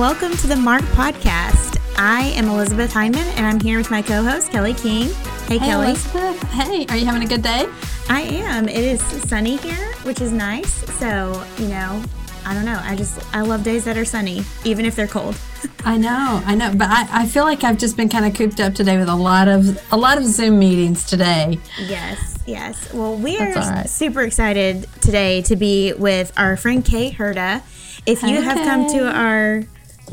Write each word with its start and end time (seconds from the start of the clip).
Welcome 0.00 0.34
to 0.38 0.46
the 0.46 0.56
Marked 0.56 0.86
Podcast. 0.86 1.76
I 1.98 2.32
am 2.34 2.48
Elizabeth 2.48 2.90
Hyndman, 2.90 3.36
and 3.36 3.44
I'm 3.44 3.60
here 3.60 3.76
with 3.76 3.90
my 3.90 4.00
co 4.00 4.22
host, 4.22 4.50
Kelly 4.50 4.72
King. 4.72 5.10
Hey, 5.46 5.58
hey 5.58 5.58
Kelly. 5.58 5.88
Elizabeth. 5.88 6.42
Hey, 6.44 6.86
are 6.86 6.96
you 6.96 7.04
having 7.04 7.22
a 7.22 7.26
good 7.26 7.42
day? 7.42 7.68
I 8.08 8.22
am. 8.22 8.66
It 8.66 8.82
is 8.82 9.02
sunny 9.28 9.58
here, 9.58 9.92
which 10.04 10.22
is 10.22 10.32
nice. 10.32 10.72
So, 10.98 11.44
you 11.58 11.68
know, 11.68 12.02
I 12.46 12.54
don't 12.54 12.64
know. 12.64 12.80
I 12.82 12.96
just, 12.96 13.22
I 13.36 13.42
love 13.42 13.62
days 13.62 13.84
that 13.84 13.98
are 13.98 14.06
sunny, 14.06 14.42
even 14.64 14.86
if 14.86 14.96
they're 14.96 15.06
cold. 15.06 15.36
I 15.84 15.98
know, 15.98 16.42
I 16.46 16.54
know, 16.54 16.72
but 16.74 16.88
I, 16.88 17.06
I 17.10 17.26
feel 17.26 17.44
like 17.44 17.62
I've 17.62 17.76
just 17.76 17.98
been 17.98 18.08
kind 18.08 18.24
of 18.24 18.32
cooped 18.32 18.58
up 18.58 18.74
today 18.74 18.96
with 18.96 19.10
a 19.10 19.14
lot 19.14 19.48
of 19.48 19.78
a 19.92 19.98
lot 19.98 20.16
of 20.16 20.24
Zoom 20.24 20.58
meetings 20.58 21.04
today. 21.04 21.58
Yes, 21.78 22.38
yes. 22.46 22.90
Well, 22.94 23.16
we 23.16 23.36
are 23.36 23.52
right. 23.52 23.86
super 23.86 24.22
excited 24.22 24.88
today 25.02 25.42
to 25.42 25.56
be 25.56 25.92
with 25.92 26.32
our 26.38 26.56
friend 26.56 26.82
Kay 26.82 27.10
Herda. 27.10 27.60
If 28.06 28.22
you 28.22 28.38
okay. 28.38 28.40
have 28.40 28.56
come 28.56 28.88
to 28.92 29.14
our 29.14 29.64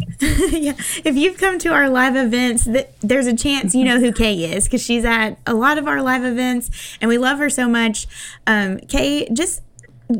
yeah, 0.20 0.74
if 1.04 1.16
you've 1.16 1.38
come 1.38 1.60
to 1.60 1.70
our 1.70 1.90
live 1.90 2.16
events, 2.16 2.66
th- 2.66 2.88
there's 3.02 3.28
a 3.28 3.36
chance 3.36 3.76
you 3.76 3.84
know 3.84 4.00
who 4.00 4.12
Kay 4.12 4.54
is 4.54 4.66
because 4.66 4.84
she's 4.84 5.06
at 5.06 5.38
a 5.46 5.54
lot 5.54 5.78
of 5.78 5.88
our 5.88 6.02
live 6.02 6.24
events, 6.24 6.70
and 7.02 7.10
we 7.10 7.18
love 7.18 7.40
her 7.40 7.50
so 7.50 7.68
much. 7.68 8.08
Um, 8.46 8.80
Kay, 8.80 9.28
just 9.34 9.62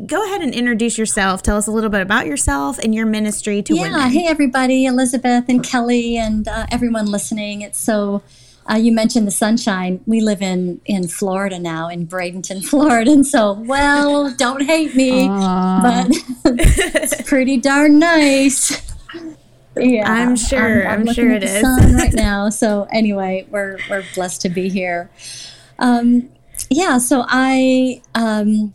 go 0.06 0.24
ahead 0.24 0.42
and 0.42 0.52
introduce 0.52 0.98
yourself. 0.98 1.42
Tell 1.42 1.56
us 1.56 1.66
a 1.66 1.70
little 1.70 1.90
bit 1.90 2.02
about 2.02 2.26
yourself 2.26 2.78
and 2.78 2.94
your 2.94 3.06
ministry 3.06 3.62
to 3.62 3.74
yeah, 3.74 3.82
women. 3.82 4.00
Yeah, 4.00 4.08
hey 4.08 4.26
everybody, 4.26 4.86
Elizabeth 4.86 5.44
and 5.48 5.64
Kelly 5.64 6.16
and 6.16 6.46
uh, 6.46 6.66
everyone 6.70 7.06
listening. 7.06 7.62
It's 7.62 7.78
so 7.78 8.22
uh, 8.70 8.74
you 8.74 8.92
mentioned 8.92 9.26
the 9.26 9.32
sunshine. 9.32 10.00
We 10.06 10.20
live 10.20 10.42
in 10.42 10.80
in 10.84 11.08
Florida 11.08 11.58
now, 11.58 11.88
in 11.88 12.06
Bradenton, 12.06 12.64
Florida, 12.68 13.10
and 13.10 13.26
so 13.26 13.52
well, 13.52 14.32
don't 14.34 14.62
hate 14.62 14.94
me, 14.94 15.26
but 15.26 16.08
it's 16.44 17.22
pretty 17.22 17.56
darn 17.56 17.98
nice. 17.98 18.87
Yeah, 19.76 20.10
I'm 20.10 20.36
sure. 20.36 20.86
I'm, 20.86 21.02
I'm, 21.02 21.08
I'm 21.08 21.14
sure 21.14 21.30
it 21.30 21.44
is 21.44 21.62
right 21.62 22.12
now. 22.12 22.48
So 22.50 22.88
anyway, 22.90 23.46
we're 23.50 23.78
we're 23.88 24.04
blessed 24.14 24.42
to 24.42 24.48
be 24.48 24.68
here. 24.68 25.10
Um, 25.78 26.30
yeah. 26.70 26.98
So 26.98 27.24
I 27.28 28.02
um, 28.14 28.74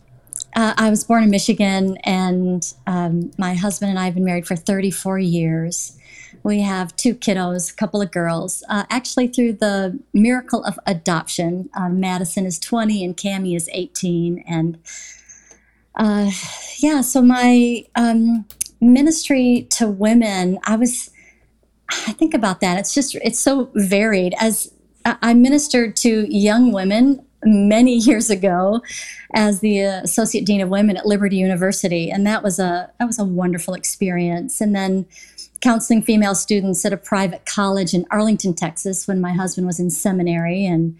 uh, 0.56 0.74
I 0.76 0.90
was 0.90 1.04
born 1.04 1.24
in 1.24 1.30
Michigan, 1.30 1.96
and 2.04 2.72
um, 2.86 3.32
my 3.38 3.54
husband 3.54 3.90
and 3.90 3.98
I 3.98 4.06
have 4.06 4.14
been 4.14 4.24
married 4.24 4.46
for 4.46 4.56
34 4.56 5.18
years. 5.18 5.98
We 6.42 6.60
have 6.60 6.94
two 6.96 7.14
kiddos, 7.14 7.72
a 7.72 7.74
couple 7.74 8.02
of 8.02 8.10
girls. 8.10 8.62
Uh, 8.68 8.84
actually, 8.90 9.28
through 9.28 9.54
the 9.54 9.98
miracle 10.12 10.62
of 10.64 10.78
adoption, 10.86 11.70
uh, 11.74 11.88
Madison 11.88 12.44
is 12.44 12.58
20 12.58 13.04
and 13.04 13.16
Cami 13.16 13.56
is 13.56 13.68
18. 13.72 14.44
And 14.46 14.78
uh, 15.94 16.30
yeah, 16.78 17.00
so 17.00 17.22
my 17.22 17.84
um, 17.94 18.44
ministry 18.84 19.66
to 19.70 19.88
women, 19.88 20.58
I 20.64 20.76
was, 20.76 21.10
I 21.90 22.12
think 22.12 22.34
about 22.34 22.60
that. 22.60 22.78
It's 22.78 22.94
just, 22.94 23.14
it's 23.16 23.38
so 23.38 23.70
varied. 23.74 24.34
As 24.40 24.72
I 25.04 25.34
ministered 25.34 25.96
to 25.96 26.26
young 26.34 26.72
women 26.72 27.24
many 27.44 27.96
years 27.98 28.30
ago 28.30 28.82
as 29.34 29.60
the 29.60 29.80
associate 29.80 30.46
dean 30.46 30.60
of 30.60 30.68
women 30.68 30.96
at 30.96 31.06
Liberty 31.06 31.36
University, 31.36 32.10
and 32.10 32.26
that 32.26 32.42
was 32.42 32.58
a 32.58 32.90
that 32.98 33.06
was 33.06 33.18
a 33.18 33.24
wonderful 33.24 33.74
experience. 33.74 34.60
And 34.60 34.74
then 34.74 35.06
counseling 35.60 36.02
female 36.02 36.34
students 36.34 36.84
at 36.84 36.92
a 36.92 36.96
private 36.96 37.46
college 37.46 37.94
in 37.94 38.06
Arlington, 38.10 38.54
Texas, 38.54 39.08
when 39.08 39.20
my 39.20 39.32
husband 39.32 39.66
was 39.66 39.80
in 39.80 39.90
seminary, 39.90 40.64
and 40.64 40.96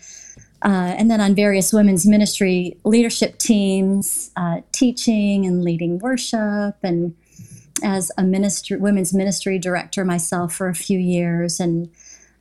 uh, 0.63 0.95
and 0.99 1.11
then 1.11 1.21
on 1.21 1.35
various 1.35 1.73
women's 1.73 2.07
ministry 2.07 2.77
leadership 2.85 3.39
teams, 3.39 4.31
uh, 4.37 4.61
teaching 4.73 5.47
and 5.47 5.63
leading 5.63 5.99
worship, 5.99 6.77
and 6.83 7.15
as 7.83 8.11
a 8.17 8.23
ministry, 8.23 8.77
women's 8.77 9.13
ministry 9.13 9.59
director 9.59 10.05
myself 10.05 10.55
for 10.55 10.69
a 10.69 10.75
few 10.75 10.99
years, 10.99 11.61
and 11.61 11.91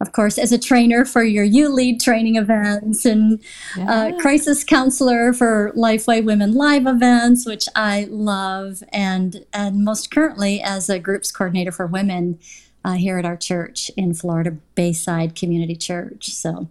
of 0.01 0.11
course, 0.11 0.37
as 0.37 0.51
a 0.51 0.59
trainer 0.59 1.05
for 1.05 1.23
your 1.23 1.45
You 1.45 1.69
Lead 1.69 2.01
training 2.01 2.35
events 2.35 3.05
and 3.05 3.41
yeah. 3.77 3.89
uh, 3.89 4.19
crisis 4.19 4.63
counselor 4.63 5.31
for 5.31 5.71
Lifeway 5.77 6.23
Women 6.23 6.53
Live 6.53 6.87
events, 6.87 7.45
which 7.45 7.69
I 7.75 8.07
love, 8.09 8.83
and 8.91 9.45
and 9.53 9.85
most 9.85 10.11
currently 10.11 10.61
as 10.61 10.89
a 10.89 10.99
groups 10.99 11.31
coordinator 11.31 11.71
for 11.71 11.87
women 11.87 12.37
uh, 12.83 12.93
here 12.93 13.17
at 13.17 13.25
our 13.25 13.37
church 13.37 13.89
in 13.95 14.13
Florida 14.13 14.57
Bayside 14.75 15.35
Community 15.35 15.75
Church. 15.75 16.31
So 16.31 16.67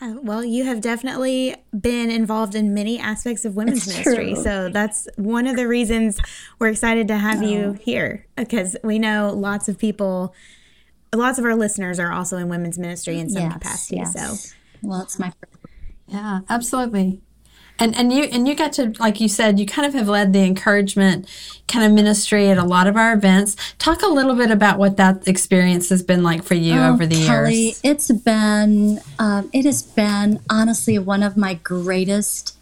Uh, 0.00 0.14
well, 0.22 0.44
you 0.44 0.64
have 0.64 0.80
definitely 0.80 1.56
been 1.78 2.10
involved 2.10 2.54
in 2.54 2.74
many 2.74 2.98
aspects 2.98 3.44
of 3.44 3.56
women's 3.56 3.86
it's 3.86 3.96
ministry. 3.96 4.34
True. 4.34 4.42
So 4.42 4.68
that's 4.68 5.08
one 5.16 5.46
of 5.46 5.56
the 5.56 5.66
reasons 5.66 6.20
we're 6.58 6.68
excited 6.68 7.08
to 7.08 7.16
have 7.16 7.42
oh. 7.42 7.46
you 7.46 7.72
here 7.80 8.26
because 8.36 8.76
we 8.84 8.98
know 8.98 9.32
lots 9.34 9.68
of 9.68 9.78
people, 9.78 10.34
lots 11.14 11.38
of 11.38 11.46
our 11.46 11.54
listeners 11.54 11.98
are 11.98 12.12
also 12.12 12.36
in 12.36 12.48
women's 12.48 12.78
ministry 12.78 13.18
in 13.18 13.30
some 13.30 13.44
yes, 13.44 13.52
capacity. 13.54 13.96
Yes. 13.96 14.12
So, 14.12 14.56
well, 14.82 15.00
it's 15.00 15.18
my. 15.18 15.32
Yeah, 16.08 16.40
absolutely. 16.48 17.22
And 17.78 17.94
and 17.96 18.12
you 18.12 18.24
and 18.24 18.48
you 18.48 18.54
got 18.54 18.72
to 18.74 18.94
like 18.98 19.20
you 19.20 19.28
said, 19.28 19.58
you 19.58 19.66
kind 19.66 19.86
of 19.86 19.94
have 19.94 20.08
led 20.08 20.32
the 20.32 20.44
encouragement 20.44 21.28
kind 21.68 21.84
of 21.84 21.92
ministry 21.92 22.48
at 22.48 22.58
a 22.58 22.64
lot 22.64 22.86
of 22.86 22.96
our 22.96 23.12
events. 23.12 23.56
Talk 23.78 24.02
a 24.02 24.08
little 24.08 24.34
bit 24.34 24.50
about 24.50 24.78
what 24.78 24.96
that 24.96 25.28
experience 25.28 25.88
has 25.90 26.02
been 26.02 26.22
like 26.22 26.42
for 26.42 26.54
you 26.54 26.74
oh, 26.74 26.92
over 26.92 27.06
the 27.06 27.26
Kelly, 27.26 27.54
years. 27.54 27.80
It's 27.82 28.10
been 28.10 29.00
um, 29.18 29.50
it 29.52 29.64
has 29.64 29.82
been 29.82 30.40
honestly 30.48 30.98
one 30.98 31.22
of 31.22 31.36
my 31.36 31.54
greatest 31.54 32.56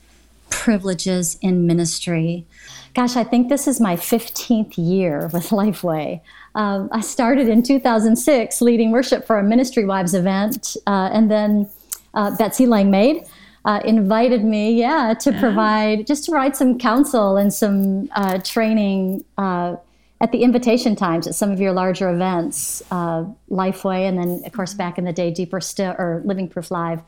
privileges 0.51 1.39
in 1.41 1.67
ministry. 1.67 2.47
Gosh, 2.95 3.17
I 3.17 3.25
think 3.25 3.49
this 3.49 3.67
is 3.67 3.81
my 3.81 3.97
15th 3.97 4.75
year 4.77 5.29
with 5.33 5.49
Lifeway. 5.51 6.21
Um, 6.55 6.89
I 6.93 7.01
started 7.01 7.49
in 7.49 7.63
2006 7.63 8.61
leading 8.61 8.93
worship 8.93 9.27
for 9.27 9.39
a 9.39 9.43
Ministry 9.43 9.85
Wives 9.85 10.15
event, 10.15 10.77
uh, 10.87 11.11
and 11.13 11.29
then 11.29 11.69
uh, 12.15 12.37
Betsy 12.37 12.67
Langmade 12.67 13.29
uh, 13.65 13.81
invited 13.85 14.45
me, 14.45 14.73
yeah, 14.73 15.15
to 15.15 15.33
provide 15.39 16.07
just 16.07 16.25
to 16.25 16.31
provide 16.31 16.57
some 16.57 16.79
counsel 16.79 17.37
and 17.37 17.53
some 17.53 18.11
uh, 18.13 18.39
training 18.39 19.25
uh, 19.39 19.77
at 20.21 20.33
the 20.33 20.43
invitation 20.43 20.95
times 20.95 21.27
at 21.27 21.35
some 21.35 21.51
of 21.51 21.61
your 21.61 21.73
larger 21.73 22.11
events, 22.11 22.83
uh, 22.91 23.25
Lifeway, 23.51 24.09
and 24.09 24.19
then 24.19 24.43
of 24.45 24.53
course 24.53 24.71
mm-hmm. 24.71 24.79
back 24.79 24.99
in 24.99 25.05
the 25.05 25.13
day, 25.13 25.31
Deeper 25.31 25.61
Still 25.61 25.95
or 25.99 26.23
Living 26.25 26.49
Proof 26.49 26.71
Live, 26.71 27.01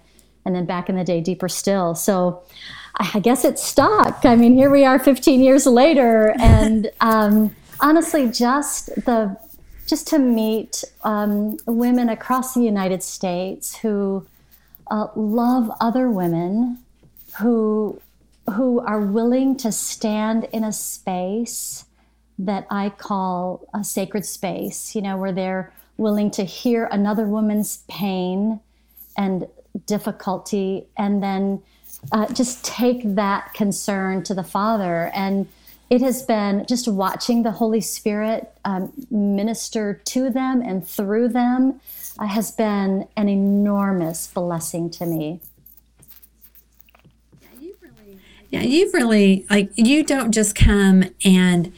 and 0.45 0.55
then 0.55 0.65
back 0.65 0.89
in 0.89 0.97
the 0.97 1.05
day, 1.05 1.21
Deeper 1.21 1.49
Still. 1.49 1.95
So. 1.95 2.43
I 2.99 3.21
guess 3.21 3.45
it's 3.45 3.63
stuck. 3.63 4.25
I 4.25 4.37
mean, 4.37 4.55
here 4.55 4.71
we 4.71 4.87
are 4.87 4.99
15 4.99 5.43
years 5.43 5.67
later, 5.67 6.35
and 6.41 6.91
um, 7.03 7.55
honestly, 7.79 8.31
just 8.31 8.87
the 9.05 9.37
just 9.87 10.09
to 10.09 10.19
meet 10.19 10.83
um, 11.05 11.59
women 11.67 12.09
across 12.09 12.55
the 12.55 12.63
United 12.63 13.03
States 13.03 13.77
who 13.77 14.27
uh, 14.89 15.09
love 15.17 15.71
other 15.81 16.11
women 16.11 16.79
who 17.39 18.01
who 18.55 18.81
are 18.81 19.01
willing 19.01 19.57
to 19.57 19.73
stand 19.73 20.45
in 20.53 20.63
a 20.63 20.73
space 20.73 21.85
that 22.39 22.67
I 22.71 22.91
call 22.91 23.67
a 23.75 23.83
sacred 23.83 24.25
space, 24.25 24.95
you 24.95 25.03
know, 25.03 25.17
where 25.17 25.33
they're 25.33 25.73
willing 25.97 26.31
to 26.33 26.45
hear 26.45 26.85
another 26.93 27.27
woman's 27.27 27.83
pain 27.89 28.61
and 29.17 29.49
difficulty 29.87 30.87
and 30.97 31.23
then 31.23 31.63
uh, 32.13 32.33
just 32.33 32.65
take 32.65 33.03
that 33.15 33.53
concern 33.55 34.23
to 34.25 34.35
the 34.35 34.45
Father. 34.45 35.11
And 35.15 35.49
it 35.91 36.01
has 36.03 36.23
been 36.23 36.67
just 36.69 36.89
watching 36.89 37.43
the 37.43 37.53
Holy 37.53 37.81
Spirit 37.81 38.53
um, 38.65 38.93
minister 39.11 40.01
to 40.05 40.31
them 40.31 40.61
and 40.61 40.87
through 40.87 41.29
them 41.29 41.81
has 42.25 42.51
been 42.51 43.07
an 43.17 43.29
enormous 43.29 44.27
blessing 44.27 44.91
to 44.91 45.07
me. 45.07 45.41
Yeah, 48.51 48.63
you've 48.63 48.95
really 48.95 49.45
like 49.51 49.71
you 49.75 50.05
don't 50.05 50.33
just 50.33 50.55
come 50.55 51.05
and 51.25 51.73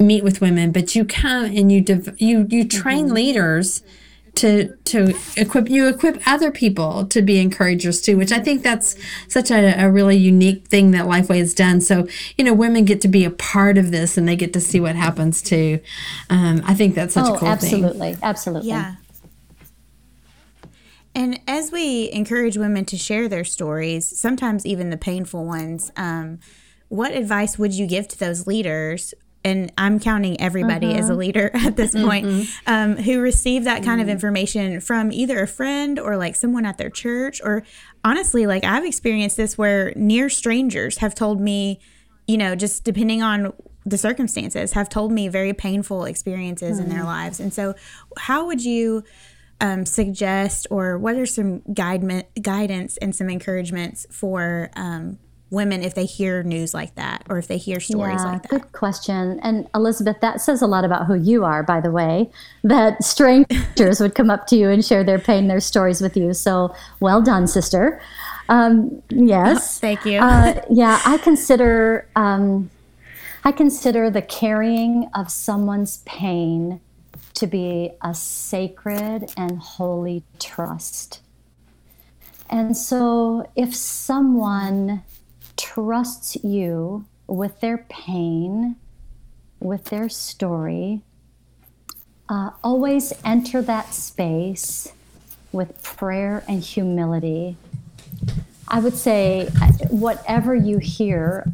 meet 0.00 0.24
with 0.24 0.40
women, 0.40 0.72
but 0.72 0.94
you 0.94 1.04
come 1.04 1.44
and 1.44 1.70
you 1.70 1.80
div- 1.80 2.20
you 2.20 2.46
you 2.48 2.66
train 2.66 3.06
mm-hmm. 3.06 3.14
leaders 3.14 3.82
to 4.38 4.76
to 4.84 5.14
equip 5.36 5.68
you 5.68 5.88
equip 5.88 6.20
other 6.26 6.50
people 6.50 7.04
to 7.06 7.20
be 7.22 7.40
encouragers 7.40 8.00
too 8.00 8.16
which 8.16 8.30
i 8.30 8.38
think 8.38 8.62
that's 8.62 8.94
such 9.26 9.50
a, 9.50 9.74
a 9.82 9.90
really 9.90 10.16
unique 10.16 10.64
thing 10.68 10.92
that 10.92 11.06
lifeway 11.06 11.38
has 11.38 11.52
done 11.52 11.80
so 11.80 12.06
you 12.36 12.44
know 12.44 12.54
women 12.54 12.84
get 12.84 13.00
to 13.00 13.08
be 13.08 13.24
a 13.24 13.30
part 13.30 13.76
of 13.76 13.90
this 13.90 14.16
and 14.16 14.28
they 14.28 14.36
get 14.36 14.52
to 14.52 14.60
see 14.60 14.78
what 14.78 14.94
happens 14.94 15.42
too 15.42 15.80
um, 16.30 16.62
i 16.64 16.74
think 16.74 16.94
that's 16.94 17.14
such 17.14 17.26
oh, 17.26 17.34
a 17.34 17.38
cool 17.38 17.38
thing. 17.38 17.48
absolutely 17.48 18.14
thing. 18.14 18.22
absolutely 18.22 18.68
Yeah. 18.68 18.94
And 21.18 21.40
as 21.48 21.72
we 21.72 22.12
encourage 22.12 22.56
women 22.56 22.84
to 22.84 22.96
share 22.96 23.28
their 23.28 23.42
stories, 23.42 24.06
sometimes 24.06 24.64
even 24.64 24.90
the 24.90 24.96
painful 24.96 25.44
ones, 25.44 25.90
um, 25.96 26.38
what 26.90 27.10
advice 27.10 27.58
would 27.58 27.74
you 27.74 27.88
give 27.88 28.06
to 28.08 28.18
those 28.20 28.46
leaders? 28.46 29.14
And 29.44 29.72
I'm 29.76 29.98
counting 29.98 30.40
everybody 30.40 30.94
as 30.94 31.10
a 31.10 31.14
leader 31.14 31.50
at 31.54 31.74
this 31.74 31.92
point, 31.92 32.46
um, 32.68 32.96
who 32.98 33.20
received 33.20 33.66
that 33.66 33.82
kind 33.82 34.00
of 34.00 34.08
information 34.08 34.80
from 34.80 35.10
either 35.10 35.42
a 35.42 35.48
friend 35.48 35.98
or 35.98 36.16
like 36.16 36.36
someone 36.36 36.64
at 36.64 36.78
their 36.78 36.88
church, 36.88 37.40
or 37.42 37.64
honestly, 38.04 38.46
like 38.46 38.62
I've 38.62 38.84
experienced 38.84 39.36
this 39.36 39.58
where 39.58 39.92
near 39.96 40.28
strangers 40.28 40.98
have 40.98 41.16
told 41.16 41.40
me, 41.40 41.80
you 42.28 42.36
know, 42.36 42.54
just 42.54 42.84
depending 42.84 43.24
on 43.24 43.52
the 43.84 43.98
circumstances, 43.98 44.72
have 44.72 44.88
told 44.88 45.10
me 45.10 45.26
very 45.26 45.52
painful 45.52 46.04
experiences 46.04 46.78
in 46.78 46.88
their 46.90 47.02
lives. 47.02 47.40
And 47.40 47.52
so, 47.52 47.74
how 48.18 48.46
would 48.46 48.64
you? 48.64 49.02
Um, 49.60 49.84
suggest 49.86 50.66
or 50.70 50.98
what 50.98 51.16
are 51.16 51.26
some 51.26 51.62
guide, 51.72 52.26
guidance 52.40 52.96
and 52.98 53.14
some 53.14 53.28
encouragements 53.28 54.06
for 54.10 54.70
um, 54.76 55.18
women 55.50 55.82
if 55.82 55.94
they 55.94 56.04
hear 56.04 56.42
news 56.42 56.74
like 56.74 56.94
that 56.96 57.24
or 57.28 57.38
if 57.38 57.48
they 57.48 57.56
hear 57.56 57.80
stories 57.80 58.20
yeah, 58.20 58.32
like 58.32 58.42
that? 58.42 58.50
Good 58.50 58.72
question. 58.72 59.40
And 59.40 59.68
Elizabeth, 59.74 60.20
that 60.20 60.40
says 60.40 60.62
a 60.62 60.66
lot 60.66 60.84
about 60.84 61.06
who 61.06 61.14
you 61.14 61.44
are, 61.44 61.62
by 61.62 61.80
the 61.80 61.90
way, 61.90 62.30
that 62.64 63.02
strangers 63.04 64.00
would 64.00 64.14
come 64.14 64.30
up 64.30 64.46
to 64.48 64.56
you 64.56 64.68
and 64.68 64.84
share 64.84 65.04
their 65.04 65.18
pain, 65.18 65.48
their 65.48 65.60
stories 65.60 66.00
with 66.00 66.16
you. 66.16 66.34
So 66.34 66.74
well 67.00 67.22
done, 67.22 67.46
sister. 67.46 68.00
Um, 68.48 69.02
yes. 69.08 69.78
Oh, 69.78 69.80
thank 69.80 70.04
you. 70.04 70.18
uh, 70.20 70.60
yeah, 70.70 71.00
I 71.04 71.18
consider. 71.18 72.08
Um, 72.16 72.70
I 73.44 73.52
consider 73.52 74.10
the 74.10 74.20
carrying 74.20 75.08
of 75.14 75.30
someone's 75.30 75.98
pain 75.98 76.80
to 77.38 77.46
be 77.46 77.92
a 78.02 78.12
sacred 78.12 79.32
and 79.36 79.58
holy 79.60 80.24
trust. 80.40 81.20
And 82.50 82.76
so, 82.76 83.48
if 83.54 83.76
someone 83.76 85.02
trusts 85.56 86.36
you 86.42 87.04
with 87.28 87.60
their 87.60 87.86
pain, 87.88 88.74
with 89.60 89.84
their 89.84 90.08
story, 90.08 91.02
uh, 92.28 92.50
always 92.64 93.12
enter 93.24 93.62
that 93.62 93.94
space 93.94 94.92
with 95.52 95.80
prayer 95.84 96.42
and 96.48 96.60
humility. 96.60 97.56
I 98.66 98.80
would 98.80 98.96
say, 98.96 99.46
whatever 99.90 100.56
you 100.56 100.78
hear 100.78 101.46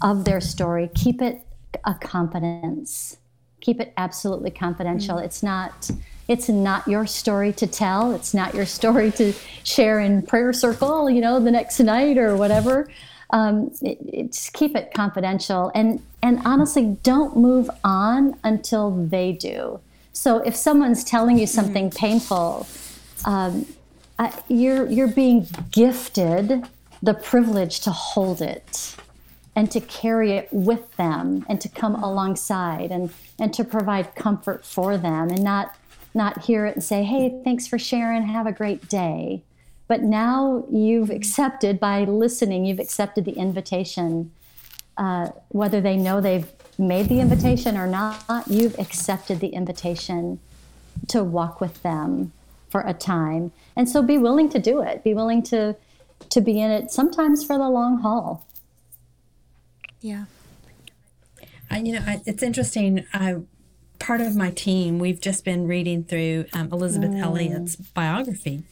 of 0.00 0.24
their 0.24 0.40
story, 0.40 0.88
keep 0.94 1.20
it 1.20 1.44
a 1.84 1.94
confidence 1.94 3.18
keep 3.60 3.80
it 3.80 3.92
absolutely 3.96 4.50
confidential. 4.50 5.16
Mm. 5.16 5.24
It's 5.24 5.42
not 5.42 5.90
it's 6.28 6.48
not 6.48 6.86
your 6.86 7.06
story 7.06 7.54
to 7.54 7.66
tell. 7.66 8.12
It's 8.12 8.34
not 8.34 8.54
your 8.54 8.66
story 8.66 9.10
to 9.12 9.32
share 9.64 9.98
in 9.98 10.20
prayer 10.22 10.52
circle, 10.52 11.08
you 11.08 11.22
know, 11.22 11.40
the 11.40 11.50
next 11.50 11.80
night 11.80 12.18
or 12.18 12.36
whatever. 12.36 12.90
Um, 13.30 13.72
it, 13.80 13.98
it, 14.06 14.32
just 14.32 14.52
keep 14.52 14.76
it 14.76 14.92
confidential 14.94 15.70
and 15.74 16.02
and 16.22 16.40
honestly, 16.44 16.98
don't 17.02 17.36
move 17.36 17.70
on 17.84 18.36
until 18.42 18.90
they 18.90 19.32
do. 19.32 19.80
So 20.12 20.38
if 20.38 20.56
someone's 20.56 21.04
telling 21.04 21.38
you 21.38 21.46
something 21.46 21.90
mm-hmm. 21.90 21.98
painful, 21.98 22.66
um, 23.24 23.66
I, 24.18 24.32
you're 24.48 24.86
you're 24.88 25.08
being 25.08 25.46
gifted 25.70 26.66
the 27.02 27.14
privilege 27.14 27.80
to 27.80 27.90
hold 27.90 28.42
it 28.42 28.96
and 29.58 29.72
to 29.72 29.80
carry 29.80 30.30
it 30.34 30.48
with 30.52 30.96
them 30.98 31.44
and 31.48 31.60
to 31.60 31.68
come 31.68 31.96
alongside 31.96 32.92
and 32.92 33.12
and 33.40 33.52
to 33.52 33.64
provide 33.64 34.14
comfort 34.14 34.64
for 34.64 34.96
them 34.96 35.30
and 35.30 35.42
not 35.42 35.74
not 36.14 36.44
hear 36.44 36.64
it 36.64 36.76
and 36.76 36.84
say 36.84 37.02
hey 37.02 37.40
thanks 37.42 37.66
for 37.66 37.76
sharing. 37.76 38.22
Have 38.22 38.46
a 38.46 38.52
great 38.52 38.88
day. 38.88 39.42
But 39.88 40.02
now 40.02 40.64
you've 40.70 41.10
accepted 41.10 41.80
by 41.80 42.04
listening 42.04 42.66
you've 42.66 42.78
accepted 42.78 43.24
the 43.24 43.32
invitation. 43.32 44.30
Uh, 44.96 45.30
whether 45.48 45.80
they 45.80 45.96
know 45.96 46.20
they've 46.20 46.52
made 46.78 47.08
the 47.08 47.18
invitation 47.18 47.76
or 47.76 47.88
not 47.88 48.44
you've 48.46 48.78
accepted 48.78 49.40
the 49.40 49.48
invitation 49.48 50.38
to 51.08 51.24
walk 51.24 51.60
with 51.60 51.82
them 51.82 52.32
for 52.70 52.82
a 52.82 52.94
time. 52.94 53.50
And 53.74 53.88
so 53.88 54.02
be 54.02 54.18
willing 54.18 54.50
to 54.50 54.60
do 54.60 54.82
it. 54.82 55.02
Be 55.02 55.14
willing 55.14 55.42
to 55.44 55.74
to 56.30 56.40
be 56.40 56.60
in 56.60 56.70
it 56.70 56.92
sometimes 56.92 57.44
for 57.44 57.58
the 57.58 57.68
long 57.68 57.98
haul 57.98 58.44
yeah. 60.00 60.24
I, 61.70 61.78
you 61.78 61.92
know, 61.92 62.02
I, 62.06 62.20
it's 62.26 62.42
interesting. 62.42 63.04
I, 63.12 63.36
part 63.98 64.20
of 64.20 64.36
my 64.36 64.50
team, 64.50 64.98
we've 64.98 65.20
just 65.20 65.44
been 65.44 65.66
reading 65.66 66.04
through 66.04 66.46
um, 66.52 66.68
Elisabeth 66.72 67.10
mm. 67.10 67.22
Elliot's 67.22 67.76
biography, 67.76 68.62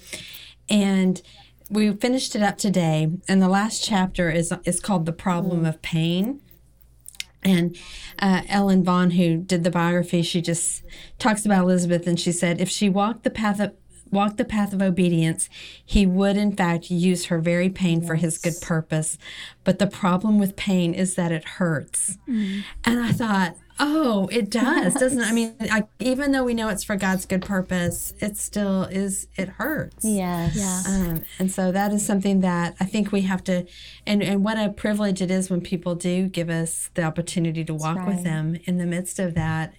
and 0.68 1.20
we 1.68 1.92
finished 1.92 2.34
it 2.34 2.42
up 2.42 2.58
today. 2.58 3.10
And 3.28 3.42
the 3.42 3.48
last 3.48 3.84
chapter 3.84 4.30
is 4.30 4.52
is 4.64 4.80
called 4.80 5.06
"The 5.06 5.12
Problem 5.12 5.62
mm. 5.62 5.68
of 5.68 5.82
Pain." 5.82 6.40
And 7.42 7.76
uh, 8.18 8.42
Ellen 8.48 8.82
Vaughn, 8.82 9.12
who 9.12 9.36
did 9.36 9.62
the 9.62 9.70
biography, 9.70 10.22
she 10.22 10.40
just 10.40 10.82
talks 11.20 11.46
about 11.46 11.62
Elizabeth, 11.62 12.06
and 12.08 12.18
she 12.18 12.32
said, 12.32 12.60
if 12.60 12.68
she 12.68 12.88
walked 12.88 13.22
the 13.22 13.30
path 13.30 13.60
of 13.60 13.72
walk 14.10 14.36
the 14.36 14.44
path 14.44 14.72
of 14.72 14.80
obedience, 14.82 15.48
he 15.84 16.06
would 16.06 16.36
in 16.36 16.54
fact 16.54 16.90
use 16.90 17.26
her 17.26 17.38
very 17.38 17.68
pain 17.68 18.00
yes. 18.00 18.06
for 18.06 18.14
his 18.14 18.38
good 18.38 18.60
purpose. 18.60 19.18
But 19.64 19.78
the 19.78 19.86
problem 19.86 20.38
with 20.38 20.56
pain 20.56 20.94
is 20.94 21.14
that 21.16 21.32
it 21.32 21.44
hurts. 21.44 22.18
Mm. 22.28 22.62
And 22.84 23.00
I 23.00 23.12
thought, 23.12 23.56
oh, 23.78 24.28
it 24.32 24.50
does, 24.50 24.94
doesn't 24.94 25.20
it? 25.20 25.26
I 25.26 25.32
mean, 25.32 25.54
I, 25.60 25.84
even 25.98 26.32
though 26.32 26.44
we 26.44 26.54
know 26.54 26.68
it's 26.68 26.84
for 26.84 26.96
God's 26.96 27.26
good 27.26 27.42
purpose, 27.42 28.14
it 28.20 28.38
still 28.38 28.84
is, 28.84 29.26
it 29.36 29.48
hurts. 29.50 30.04
Yes. 30.04 30.56
Yeah. 30.56 30.82
Um, 30.86 31.22
and 31.38 31.50
so 31.50 31.72
that 31.72 31.92
is 31.92 32.06
something 32.06 32.40
that 32.40 32.74
I 32.80 32.84
think 32.84 33.12
we 33.12 33.22
have 33.22 33.44
to, 33.44 33.66
and, 34.06 34.22
and 34.22 34.42
what 34.42 34.56
a 34.56 34.70
privilege 34.70 35.20
it 35.20 35.30
is 35.30 35.50
when 35.50 35.60
people 35.60 35.94
do 35.94 36.28
give 36.28 36.48
us 36.48 36.90
the 36.94 37.02
opportunity 37.02 37.64
to 37.64 37.74
walk 37.74 37.98
right. 37.98 38.08
with 38.08 38.24
them 38.24 38.56
in 38.64 38.78
the 38.78 38.86
midst 38.86 39.18
of 39.18 39.34
that. 39.34 39.74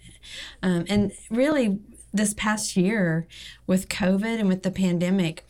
Um, 0.61 0.85
and 0.89 1.11
really, 1.31 1.79
this 2.13 2.33
past 2.33 2.77
year 2.77 3.27
with 3.65 3.89
COVID 3.89 4.39
and 4.39 4.47
with 4.47 4.63
the 4.63 4.71
pandemic, 4.71 5.45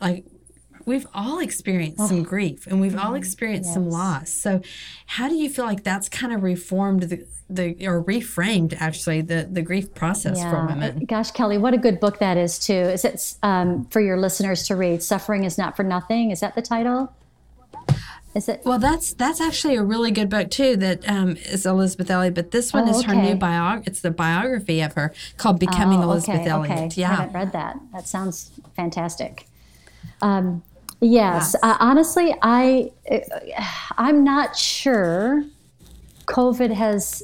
like 0.00 0.24
we've 0.84 1.06
all 1.14 1.38
experienced 1.38 2.00
oh. 2.00 2.06
some 2.06 2.22
grief 2.22 2.66
and 2.66 2.80
we've 2.80 2.96
all 2.96 3.06
mm-hmm. 3.06 3.16
experienced 3.16 3.68
yes. 3.68 3.74
some 3.74 3.88
loss. 3.88 4.30
So, 4.30 4.60
how 5.06 5.28
do 5.28 5.34
you 5.34 5.48
feel 5.48 5.64
like 5.64 5.84
that's 5.84 6.08
kind 6.08 6.32
of 6.32 6.42
reformed 6.42 7.04
the, 7.04 7.26
the 7.48 7.86
or 7.86 8.02
reframed 8.02 8.76
actually 8.78 9.20
the 9.20 9.48
the 9.50 9.62
grief 9.62 9.94
process 9.94 10.38
yeah. 10.38 10.50
for 10.50 10.66
women? 10.66 11.04
Gosh, 11.04 11.30
Kelly, 11.30 11.58
what 11.58 11.74
a 11.74 11.78
good 11.78 12.00
book 12.00 12.18
that 12.18 12.36
is 12.36 12.58
too. 12.58 12.72
Is 12.72 13.04
it 13.04 13.34
um, 13.42 13.86
for 13.86 14.00
your 14.00 14.18
listeners 14.18 14.66
to 14.68 14.76
read? 14.76 15.02
Suffering 15.02 15.44
is 15.44 15.58
not 15.58 15.76
for 15.76 15.84
nothing. 15.84 16.30
Is 16.30 16.40
that 16.40 16.54
the 16.54 16.62
title? 16.62 17.14
Is 18.34 18.48
it? 18.48 18.62
Well, 18.64 18.78
that's 18.78 19.12
that's 19.12 19.40
actually 19.40 19.76
a 19.76 19.82
really 19.82 20.10
good 20.10 20.30
book 20.30 20.50
too. 20.50 20.76
That 20.76 21.06
um, 21.08 21.36
is 21.36 21.66
Elisabeth 21.66 22.10
Elliot, 22.10 22.34
but 22.34 22.50
this 22.50 22.72
one 22.72 22.88
oh, 22.88 22.90
is 22.90 22.98
okay. 23.00 23.08
her 23.08 23.14
new 23.14 23.34
biog. 23.34 23.86
It's 23.86 24.00
the 24.00 24.10
biography 24.10 24.80
of 24.80 24.94
her 24.94 25.12
called 25.36 25.60
"Becoming 25.60 25.98
oh, 25.98 26.04
Elisabeth 26.04 26.40
okay, 26.40 26.48
Elliot." 26.48 26.78
Okay. 26.78 27.00
Yeah, 27.00 27.10
I 27.10 27.14
haven't 27.14 27.34
read 27.34 27.52
that. 27.52 27.78
That 27.92 28.08
sounds 28.08 28.50
fantastic. 28.74 29.46
Um, 30.22 30.62
yes, 31.00 31.54
uh, 31.62 31.76
honestly, 31.78 32.34
I 32.40 32.90
uh, 33.10 33.18
I'm 33.98 34.24
not 34.24 34.56
sure. 34.56 35.44
COVID 36.24 36.72
has. 36.72 37.22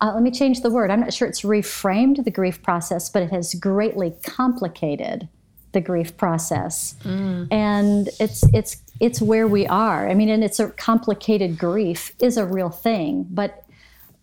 Uh, 0.00 0.12
let 0.14 0.22
me 0.22 0.30
change 0.30 0.62
the 0.62 0.70
word. 0.70 0.90
I'm 0.90 1.00
not 1.00 1.12
sure 1.12 1.28
it's 1.28 1.42
reframed 1.42 2.24
the 2.24 2.30
grief 2.30 2.62
process, 2.62 3.10
but 3.10 3.22
it 3.22 3.30
has 3.30 3.54
greatly 3.54 4.14
complicated 4.22 5.28
the 5.74 5.80
grief 5.80 6.16
process. 6.16 6.94
Mm. 7.04 7.48
And 7.50 8.08
it's 8.18 8.42
it's 8.54 8.78
it's 9.00 9.20
where 9.20 9.46
we 9.46 9.66
are. 9.66 10.08
I 10.08 10.14
mean, 10.14 10.30
and 10.30 10.42
it's 10.42 10.58
a 10.58 10.70
complicated 10.70 11.58
grief 11.58 12.12
is 12.18 12.36
a 12.36 12.46
real 12.46 12.70
thing, 12.70 13.26
but 13.30 13.64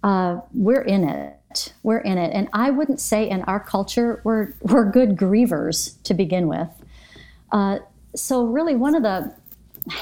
uh, 0.03 0.39
we're 0.53 0.81
in 0.81 1.07
it. 1.07 1.73
We're 1.83 1.99
in 1.99 2.17
it, 2.17 2.31
and 2.33 2.47
I 2.53 2.71
wouldn't 2.71 2.99
say 2.99 3.29
in 3.29 3.43
our 3.43 3.59
culture 3.59 4.21
we're 4.23 4.53
we're 4.61 4.89
good 4.89 5.17
grievers 5.17 6.01
to 6.03 6.13
begin 6.13 6.47
with. 6.47 6.69
Uh, 7.51 7.79
so 8.15 8.45
really, 8.45 8.75
one 8.75 8.95
of 8.95 9.03
the 9.03 9.35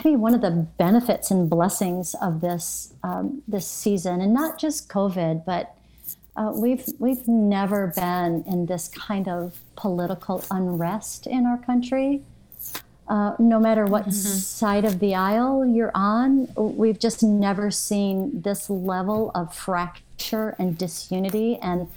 maybe 0.03 0.15
one 0.15 0.33
of 0.33 0.41
the 0.41 0.51
benefits 0.77 1.31
and 1.31 1.49
blessings 1.49 2.15
of 2.21 2.41
this 2.41 2.93
um, 3.03 3.41
this 3.47 3.67
season, 3.67 4.21
and 4.21 4.33
not 4.33 4.59
just 4.59 4.89
COVID, 4.89 5.43
but 5.45 5.75
uh, 6.39 6.53
we've 6.55 6.87
we've 6.99 7.27
never 7.27 7.87
been 7.87 8.45
in 8.47 8.65
this 8.65 8.87
kind 8.87 9.27
of 9.27 9.59
political 9.75 10.43
unrest 10.49 11.27
in 11.27 11.45
our 11.45 11.57
country. 11.57 12.21
Uh, 13.09 13.35
no 13.39 13.59
matter 13.59 13.85
what 13.85 14.03
mm-hmm. 14.03 14.11
side 14.11 14.85
of 14.85 14.99
the 14.99 15.13
aisle 15.15 15.65
you're 15.65 15.91
on, 15.95 16.47
we've 16.55 16.99
just 16.99 17.23
never 17.23 17.69
seen 17.69 18.41
this 18.41 18.69
level 18.69 19.31
of 19.35 19.53
fracture 19.53 20.55
and 20.59 20.77
disunity 20.77 21.57
and 21.57 21.89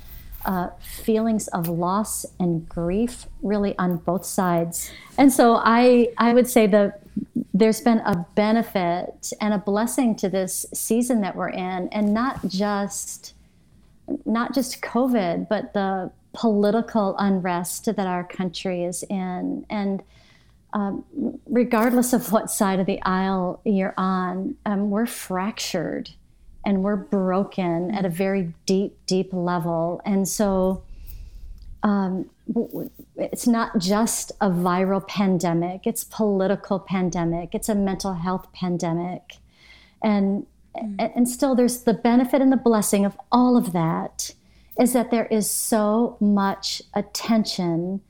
uh, 0.45 0.71
feelings 0.81 1.47
of 1.49 1.69
loss 1.69 2.27
and 2.41 2.69
grief 2.69 3.27
really 3.43 3.77
on 3.79 3.99
both 3.99 4.25
sides. 4.25 4.91
And 5.19 5.33
so 5.33 5.55
I, 5.55 6.09
I 6.19 6.35
would 6.35 6.49
say 6.49 6.67
the 6.67 6.95
there's 7.55 7.81
been 7.81 7.99
a 7.99 8.27
benefit 8.35 9.33
and 9.41 9.55
a 9.55 9.59
blessing 9.59 10.17
to 10.17 10.29
this 10.29 10.67
season 10.75 11.21
that 11.21 11.37
we're 11.37 11.51
in, 11.51 11.89
and 11.93 12.13
not 12.13 12.49
just 12.49 13.35
not 14.25 14.55
just 14.55 14.83
COVID, 14.83 15.49
but 15.49 15.73
the 15.73 16.11
political 16.33 17.15
unrest 17.19 17.85
that 17.85 18.07
our 18.07 18.25
country 18.25 18.85
is 18.85 19.03
in, 19.05 19.67
and 19.69 20.03
um, 20.73 21.05
regardless 21.47 22.13
of 22.13 22.33
what 22.33 22.51
side 22.51 22.81
of 22.81 22.87
the 22.87 23.01
aisle 23.03 23.61
you're 23.65 23.95
on, 23.97 24.57
um, 24.65 24.91
we're 24.91 25.07
fractured 25.07 26.11
and 26.65 26.83
we're 26.83 26.97
broken 26.97 27.91
at 27.91 28.05
a 28.05 28.09
very 28.09 28.55
deep, 28.67 28.97
deep 29.07 29.33
level. 29.33 30.01
And 30.05 30.27
so 30.27 30.83
um, 31.83 32.31
it's 33.17 33.47
not 33.47 33.79
just 33.79 34.33
a 34.41 34.49
viral 34.49 35.07
pandemic, 35.07 35.87
it's 35.87 36.05
political 36.05 36.79
pandemic, 36.79 37.55
it's 37.55 37.69
a 37.69 37.75
mental 37.75 38.15
health 38.15 38.53
pandemic. 38.53 39.39
And, 40.03 40.47
mm. 40.77 41.13
and 41.15 41.29
still 41.29 41.55
there's 41.55 41.83
the 41.83 41.95
benefit 41.95 42.41
and 42.41 42.53
the 42.53 42.57
blessing 42.57 43.05
of 43.05 43.17
all 43.31 43.57
of 43.57 43.73
that 43.73 44.35
is 44.81 44.93
that 44.93 45.11
there 45.11 45.27
is 45.27 45.51
so 45.51 46.17
much 46.21 46.83
attention 46.95 48.01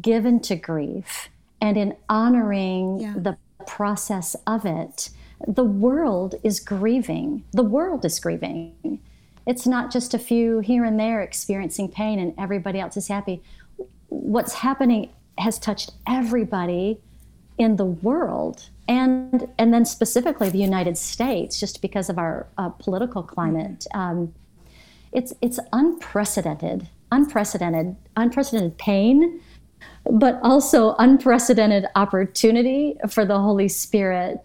given 0.00 0.40
to 0.40 0.56
grief 0.56 1.28
and 1.60 1.76
in 1.76 1.94
honoring 2.08 3.00
yeah. 3.00 3.14
the 3.16 3.36
process 3.66 4.34
of 4.46 4.64
it 4.64 5.10
the 5.46 5.64
world 5.64 6.36
is 6.42 6.60
grieving. 6.60 7.44
The 7.52 7.62
world 7.62 8.04
is 8.04 8.18
grieving. 8.18 9.00
It's 9.46 9.66
not 9.66 9.92
just 9.92 10.14
a 10.14 10.18
few 10.18 10.60
here 10.60 10.84
and 10.84 10.98
there 10.98 11.20
experiencing 11.20 11.90
pain 11.90 12.18
and 12.18 12.34
everybody 12.38 12.80
else 12.80 12.96
is 12.96 13.08
happy. 13.08 13.42
What's 14.08 14.54
happening 14.54 15.10
has 15.38 15.58
touched 15.58 15.92
everybody 16.06 17.00
in 17.58 17.76
the 17.76 17.84
world 17.84 18.68
and 18.88 19.48
and 19.58 19.72
then 19.72 19.84
specifically 19.84 20.50
the 20.50 20.58
United 20.58 20.96
States, 20.96 21.58
just 21.58 21.82
because 21.82 22.08
of 22.08 22.18
our 22.18 22.46
uh, 22.58 22.68
political 22.68 23.22
climate. 23.22 23.86
Um, 23.94 24.32
it's 25.12 25.32
it's 25.40 25.58
unprecedented, 25.72 26.88
unprecedented, 27.10 27.96
unprecedented 28.16 28.78
pain, 28.78 29.40
but 30.10 30.38
also 30.42 30.94
unprecedented 30.98 31.86
opportunity 31.94 32.96
for 33.08 33.24
the 33.24 33.38
Holy 33.38 33.68
Spirit 33.68 34.40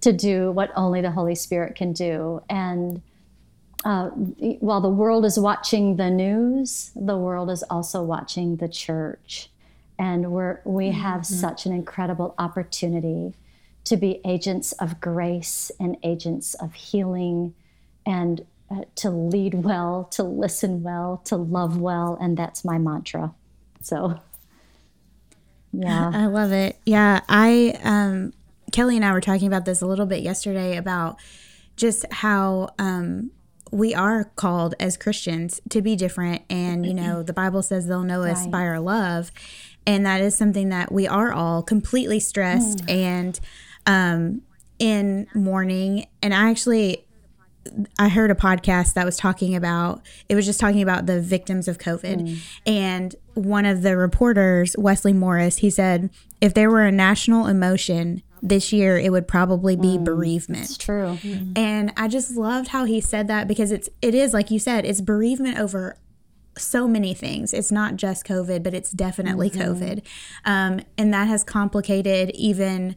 to 0.00 0.12
do 0.12 0.50
what 0.52 0.70
only 0.74 1.00
the 1.00 1.10
Holy 1.10 1.34
Spirit 1.34 1.74
can 1.74 1.92
do. 1.92 2.42
And 2.48 3.02
uh, 3.84 4.08
while 4.08 4.80
the 4.80 4.88
world 4.88 5.24
is 5.24 5.38
watching 5.38 5.96
the 5.96 6.10
news, 6.10 6.92
the 6.94 7.16
world 7.16 7.50
is 7.50 7.62
also 7.64 8.02
watching 8.02 8.56
the 8.56 8.68
church. 8.68 9.48
And 10.02 10.32
we're, 10.32 10.60
we 10.64 10.88
mm-hmm. 10.88 10.98
have 10.98 11.24
such 11.24 11.64
an 11.64 11.72
incredible 11.72 12.34
opportunity 12.36 13.34
to 13.84 13.96
be 13.96 14.20
agents 14.24 14.72
of 14.72 15.00
grace 15.00 15.70
and 15.78 15.96
agents 16.02 16.54
of 16.54 16.74
healing 16.74 17.54
and 18.04 18.44
uh, 18.68 18.80
to 18.96 19.10
lead 19.10 19.54
well, 19.54 20.08
to 20.10 20.24
listen 20.24 20.82
well, 20.82 21.22
to 21.26 21.36
love 21.36 21.78
well. 21.78 22.18
And 22.20 22.36
that's 22.36 22.64
my 22.64 22.78
mantra. 22.78 23.32
So, 23.80 24.18
yeah. 25.72 26.10
I 26.14 26.26
love 26.26 26.50
it. 26.50 26.80
Yeah. 26.84 27.20
I, 27.28 27.78
um, 27.84 28.32
Kelly 28.72 28.96
and 28.96 29.04
I 29.04 29.12
were 29.12 29.20
talking 29.20 29.46
about 29.46 29.66
this 29.66 29.82
a 29.82 29.86
little 29.86 30.06
bit 30.06 30.24
yesterday 30.24 30.76
about 30.76 31.16
just 31.76 32.12
how 32.12 32.70
um, 32.76 33.30
we 33.70 33.94
are 33.94 34.24
called 34.34 34.74
as 34.80 34.96
Christians 34.96 35.60
to 35.70 35.80
be 35.80 35.94
different. 35.94 36.42
And, 36.50 36.84
you 36.84 36.92
know, 36.92 37.22
the 37.24 37.32
Bible 37.32 37.62
says 37.62 37.86
they'll 37.86 38.02
know 38.02 38.24
us 38.24 38.42
right. 38.42 38.50
by 38.50 38.62
our 38.62 38.80
love. 38.80 39.30
And 39.86 40.06
that 40.06 40.20
is 40.20 40.36
something 40.36 40.68
that 40.68 40.92
we 40.92 41.06
are 41.06 41.32
all 41.32 41.62
completely 41.62 42.20
stressed 42.20 42.78
mm. 42.86 42.90
and 42.90 43.40
um, 43.86 44.42
in 44.78 45.26
mourning. 45.34 46.06
And 46.22 46.32
I 46.32 46.50
actually, 46.50 47.04
I 47.98 48.08
heard 48.08 48.30
a 48.30 48.34
podcast 48.34 48.94
that 48.94 49.04
was 49.04 49.16
talking 49.16 49.54
about 49.54 50.02
it 50.28 50.34
was 50.34 50.46
just 50.46 50.60
talking 50.60 50.82
about 50.82 51.06
the 51.06 51.20
victims 51.20 51.68
of 51.68 51.78
COVID. 51.78 52.20
Mm. 52.20 52.38
And 52.66 53.16
one 53.34 53.66
of 53.66 53.82
the 53.82 53.96
reporters, 53.96 54.76
Wesley 54.78 55.12
Morris, 55.12 55.58
he 55.58 55.70
said, 55.70 56.10
if 56.40 56.54
there 56.54 56.70
were 56.70 56.82
a 56.82 56.92
national 56.92 57.46
emotion 57.46 58.22
this 58.42 58.72
year 58.72 58.98
it 58.98 59.10
would 59.12 59.28
probably 59.28 59.76
be 59.76 59.96
mm, 59.96 60.04
bereavement. 60.04 60.64
It's 60.64 60.76
true. 60.76 61.16
Mm. 61.22 61.56
And 61.56 61.92
I 61.96 62.08
just 62.08 62.32
loved 62.32 62.68
how 62.68 62.84
he 62.84 63.00
said 63.00 63.28
that 63.28 63.46
because 63.46 63.70
it's 63.70 63.88
it 64.02 64.14
is 64.14 64.34
like 64.34 64.50
you 64.50 64.58
said, 64.58 64.84
it's 64.84 65.00
bereavement 65.00 65.58
over 65.58 65.96
so 66.58 66.86
many 66.86 67.14
things. 67.14 67.52
It's 67.52 67.72
not 67.72 67.96
just 67.96 68.26
COVID, 68.26 68.62
but 68.62 68.74
it's 68.74 68.90
definitely 68.90 69.50
mm-hmm. 69.50 69.60
COVID. 69.60 70.02
Um, 70.44 70.80
and 70.98 71.12
that 71.14 71.28
has 71.28 71.44
complicated 71.44 72.30
even 72.34 72.96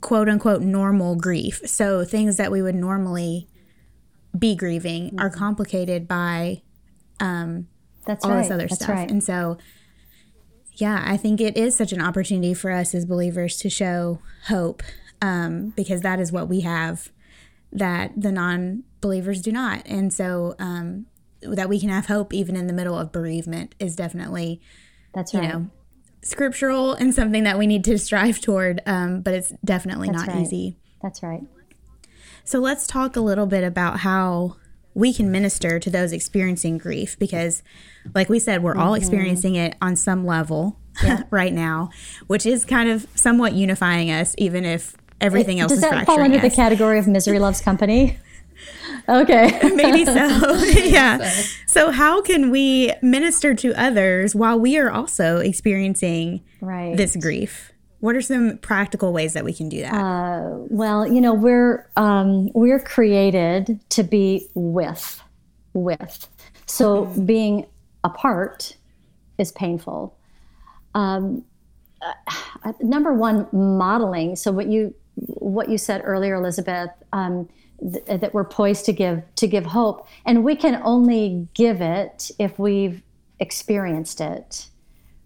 quote 0.00 0.28
unquote 0.28 0.62
normal 0.62 1.16
grief. 1.16 1.60
So 1.66 2.04
things 2.04 2.36
that 2.36 2.50
we 2.50 2.62
would 2.62 2.74
normally 2.74 3.48
be 4.36 4.54
grieving 4.54 5.08
mm-hmm. 5.08 5.20
are 5.20 5.30
complicated 5.30 6.06
by 6.06 6.62
um, 7.20 7.68
That's 8.06 8.24
all 8.24 8.32
right. 8.32 8.42
this 8.42 8.50
other 8.50 8.66
That's 8.68 8.76
stuff. 8.76 8.88
Right. 8.88 9.10
And 9.10 9.22
so 9.22 9.58
yeah, 10.74 11.02
I 11.06 11.16
think 11.16 11.40
it 11.40 11.56
is 11.56 11.74
such 11.74 11.92
an 11.92 12.02
opportunity 12.02 12.52
for 12.52 12.70
us 12.70 12.94
as 12.94 13.06
believers 13.06 13.56
to 13.58 13.70
show 13.70 14.20
hope 14.44 14.82
um, 15.22 15.70
because 15.70 16.02
that 16.02 16.20
is 16.20 16.30
what 16.30 16.48
we 16.48 16.60
have 16.60 17.10
that 17.72 18.12
the 18.16 18.32
non 18.32 18.84
believers 19.00 19.40
do 19.40 19.52
not. 19.52 19.82
And 19.86 20.12
so 20.12 20.54
um, 20.58 21.06
that 21.42 21.68
we 21.68 21.80
can 21.80 21.88
have 21.88 22.06
hope 22.06 22.32
even 22.32 22.56
in 22.56 22.66
the 22.66 22.72
middle 22.72 22.98
of 22.98 23.12
bereavement 23.12 23.74
is 23.78 23.96
definitely, 23.96 24.60
that's 25.14 25.34
right. 25.34 25.42
you 25.42 25.48
know, 25.48 25.70
scriptural 26.22 26.92
and 26.92 27.14
something 27.14 27.44
that 27.44 27.58
we 27.58 27.66
need 27.66 27.84
to 27.84 27.98
strive 27.98 28.40
toward, 28.40 28.82
um, 28.86 29.20
but 29.20 29.34
it's 29.34 29.52
definitely 29.64 30.08
that's 30.08 30.26
not 30.26 30.34
right. 30.34 30.42
easy. 30.42 30.76
That's 31.02 31.22
right. 31.22 31.42
So 32.44 32.58
let's 32.58 32.86
talk 32.86 33.16
a 33.16 33.20
little 33.20 33.46
bit 33.46 33.64
about 33.64 34.00
how 34.00 34.56
we 34.96 35.12
can 35.12 35.30
minister 35.30 35.78
to 35.78 35.90
those 35.90 36.12
experiencing 36.12 36.78
grief 36.78 37.18
because 37.18 37.62
like 38.14 38.30
we 38.30 38.38
said 38.38 38.62
we're 38.62 38.72
mm-hmm. 38.72 38.80
all 38.80 38.94
experiencing 38.94 39.54
it 39.54 39.76
on 39.82 39.94
some 39.94 40.24
level 40.24 40.80
yeah. 41.04 41.22
right 41.30 41.52
now 41.52 41.90
which 42.28 42.46
is 42.46 42.64
kind 42.64 42.88
of 42.88 43.06
somewhat 43.14 43.52
unifying 43.52 44.10
us 44.10 44.34
even 44.38 44.64
if 44.64 44.96
everything 45.20 45.58
it, 45.58 45.62
else 45.62 45.72
does 45.72 45.84
is 45.84 45.90
that 45.90 46.06
fall 46.06 46.20
under 46.20 46.38
us. 46.38 46.42
the 46.42 46.50
category 46.50 46.98
of 46.98 47.06
misery 47.06 47.38
loves 47.38 47.60
company 47.60 48.18
okay 49.08 49.58
maybe 49.74 50.04
so 50.04 50.54
yeah 50.74 51.30
so 51.66 51.90
how 51.90 52.22
can 52.22 52.50
we 52.50 52.92
minister 53.02 53.54
to 53.54 53.72
others 53.74 54.34
while 54.34 54.58
we 54.58 54.78
are 54.78 54.90
also 54.90 55.38
experiencing 55.38 56.42
right. 56.60 56.96
this 56.96 57.16
grief 57.16 57.72
what 58.00 58.14
are 58.14 58.20
some 58.20 58.58
practical 58.58 59.12
ways 59.12 59.32
that 59.32 59.44
we 59.44 59.52
can 59.52 59.68
do 59.68 59.80
that? 59.80 59.92
Uh, 59.92 60.58
well, 60.68 61.10
you 61.10 61.20
know, 61.20 61.34
we're 61.34 61.90
um, 61.96 62.50
we're 62.52 62.78
created 62.78 63.80
to 63.90 64.02
be 64.02 64.48
with, 64.54 65.22
with. 65.72 66.28
So 66.66 67.06
mm-hmm. 67.06 67.26
being 67.26 67.66
apart 68.04 68.76
is 69.38 69.50
painful. 69.52 70.16
Um, 70.94 71.44
uh, 72.02 72.72
number 72.80 73.12
one, 73.12 73.48
modeling. 73.52 74.36
So 74.36 74.52
what 74.52 74.66
you 74.66 74.94
what 75.14 75.68
you 75.68 75.78
said 75.78 76.02
earlier, 76.04 76.34
Elizabeth, 76.34 76.90
um, 77.12 77.48
th- 77.80 78.20
that 78.20 78.34
we're 78.34 78.44
poised 78.44 78.84
to 78.86 78.92
give 78.92 79.22
to 79.36 79.46
give 79.46 79.66
hope, 79.66 80.06
and 80.24 80.44
we 80.44 80.56
can 80.56 80.80
only 80.84 81.48
give 81.54 81.80
it 81.80 82.30
if 82.38 82.58
we've 82.58 83.02
experienced 83.38 84.20
it, 84.20 84.68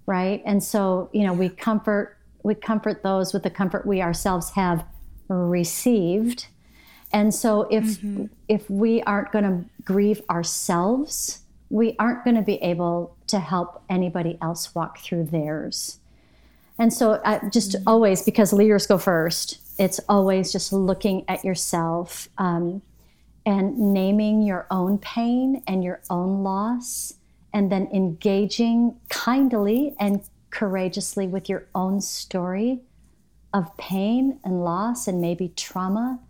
right? 0.06 0.42
And 0.44 0.62
so 0.62 1.10
you 1.12 1.24
know, 1.26 1.32
we 1.32 1.48
comfort 1.48 2.16
we 2.42 2.54
comfort 2.54 3.02
those 3.02 3.32
with 3.32 3.42
the 3.42 3.50
comfort 3.50 3.86
we 3.86 4.02
ourselves 4.02 4.50
have 4.50 4.84
received. 5.28 6.46
And 7.12 7.34
so 7.34 7.62
if 7.70 7.84
mm-hmm. 7.84 8.26
if 8.48 8.68
we 8.70 9.02
aren't 9.02 9.32
going 9.32 9.44
to 9.44 9.64
grieve 9.84 10.22
ourselves, 10.30 11.40
we 11.68 11.96
aren't 11.98 12.24
going 12.24 12.36
to 12.36 12.42
be 12.42 12.56
able 12.62 13.16
to 13.28 13.38
help 13.38 13.82
anybody 13.88 14.38
else 14.42 14.74
walk 14.74 14.98
through 14.98 15.24
theirs. 15.24 15.98
And 16.78 16.92
so 16.92 17.12
uh, 17.12 17.48
just 17.50 17.72
mm-hmm. 17.72 17.88
always 17.88 18.22
because 18.22 18.52
leaders 18.52 18.86
go 18.86 18.96
first, 18.96 19.69
it's 19.80 19.98
always 20.10 20.52
just 20.52 20.74
looking 20.74 21.24
at 21.26 21.42
yourself 21.42 22.28
um, 22.36 22.82
and 23.46 23.78
naming 23.78 24.42
your 24.42 24.66
own 24.70 24.98
pain 24.98 25.62
and 25.66 25.82
your 25.82 26.02
own 26.10 26.42
loss 26.42 27.14
and 27.54 27.72
then 27.72 27.88
engaging 27.92 28.94
kindly 29.08 29.94
and 29.98 30.22
courageously 30.50 31.26
with 31.26 31.48
your 31.48 31.66
own 31.74 31.98
story 32.02 32.80
of 33.54 33.74
pain 33.78 34.38
and 34.44 34.62
loss 34.62 35.08
and 35.08 35.18
maybe 35.18 35.48
trauma 35.56 36.20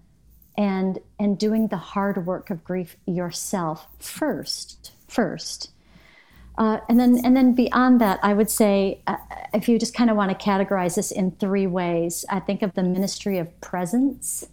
and 0.56 1.00
and 1.18 1.36
doing 1.36 1.66
the 1.68 1.76
hard 1.76 2.24
work 2.24 2.50
of 2.50 2.62
grief 2.62 2.96
yourself 3.04 3.88
first 3.98 4.92
first 5.08 5.70
uh, 6.60 6.80
and 6.90 7.00
then 7.00 7.18
and 7.24 7.36
then 7.36 7.54
beyond 7.54 8.00
that 8.00 8.20
i 8.24 8.34
would 8.34 8.50
say 8.50 9.00
uh, 9.08 9.16
if 9.54 9.68
you 9.68 9.78
just 9.80 9.94
kind 9.94 10.10
of 10.10 10.16
want 10.16 10.30
to 10.32 10.46
categorize 10.46 10.96
this 10.96 11.12
in 11.12 11.32
three 11.32 11.68
ways 11.68 12.24
i 12.30 12.40
think 12.40 12.62
of 12.62 12.74
the 12.74 12.84
ministry 12.84 13.38
of 13.38 13.48
presence 13.62 14.46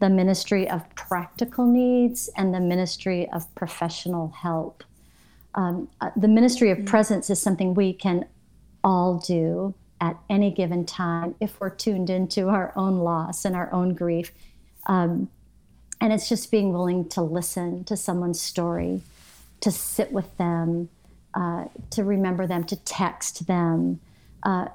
the 0.00 0.10
ministry 0.10 0.68
of 0.70 0.82
practical 0.96 1.66
needs 1.66 2.30
and 2.36 2.54
the 2.54 2.60
ministry 2.60 3.28
of 3.32 3.52
professional 3.56 4.30
help 4.30 4.84
Um, 5.54 5.88
uh, 6.00 6.10
the 6.16 6.28
ministry 6.28 6.70
of 6.70 6.86
presence 6.86 7.30
is 7.30 7.42
something 7.42 7.74
we 7.74 7.92
can 7.94 8.26
all 8.84 9.18
do 9.18 9.74
at 10.00 10.18
any 10.30 10.50
given 10.52 10.86
time 10.86 11.36
if 11.40 11.60
we're 11.60 11.70
tuned 11.70 12.10
into 12.10 12.48
our 12.48 12.72
own 12.76 12.98
loss 13.00 13.44
and 13.44 13.56
our 13.56 13.72
own 13.72 13.94
grief. 13.94 14.32
Um, 14.86 15.30
and 16.00 16.12
it's 16.12 16.28
just 16.28 16.50
being 16.52 16.72
willing 16.72 17.08
to 17.10 17.22
listen 17.22 17.84
to 17.84 17.96
someone's 17.96 18.42
story, 18.42 19.02
to 19.60 19.70
sit 19.72 20.12
with 20.12 20.36
them, 20.38 20.90
uh, 21.38 21.66
to 21.90 22.02
remember 22.02 22.46
them, 22.48 22.64
to 22.64 22.74
text 22.76 23.46
them, 23.46 24.00
uh, 24.42 24.66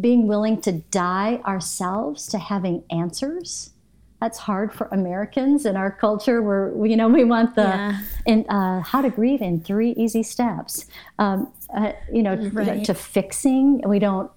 being 0.00 0.26
willing 0.26 0.60
to 0.60 0.72
die 0.72 1.40
ourselves 1.44 2.26
to 2.26 2.38
having 2.38 2.82
answers. 2.90 3.70
That's 4.20 4.38
hard 4.38 4.74
for 4.74 4.88
Americans 4.90 5.64
in 5.64 5.76
our 5.76 5.92
culture, 5.92 6.42
where 6.42 6.74
you 6.84 6.96
know 6.96 7.08
we 7.08 7.22
want 7.22 7.54
the 7.54 7.62
yeah. 7.62 8.00
in 8.26 8.44
uh, 8.48 8.80
how 8.80 9.00
to 9.00 9.10
grieve 9.10 9.42
in 9.42 9.60
three 9.60 9.92
easy 9.92 10.24
steps. 10.24 10.86
Um, 11.20 11.52
uh, 11.72 11.92
you 12.12 12.24
know, 12.24 12.34
right. 12.52 12.84
to 12.84 12.94
fixing. 12.94 13.80
We 13.86 14.00
don't 14.00 14.28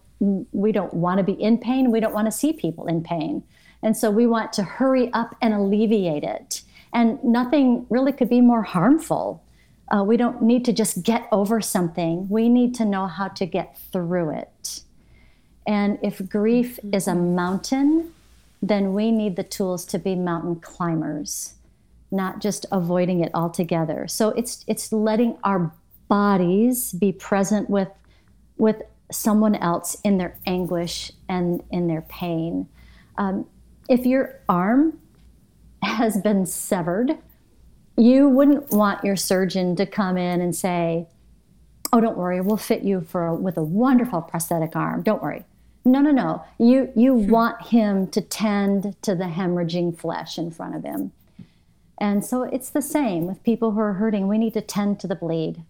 we 0.51 0.71
don't 0.71 0.93
want 0.93 1.17
to 1.17 1.23
be 1.23 1.33
in 1.33 1.57
pain. 1.57 1.89
We 1.89 2.00
don't 2.00 2.13
want 2.13 2.27
to 2.27 2.31
see 2.31 2.53
people 2.53 2.85
in 2.85 3.01
pain. 3.01 3.43
And 3.81 3.97
so 3.97 4.11
we 4.11 4.27
want 4.27 4.53
to 4.53 4.63
hurry 4.63 5.11
up 5.13 5.35
and 5.41 5.51
alleviate 5.51 6.23
it. 6.23 6.61
And 6.93 7.23
nothing 7.23 7.88
really 7.89 8.11
could 8.11 8.29
be 8.29 8.41
more 8.41 8.61
harmful. 8.61 9.43
Uh, 9.93 10.03
we 10.03 10.15
don't 10.15 10.41
need 10.41 10.63
to 10.63 10.71
just 10.71 11.03
get 11.03 11.27
over 11.31 11.60
something, 11.60 12.27
we 12.29 12.48
need 12.48 12.74
to 12.75 12.86
know 12.86 13.07
how 13.07 13.27
to 13.27 13.45
get 13.45 13.77
through 13.91 14.29
it. 14.29 14.81
And 15.67 16.00
if 16.01 16.27
grief 16.29 16.77
mm-hmm. 16.77 16.95
is 16.95 17.07
a 17.07 17.15
mountain, 17.15 18.13
then 18.62 18.93
we 18.93 19.12
need 19.12 19.36
the 19.36 19.43
tools 19.43 19.86
to 19.86 20.00
be 20.00 20.15
mountain 20.15 20.55
climbers, 20.60 21.55
not 22.12 22.39
just 22.39 22.65
avoiding 22.71 23.21
it 23.21 23.31
altogether. 23.33 24.07
So 24.07 24.29
it's 24.29 24.63
it's 24.67 24.93
letting 24.93 25.38
our 25.43 25.71
bodies 26.07 26.93
be 26.93 27.12
present 27.12 27.69
with 27.69 27.89
with 28.57 28.81
someone 29.12 29.55
else 29.55 29.98
in 30.03 30.17
their 30.17 30.38
anguish 30.45 31.12
and 31.27 31.63
in 31.71 31.88
their 31.88 32.01
pain. 32.01 32.67
Um, 33.17 33.45
if 33.89 34.05
your 34.05 34.39
arm 34.48 35.00
has 35.83 36.21
been 36.21 36.45
severed, 36.45 37.17
you 37.98 38.29
wouldn't 38.29 38.71
want 38.71 39.03
your 39.03 39.15
surgeon 39.15 39.75
to 39.75 39.86
come 39.86 40.17
in 40.17 40.41
and 40.41 40.55
say, 40.55 41.07
"Oh, 41.91 42.01
don't 42.01 42.17
worry, 42.17 42.41
we'll 42.41 42.57
fit 42.57 42.83
you 42.83 43.01
for 43.01 43.27
a, 43.27 43.36
with 43.36 43.57
a 43.57 43.63
wonderful 43.63 44.21
prosthetic 44.21 44.75
arm. 44.75 45.03
Don't 45.03 45.21
worry." 45.21 45.45
No, 45.83 46.00
no, 46.00 46.12
no. 46.12 46.43
You 46.57 46.91
you 46.95 47.15
hmm. 47.15 47.29
want 47.29 47.67
him 47.67 48.07
to 48.07 48.21
tend 48.21 48.95
to 49.01 49.15
the 49.15 49.25
hemorrhaging 49.25 49.98
flesh 49.98 50.38
in 50.38 50.51
front 50.51 50.75
of 50.75 50.83
him. 50.83 51.12
And 52.00 52.25
so 52.25 52.43
it's 52.43 52.69
the 52.69 52.81
same 52.81 53.27
with 53.27 53.43
people 53.43 53.71
who 53.71 53.79
are 53.79 53.93
hurting. 53.93 54.27
We 54.27 54.39
need 54.39 54.53
to 54.53 54.62
tend 54.62 55.00
to 55.01 55.07
the 55.07 55.15
bleed. 55.15 55.63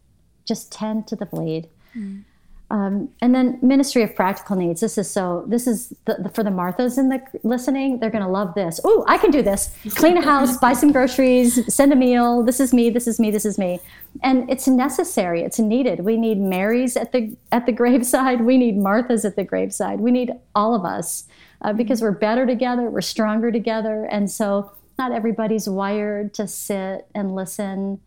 Just 0.46 0.72
tend 0.72 1.06
to 1.08 1.16
the 1.16 1.26
bleed. 1.26 1.70
Mm. 1.94 2.24
Um, 2.72 3.10
and 3.20 3.36
then 3.36 3.60
ministry 3.62 4.02
of 4.02 4.16
practical 4.16 4.56
needs. 4.56 4.80
This 4.80 4.98
is 4.98 5.12
so. 5.12 5.44
This 5.46 5.68
is 5.68 5.90
the, 6.06 6.16
the, 6.24 6.30
for 6.30 6.42
the 6.42 6.52
Marthas 6.52 6.98
in 6.98 7.10
the 7.10 7.22
listening. 7.44 8.00
They're 8.00 8.10
to 8.10 8.26
love 8.26 8.56
this. 8.56 8.80
Oh, 8.86 9.04
I 9.10 9.18
can 9.18 9.30
do 9.30 9.42
this. 9.42 9.76
Clean 9.96 10.16
a 10.16 10.22
house, 10.22 10.58
buy 10.58 10.72
some 10.72 10.94
groceries, 10.94 11.74
send 11.74 11.92
a 11.92 11.98
meal. 11.98 12.44
This 12.44 12.62
is 12.62 12.74
me. 12.74 12.90
This 12.90 13.08
is 13.08 13.20
me. 13.20 13.30
This 13.30 13.44
is 13.44 13.58
me. 13.58 13.82
And 14.24 14.50
it's 14.50 14.70
necessary. 14.70 15.42
It's 15.42 15.60
needed. 15.60 16.06
We 16.06 16.16
need 16.16 16.40
Marys 16.40 16.96
at 16.96 17.12
the 17.12 17.36
at 17.52 17.66
the 17.66 17.72
graveside. 17.82 18.40
We 18.40 18.58
need 18.58 18.78
Marthas 18.78 19.26
at 19.26 19.36
the 19.36 19.44
graveside. 19.44 20.00
We 20.00 20.12
need 20.12 20.32
all 20.56 20.74
of 20.74 20.86
us 20.86 21.26
uh, 21.64 21.74
because 21.74 22.02
we're 22.02 22.12
better 22.12 22.46
together. 22.46 22.90
We're 22.90 23.02
stronger 23.02 23.52
together. 23.52 24.08
And 24.10 24.32
so 24.32 24.72
not 24.98 25.12
everybody's 25.12 25.68
wired 25.68 26.34
to 26.36 26.48
sit 26.48 27.06
and 27.14 27.36
listen 27.36 28.00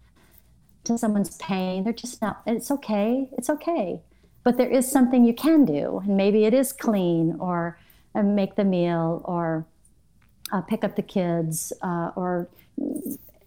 to 0.84 0.96
someone's 0.96 1.36
pain. 1.36 1.84
They're 1.84 1.92
just 1.92 2.22
not. 2.22 2.40
It's 2.46 2.70
okay. 2.70 3.28
It's 3.36 3.50
okay 3.50 4.00
but 4.44 4.58
there 4.58 4.68
is 4.68 4.90
something 4.90 5.24
you 5.24 5.34
can 5.34 5.64
do 5.64 6.00
and 6.04 6.16
maybe 6.16 6.44
it 6.44 6.54
is 6.54 6.72
clean 6.72 7.36
or 7.40 7.78
uh, 8.14 8.22
make 8.22 8.54
the 8.54 8.64
meal 8.64 9.22
or 9.24 9.66
uh, 10.52 10.60
pick 10.60 10.84
up 10.84 10.94
the 10.94 11.02
kids 11.02 11.72
uh, 11.82 12.12
or 12.14 12.48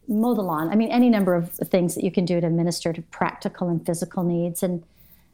mow 0.07 0.33
the 0.33 0.41
lawn. 0.41 0.69
I 0.69 0.75
mean 0.75 0.91
any 0.91 1.09
number 1.09 1.35
of 1.35 1.51
things 1.51 1.95
that 1.95 2.03
you 2.03 2.11
can 2.11 2.25
do 2.25 2.41
to 2.41 2.49
minister 2.49 2.91
to 2.91 3.01
practical 3.03 3.69
and 3.69 3.85
physical 3.85 4.23
needs. 4.23 4.63
And 4.63 4.83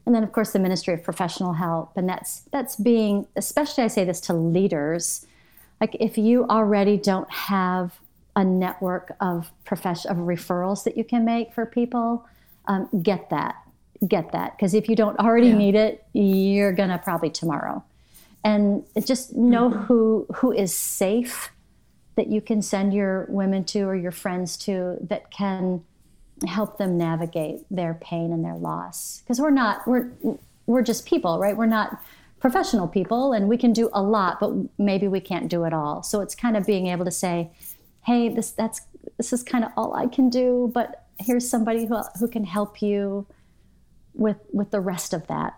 and 0.05 0.13
then 0.13 0.23
of 0.23 0.33
course 0.33 0.51
the 0.51 0.59
ministry 0.59 0.93
of 0.93 1.01
professional 1.03 1.53
help. 1.53 1.93
And 1.95 2.07
that's 2.07 2.41
that's 2.51 2.75
being 2.75 3.25
especially 3.35 3.83
i 3.83 3.87
say 3.87 4.03
this 4.03 4.19
to 4.21 4.33
leaders 4.33 5.25
like 5.79 5.95
if 5.99 6.17
you 6.17 6.45
already 6.47 6.97
don't 6.97 7.29
have 7.31 7.99
a 8.35 8.43
network 8.43 9.15
of 9.19 9.51
profession 9.63 10.11
of 10.11 10.17
referrals 10.17 10.83
that 10.83 10.97
you 10.97 11.03
can 11.03 11.23
make 11.23 11.53
for 11.53 11.65
people 11.65 12.25
um, 12.67 12.89
get 13.01 13.29
that 13.29 13.55
get 14.07 14.31
that 14.31 14.55
because 14.57 14.73
if 14.73 14.89
you 14.89 14.95
don't 14.95 15.17
already 15.19 15.47
yeah. 15.47 15.57
need 15.57 15.75
it, 15.75 16.05
you're 16.13 16.73
gonna 16.73 16.97
probably 16.97 17.29
tomorrow. 17.29 17.83
And 18.43 18.83
just 19.05 19.33
know 19.33 19.69
mm-hmm. 19.69 19.83
who 19.83 20.27
who 20.35 20.51
is 20.51 20.75
safe 20.75 21.51
that 22.15 22.27
you 22.27 22.41
can 22.41 22.61
send 22.61 22.93
your 22.93 23.25
women 23.29 23.63
to 23.65 23.81
or 23.81 23.95
your 23.95 24.11
friends 24.11 24.57
to 24.57 24.97
that 25.01 25.31
can 25.31 25.83
help 26.47 26.77
them 26.77 26.97
navigate 26.97 27.61
their 27.71 27.93
pain 27.95 28.31
and 28.31 28.43
their 28.43 28.55
loss 28.55 29.21
because 29.21 29.39
we're 29.39 29.49
not 29.49 29.87
we're 29.87 30.09
we're 30.65 30.81
just 30.81 31.05
people 31.05 31.39
right 31.39 31.55
we're 31.55 31.65
not 31.65 32.01
professional 32.39 32.87
people 32.87 33.31
and 33.31 33.47
we 33.47 33.57
can 33.57 33.71
do 33.71 33.89
a 33.93 34.01
lot 34.01 34.39
but 34.39 34.51
maybe 34.77 35.07
we 35.07 35.19
can't 35.19 35.47
do 35.47 35.63
it 35.63 35.73
all 35.73 36.03
so 36.03 36.19
it's 36.19 36.35
kind 36.35 36.57
of 36.57 36.65
being 36.65 36.87
able 36.87 37.05
to 37.05 37.11
say 37.11 37.49
hey 38.01 38.27
this 38.27 38.51
that's 38.51 38.81
this 39.17 39.31
is 39.31 39.43
kind 39.43 39.63
of 39.63 39.71
all 39.77 39.93
i 39.95 40.05
can 40.05 40.29
do 40.29 40.69
but 40.73 41.05
here's 41.19 41.47
somebody 41.47 41.85
who, 41.85 41.97
who 42.19 42.27
can 42.27 42.43
help 42.43 42.81
you 42.81 43.25
with 44.13 44.37
with 44.51 44.71
the 44.71 44.81
rest 44.81 45.13
of 45.13 45.27
that. 45.27 45.55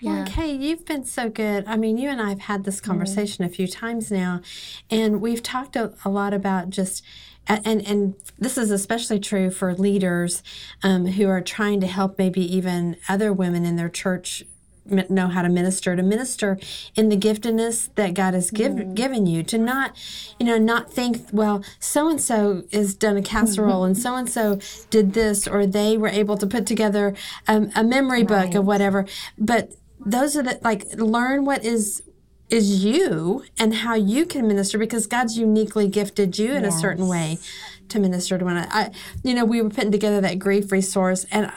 Yeah. 0.00 0.22
Okay, 0.22 0.52
you've 0.52 0.84
been 0.84 1.04
so 1.04 1.30
good. 1.30 1.64
I 1.66 1.76
mean, 1.76 1.96
you 1.96 2.10
and 2.10 2.20
I 2.20 2.28
have 2.28 2.40
had 2.40 2.64
this 2.64 2.80
mm-hmm. 2.80 2.90
conversation 2.90 3.44
mm-hmm. 3.44 3.52
a 3.52 3.56
few 3.56 3.66
times 3.66 4.10
now, 4.10 4.42
and 4.90 5.20
we've 5.22 5.42
talked 5.42 5.74
a, 5.74 5.94
a, 6.04 6.10
lot 6.10 6.34
about 6.34 6.68
just, 6.68 7.02
and 7.46 7.86
and 7.86 8.14
this 8.38 8.58
is 8.58 8.70
especially 8.70 9.18
true 9.18 9.50
for 9.50 9.74
leaders 9.74 10.42
um, 10.82 11.06
who 11.06 11.28
are 11.28 11.40
trying 11.40 11.80
to 11.80 11.86
help 11.86 12.18
maybe 12.18 12.42
even 12.54 12.96
other 13.08 13.32
women 13.32 13.64
in 13.64 13.76
their 13.76 13.88
church 13.88 14.44
know 14.88 15.28
how 15.28 15.42
to 15.42 15.48
minister 15.48 15.96
to 15.96 16.02
minister 16.02 16.58
in 16.94 17.08
the 17.08 17.16
giftedness 17.16 17.88
that 17.94 18.14
god 18.14 18.34
has 18.34 18.50
give, 18.50 18.72
mm. 18.72 18.94
given 18.94 19.26
you 19.26 19.42
to 19.42 19.58
not 19.58 19.96
you 20.38 20.46
know 20.46 20.58
not 20.58 20.92
think 20.92 21.26
well 21.32 21.62
so 21.78 22.08
and 22.08 22.20
so 22.20 22.62
has 22.72 22.94
done 22.94 23.16
a 23.16 23.22
casserole 23.22 23.84
and 23.84 23.96
so 23.98 24.14
and 24.14 24.30
so 24.30 24.58
did 24.90 25.12
this 25.12 25.46
or 25.46 25.66
they 25.66 25.96
were 25.96 26.08
able 26.08 26.36
to 26.36 26.46
put 26.46 26.66
together 26.66 27.14
a, 27.48 27.68
a 27.74 27.84
memory 27.84 28.22
right. 28.24 28.50
book 28.50 28.54
or 28.54 28.62
whatever 28.62 29.06
but 29.38 29.72
those 30.04 30.36
are 30.36 30.42
the 30.42 30.58
like 30.62 30.84
learn 30.94 31.44
what 31.44 31.64
is 31.64 32.02
is 32.48 32.84
you 32.84 33.44
and 33.58 33.74
how 33.74 33.94
you 33.94 34.24
can 34.24 34.46
minister 34.46 34.78
because 34.78 35.06
god's 35.06 35.36
uniquely 35.36 35.88
gifted 35.88 36.38
you 36.38 36.54
in 36.54 36.62
yes. 36.62 36.76
a 36.76 36.78
certain 36.78 37.08
way 37.08 37.38
to 37.88 37.98
minister 37.98 38.38
to 38.38 38.44
one 38.44 38.56
I, 38.56 38.90
you 39.22 39.34
know 39.34 39.44
we 39.44 39.60
were 39.60 39.70
putting 39.70 39.90
together 39.90 40.20
that 40.20 40.38
grief 40.38 40.70
resource 40.70 41.26
and 41.30 41.50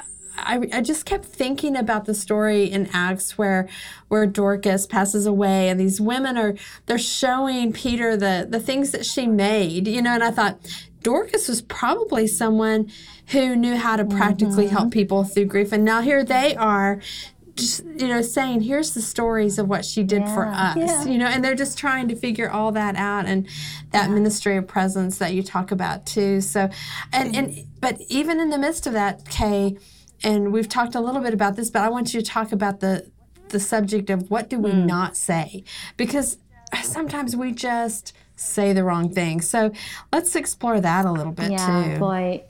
I, 0.46 0.78
I 0.78 0.82
just 0.82 1.06
kept 1.06 1.26
thinking 1.26 1.76
about 1.76 2.06
the 2.06 2.14
story 2.14 2.66
in 2.66 2.90
Acts 2.94 3.38
where 3.38 3.68
where 4.08 4.26
Dorcas 4.26 4.88
passes 4.88 5.26
away 5.26 5.70
and 5.70 5.80
these 5.80 6.00
women 6.02 6.38
are 6.38 6.56
they're 6.86 6.98
showing 6.98 7.74
Peter 7.74 8.18
the 8.18 8.48
the 8.50 8.60
things 8.60 8.92
that 8.92 9.06
she 9.06 9.28
made, 9.28 9.88
you 9.88 10.02
know, 10.02 10.12
and 10.12 10.24
I 10.24 10.32
thought 10.32 10.60
Dorcas 11.02 11.48
was 11.48 11.62
probably 11.62 12.28
someone 12.28 12.92
who 13.28 13.56
knew 13.56 13.76
how 13.76 13.96
to 13.96 14.06
practically 14.06 14.66
mm-hmm. 14.66 14.76
help 14.76 14.92
people 14.92 15.24
through 15.24 15.46
grief. 15.46 15.72
And 15.72 15.86
now 15.86 16.02
here 16.02 16.24
they 16.24 16.56
are 16.56 17.00
just 17.60 17.84
you 17.84 18.08
know 18.08 18.22
saying 18.22 18.62
here's 18.62 18.94
the 18.94 19.02
stories 19.02 19.60
of 19.60 19.68
what 19.68 19.86
she 19.86 20.04
did 20.04 20.22
yeah, 20.22 20.34
for 20.34 20.46
us 20.48 20.78
yeah. 20.78 21.06
you 21.06 21.18
know 21.18 21.28
and 21.28 21.44
they're 21.44 21.56
just 21.56 21.78
trying 21.78 22.08
to 22.08 22.16
figure 22.16 22.50
all 22.50 22.72
that 22.72 22.96
out 22.96 23.26
and 23.26 23.48
that 23.92 24.08
yeah. 24.08 24.14
ministry 24.14 24.58
of 24.58 24.66
presence 24.66 25.18
that 25.18 25.34
you 25.34 25.44
talk 25.44 25.72
about 25.72 26.06
too 26.06 26.40
so 26.42 26.70
and 27.12 27.36
and 27.36 27.66
but 27.82 28.00
even 28.08 28.40
in 28.40 28.50
the 28.50 28.58
midst 28.58 28.88
of 28.88 28.94
that 28.94 29.28
kay 29.30 29.78
and 30.24 30.52
we've 30.52 30.70
talked 30.70 30.96
a 30.96 31.00
little 31.00 31.22
bit 31.22 31.34
about 31.34 31.56
this, 31.56 31.70
but 31.70 31.82
I 31.82 31.90
want 31.90 32.14
you 32.14 32.22
to 32.22 32.26
talk 32.26 32.52
about 32.52 32.80
the 32.80 33.10
the 33.50 33.60
subject 33.60 34.10
of 34.10 34.30
what 34.30 34.50
do 34.50 34.60
we 34.60 34.72
mm. 34.72 34.86
not 34.86 35.18
say 35.18 35.64
because 35.98 36.38
sometimes 36.84 37.36
we 37.36 37.52
just 37.52 38.14
say 38.36 38.74
the 38.74 38.84
wrong 38.84 39.12
thing. 39.12 39.42
So 39.42 39.72
let's 40.14 40.36
explore 40.36 40.80
that 40.80 41.06
a 41.06 41.12
little 41.12 41.32
bit 41.32 41.48
too. 41.48 41.54
yeah, 41.54 41.94
too. 41.94 42.00
boy. 42.00 42.44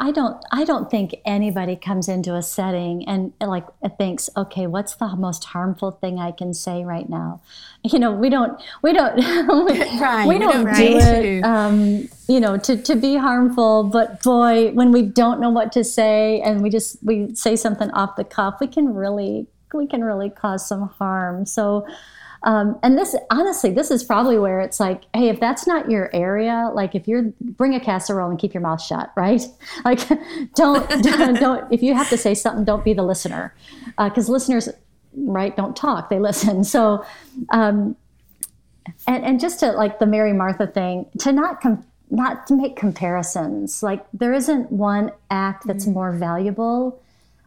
I 0.00 0.10
don't 0.10 0.44
I 0.50 0.64
don't 0.64 0.90
think 0.90 1.14
anybody 1.24 1.76
comes 1.76 2.08
into 2.08 2.34
a 2.34 2.42
setting 2.42 3.06
and 3.08 3.32
like 3.40 3.66
thinks, 3.98 4.28
okay, 4.36 4.66
what's 4.66 4.94
the 4.96 5.14
most 5.16 5.44
harmful 5.44 5.92
thing 5.92 6.18
I 6.18 6.32
can 6.32 6.54
say 6.54 6.84
right 6.84 7.08
now? 7.08 7.40
You 7.92 7.98
know, 7.98 8.12
we 8.12 8.28
don't 8.28 8.60
we 8.82 8.92
don't 8.92 9.16
right, 10.00 10.26
we, 10.28 10.38
don't, 10.38 10.64
do 10.64 10.98
it 10.98 11.42
um, 11.44 12.06
you 12.28 12.38
know 12.38 12.58
to, 12.58 12.76
to 12.76 12.94
be 12.94 13.16
harmful, 13.16 13.84
but 13.84 14.22
boy, 14.22 14.70
when 14.72 14.92
we 14.92 15.00
don't 15.00 15.40
know 15.40 15.48
what 15.48 15.72
to 15.72 15.82
say 15.82 16.42
and 16.42 16.62
we 16.62 16.68
just 16.68 17.02
we 17.02 17.34
say 17.34 17.56
something 17.56 17.90
off 17.92 18.16
the 18.16 18.24
cuff, 18.24 18.56
we 18.60 18.66
can 18.66 18.92
really 18.92 19.46
we 19.72 19.86
can 19.86 20.04
really 20.04 20.28
cause 20.28 20.68
some 20.68 20.88
harm. 20.98 21.46
So 21.46 21.86
Um, 22.42 22.78
and 22.82 22.96
this, 22.96 23.14
honestly, 23.30 23.70
this 23.70 23.90
is 23.90 24.02
probably 24.02 24.38
where 24.38 24.60
it's 24.60 24.80
like, 24.80 25.02
hey, 25.14 25.28
if 25.28 25.40
that's 25.40 25.66
not 25.66 25.90
your 25.90 26.08
area, 26.14 26.70
like 26.72 26.94
if 26.94 27.06
you're 27.06 27.32
bring 27.40 27.74
a 27.74 27.80
casserole 27.80 28.30
and 28.30 28.38
keep 28.38 28.54
your 28.54 28.62
mouth 28.62 28.80
shut, 28.80 29.12
right? 29.16 29.42
Like, 29.84 30.00
don't 30.54 30.88
don't, 31.02 31.34
don't 31.34 31.72
if 31.72 31.82
you 31.82 31.94
have 31.94 32.08
to 32.08 32.16
say 32.16 32.34
something, 32.34 32.64
don't 32.64 32.84
be 32.84 32.94
the 32.94 33.02
listener, 33.02 33.54
Uh 33.98 34.08
because 34.08 34.28
uh, 34.28 34.32
listeners, 34.32 34.68
right, 35.14 35.56
don't 35.56 35.76
talk, 35.76 36.10
they 36.10 36.18
listen. 36.20 36.64
So, 36.64 37.04
um, 37.50 37.96
and 39.06 39.24
and 39.24 39.40
just 39.40 39.60
to 39.60 39.72
like 39.72 39.98
the 39.98 40.06
Mary 40.06 40.32
Martha 40.32 40.66
thing, 40.66 41.06
to 41.20 41.32
not 41.32 41.60
com- 41.60 41.84
not 42.10 42.46
to 42.48 42.54
make 42.54 42.76
comparisons. 42.76 43.82
Like 43.82 44.04
there 44.12 44.32
isn't 44.32 44.72
one 44.72 45.12
act 45.30 45.66
that's 45.66 45.84
mm-hmm. 45.84 45.94
more 45.94 46.12
valuable. 46.12 47.00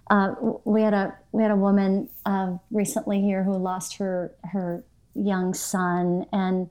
Uh, 0.09 0.35
we 0.63 0.81
had 0.81 0.93
a 0.93 1.15
we 1.31 1.41
had 1.41 1.51
a 1.51 1.55
woman 1.55 2.09
uh, 2.25 2.57
recently 2.71 3.21
here 3.21 3.43
who 3.43 3.57
lost 3.57 3.97
her 3.97 4.31
her 4.43 4.83
young 5.15 5.53
son, 5.53 6.25
and 6.31 6.69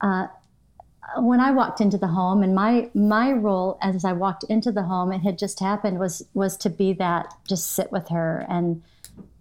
uh, 0.00 0.26
when 1.18 1.40
I 1.40 1.50
walked 1.50 1.80
into 1.80 1.98
the 1.98 2.06
home, 2.08 2.42
and 2.42 2.54
my 2.54 2.90
my 2.94 3.32
role 3.32 3.78
as 3.82 4.04
I 4.04 4.12
walked 4.12 4.44
into 4.44 4.72
the 4.72 4.82
home, 4.82 5.12
it 5.12 5.20
had 5.20 5.38
just 5.38 5.60
happened 5.60 5.98
was 5.98 6.22
was 6.34 6.56
to 6.58 6.70
be 6.70 6.92
that, 6.94 7.32
just 7.48 7.72
sit 7.72 7.92
with 7.92 8.08
her 8.08 8.46
and 8.48 8.82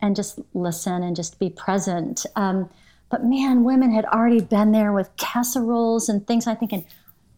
and 0.01 0.15
just 0.15 0.39
listen 0.53 1.03
and 1.03 1.15
just 1.15 1.39
be 1.39 1.49
present. 1.49 2.25
Um, 2.35 2.69
but 3.09 3.23
man, 3.23 3.63
women 3.63 3.93
had 3.93 4.05
already 4.05 4.41
been 4.41 4.71
there 4.71 4.93
with 4.93 5.15
casseroles 5.17 6.09
and 6.09 6.25
things. 6.25 6.47
I'm 6.47 6.57
thinking, 6.57 6.85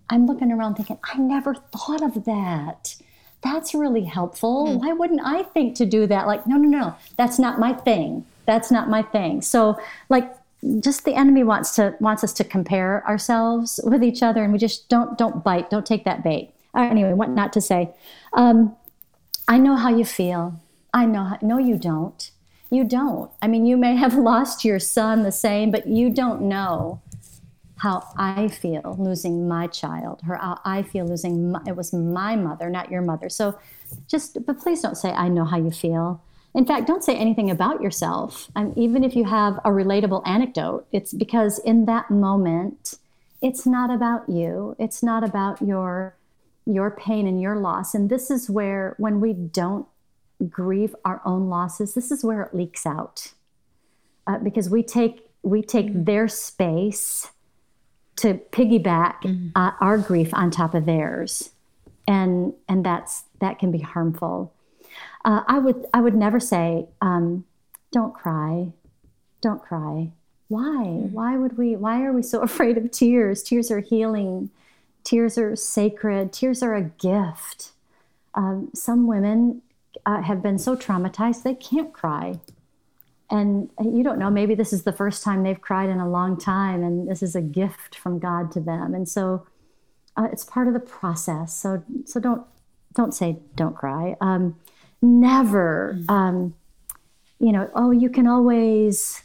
I'm 0.10 0.26
looking 0.26 0.52
around 0.52 0.76
thinking, 0.76 1.00
I 1.04 1.18
never 1.18 1.56
thought 1.56 2.04
of 2.04 2.26
that. 2.26 2.96
That's 3.42 3.74
really 3.74 4.06
helpful. 4.06 4.68
Mm. 4.68 4.80
Why 4.80 4.94
wouldn't 4.94 5.22
I 5.24 5.44
think 5.44 5.76
to 5.78 5.86
do 5.86 6.08
that? 6.08 6.28
Like, 6.28 6.48
no, 6.48 6.58
no, 6.58 6.70
no, 6.70 6.96
that's 7.18 7.40
not 7.40 7.60
my 7.60 7.74
thing. 7.74 8.26
That's 8.46 8.72
not 8.72 8.90
my 8.90 9.02
thing. 9.02 9.42
So, 9.42 9.80
like, 10.10 10.34
just 10.80 11.04
the 11.04 11.14
enemy 11.14 11.44
wants 11.44 11.76
to 11.76 11.96
wants 12.00 12.24
us 12.24 12.32
to 12.34 12.44
compare 12.44 13.06
ourselves 13.06 13.80
with 13.84 14.04
each 14.04 14.24
other, 14.24 14.44
and 14.44 14.54
we 14.54 14.60
just 14.60 14.88
don't 14.88 15.18
don't 15.18 15.44
bite, 15.44 15.70
don't 15.70 15.86
take 15.86 16.06
that 16.06 16.24
bait. 16.24 16.52
Uh, 16.74 16.82
anyway, 16.82 17.14
what 17.14 17.30
not 17.30 17.52
to 17.54 17.62
say? 17.62 17.94
Um, 18.34 18.76
I 19.48 19.58
know 19.58 19.76
how 19.76 19.90
you 19.90 20.06
feel. 20.06 20.60
I 20.94 21.06
know. 21.06 21.24
How, 21.24 21.40
no, 21.42 21.58
you 21.58 21.78
don't. 21.78 22.32
You 22.74 22.84
don't. 22.84 23.30
I 23.40 23.48
mean, 23.48 23.66
you 23.68 23.78
may 23.78 23.96
have 23.96 24.16
lost 24.32 24.66
your 24.66 24.80
son 24.80 25.24
the 25.24 25.32
same, 25.32 25.70
but 25.70 25.86
you 25.88 26.10
don't 26.10 26.42
know 26.42 27.02
how 27.78 28.08
I 28.18 28.48
feel 28.48 28.96
losing 28.98 29.48
my 29.48 29.68
child, 29.68 30.22
or 30.28 30.38
how 30.38 30.60
I 30.64 30.84
feel 30.84 31.06
losing 31.06 31.52
my, 31.52 31.62
it 31.68 31.76
was 31.76 31.92
my 31.94 32.36
mother, 32.36 32.70
not 32.70 32.90
your 32.90 33.02
mother. 33.02 33.30
So 33.30 33.60
just, 34.08 34.46
but 34.46 34.58
please 34.58 34.82
don't 34.82 34.96
say, 34.96 35.12
I 35.12 35.28
know 35.28 35.44
how 35.44 35.58
you 35.58 35.70
feel. 35.70 36.22
In 36.56 36.66
fact, 36.66 36.88
don't 36.88 37.04
say 37.04 37.16
anything 37.16 37.52
about 37.52 37.82
yourself. 37.82 38.50
And 38.56 38.76
even 38.78 39.04
if 39.04 39.16
you 39.16 39.26
have 39.26 39.58
a 39.66 39.70
relatable 39.70 40.26
anecdote, 40.26 40.88
it's 40.92 41.14
because 41.14 41.60
in 41.60 41.86
that 41.86 42.10
moment, 42.10 42.96
it's 43.42 43.66
not 43.66 43.92
about 43.92 44.30
you. 44.30 44.76
It's 44.80 45.04
not 45.04 45.24
about 45.24 45.62
your 45.62 46.16
your 46.66 46.90
pain 46.92 47.28
and 47.28 47.42
your 47.42 47.58
loss. 47.58 47.94
And 47.94 48.10
this 48.10 48.32
is 48.32 48.50
where 48.50 48.96
when 48.98 49.20
we 49.20 49.34
don't 49.34 49.86
grieve 50.48 50.96
our 51.06 51.22
own 51.26 51.50
losses, 51.50 51.94
this 51.94 52.12
is 52.12 52.24
where 52.24 52.44
it 52.44 52.54
leaks 52.54 52.86
out. 52.86 53.34
Uh, 54.26 54.38
because 54.38 54.70
we 54.70 54.84
take 54.84 55.28
we 55.42 55.62
take 55.62 55.88
mm-hmm. 55.88 56.06
their 56.06 56.28
space 56.28 57.32
to 58.16 58.36
piggyback 58.52 59.22
mm-hmm. 59.22 59.50
uh, 59.56 59.72
our 59.82 59.98
grief 59.98 60.34
on 60.34 60.52
top 60.52 60.74
of 60.74 60.86
theirs, 60.86 61.50
and 62.08 62.54
and 62.70 62.86
that's 62.86 63.24
that 63.40 63.60
can 63.60 63.72
be 63.72 63.80
harmful. 63.80 64.54
Uh, 65.26 65.42
I 65.48 65.60
would 65.60 65.86
I 65.94 66.02
would 66.02 66.16
never 66.16 66.40
say, 66.40 66.88
um, 67.02 67.46
"Don't 67.92 68.14
cry, 68.14 68.72
don't 69.42 69.62
cry." 69.62 70.12
Why? 70.48 70.86
Mm-hmm. 70.86 71.14
Why 71.14 71.36
would 71.38 71.58
we? 71.58 71.76
Why 71.76 72.04
are 72.04 72.14
we 72.14 72.22
so 72.22 72.42
afraid 72.50 72.78
of 72.78 72.92
tears? 72.92 73.44
Tears 73.44 73.72
are 73.72 73.80
healing. 73.80 74.52
Tears 75.04 75.38
are 75.38 75.56
sacred. 75.56 76.32
Tears 76.32 76.64
are 76.64 76.76
a 76.76 76.84
gift. 76.84 77.72
Um, 78.36 78.70
some 78.74 79.06
women 79.06 79.63
uh, 80.06 80.22
have 80.22 80.42
been 80.42 80.58
so 80.58 80.76
traumatized 80.76 81.44
they 81.44 81.56
can't 81.56 81.94
cry. 81.94 82.40
And 83.30 83.70
you 83.80 84.04
don't 84.04 84.20
know 84.20 84.30
maybe 84.30 84.54
this 84.54 84.74
is 84.74 84.84
the 84.84 84.92
first 84.92 85.24
time 85.24 85.44
they've 85.44 85.60
cried 85.60 85.90
in 85.90 86.00
a 86.00 86.10
long 86.10 86.38
time 86.38 86.84
and 86.84 87.08
this 87.10 87.24
is 87.24 87.36
a 87.36 87.42
gift 87.42 87.96
from 87.96 88.20
god 88.20 88.52
to 88.52 88.60
them. 88.60 88.94
And 88.94 89.08
so 89.08 89.48
uh, 90.16 90.28
it's 90.32 90.44
part 90.44 90.68
of 90.68 90.74
the 90.74 90.80
process. 90.80 91.56
So 91.56 91.84
so 92.06 92.20
don't 92.20 92.44
don't 92.94 93.14
say 93.14 93.40
don't 93.56 93.76
cry. 93.76 94.16
Um, 94.22 94.60
never 95.02 95.98
um, 96.10 96.54
you 97.40 97.52
know 97.52 97.70
oh 97.76 97.92
you 97.92 98.10
can 98.10 98.28
always 98.28 99.24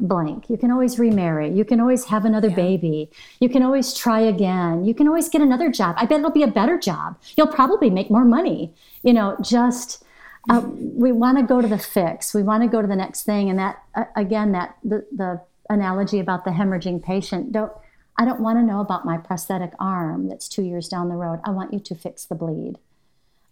blank. 0.00 0.50
You 0.50 0.56
can 0.56 0.72
always 0.72 0.98
remarry. 0.98 1.52
You 1.52 1.64
can 1.64 1.78
always 1.78 2.06
have 2.06 2.24
another 2.24 2.48
yeah. 2.48 2.56
baby. 2.56 3.10
You 3.38 3.48
can 3.48 3.62
always 3.62 3.94
try 3.94 4.20
again. 4.20 4.84
You 4.84 4.92
can 4.92 5.06
always 5.06 5.28
get 5.28 5.40
another 5.40 5.70
job. 5.70 5.94
I 5.96 6.06
bet 6.06 6.18
it'll 6.18 6.32
be 6.32 6.42
a 6.42 6.48
better 6.48 6.76
job. 6.76 7.16
You'll 7.36 7.46
probably 7.46 7.90
make 7.90 8.10
more 8.10 8.24
money 8.24 8.74
you 9.04 9.12
know 9.12 9.36
just 9.40 10.02
uh, 10.50 10.60
we 10.64 11.12
want 11.12 11.38
to 11.38 11.44
go 11.44 11.60
to 11.60 11.68
the 11.68 11.78
fix. 11.78 12.34
We 12.34 12.42
want 12.42 12.62
to 12.62 12.68
go 12.68 12.82
to 12.82 12.88
the 12.88 12.96
next 12.96 13.22
thing. 13.24 13.48
And 13.50 13.58
that, 13.58 13.82
uh, 13.94 14.04
again, 14.16 14.52
that 14.52 14.76
the, 14.84 15.06
the 15.10 15.40
analogy 15.70 16.18
about 16.18 16.44
the 16.44 16.50
hemorrhaging 16.50 17.02
patient. 17.02 17.52
Don't 17.52 17.72
I 18.16 18.24
don't 18.24 18.40
want 18.40 18.58
to 18.58 18.62
know 18.62 18.80
about 18.80 19.04
my 19.04 19.16
prosthetic 19.16 19.72
arm 19.78 20.28
that's 20.28 20.48
two 20.48 20.62
years 20.62 20.88
down 20.88 21.08
the 21.08 21.16
road. 21.16 21.40
I 21.44 21.50
want 21.50 21.72
you 21.72 21.80
to 21.80 21.94
fix 21.94 22.24
the 22.24 22.36
bleed. 22.36 22.78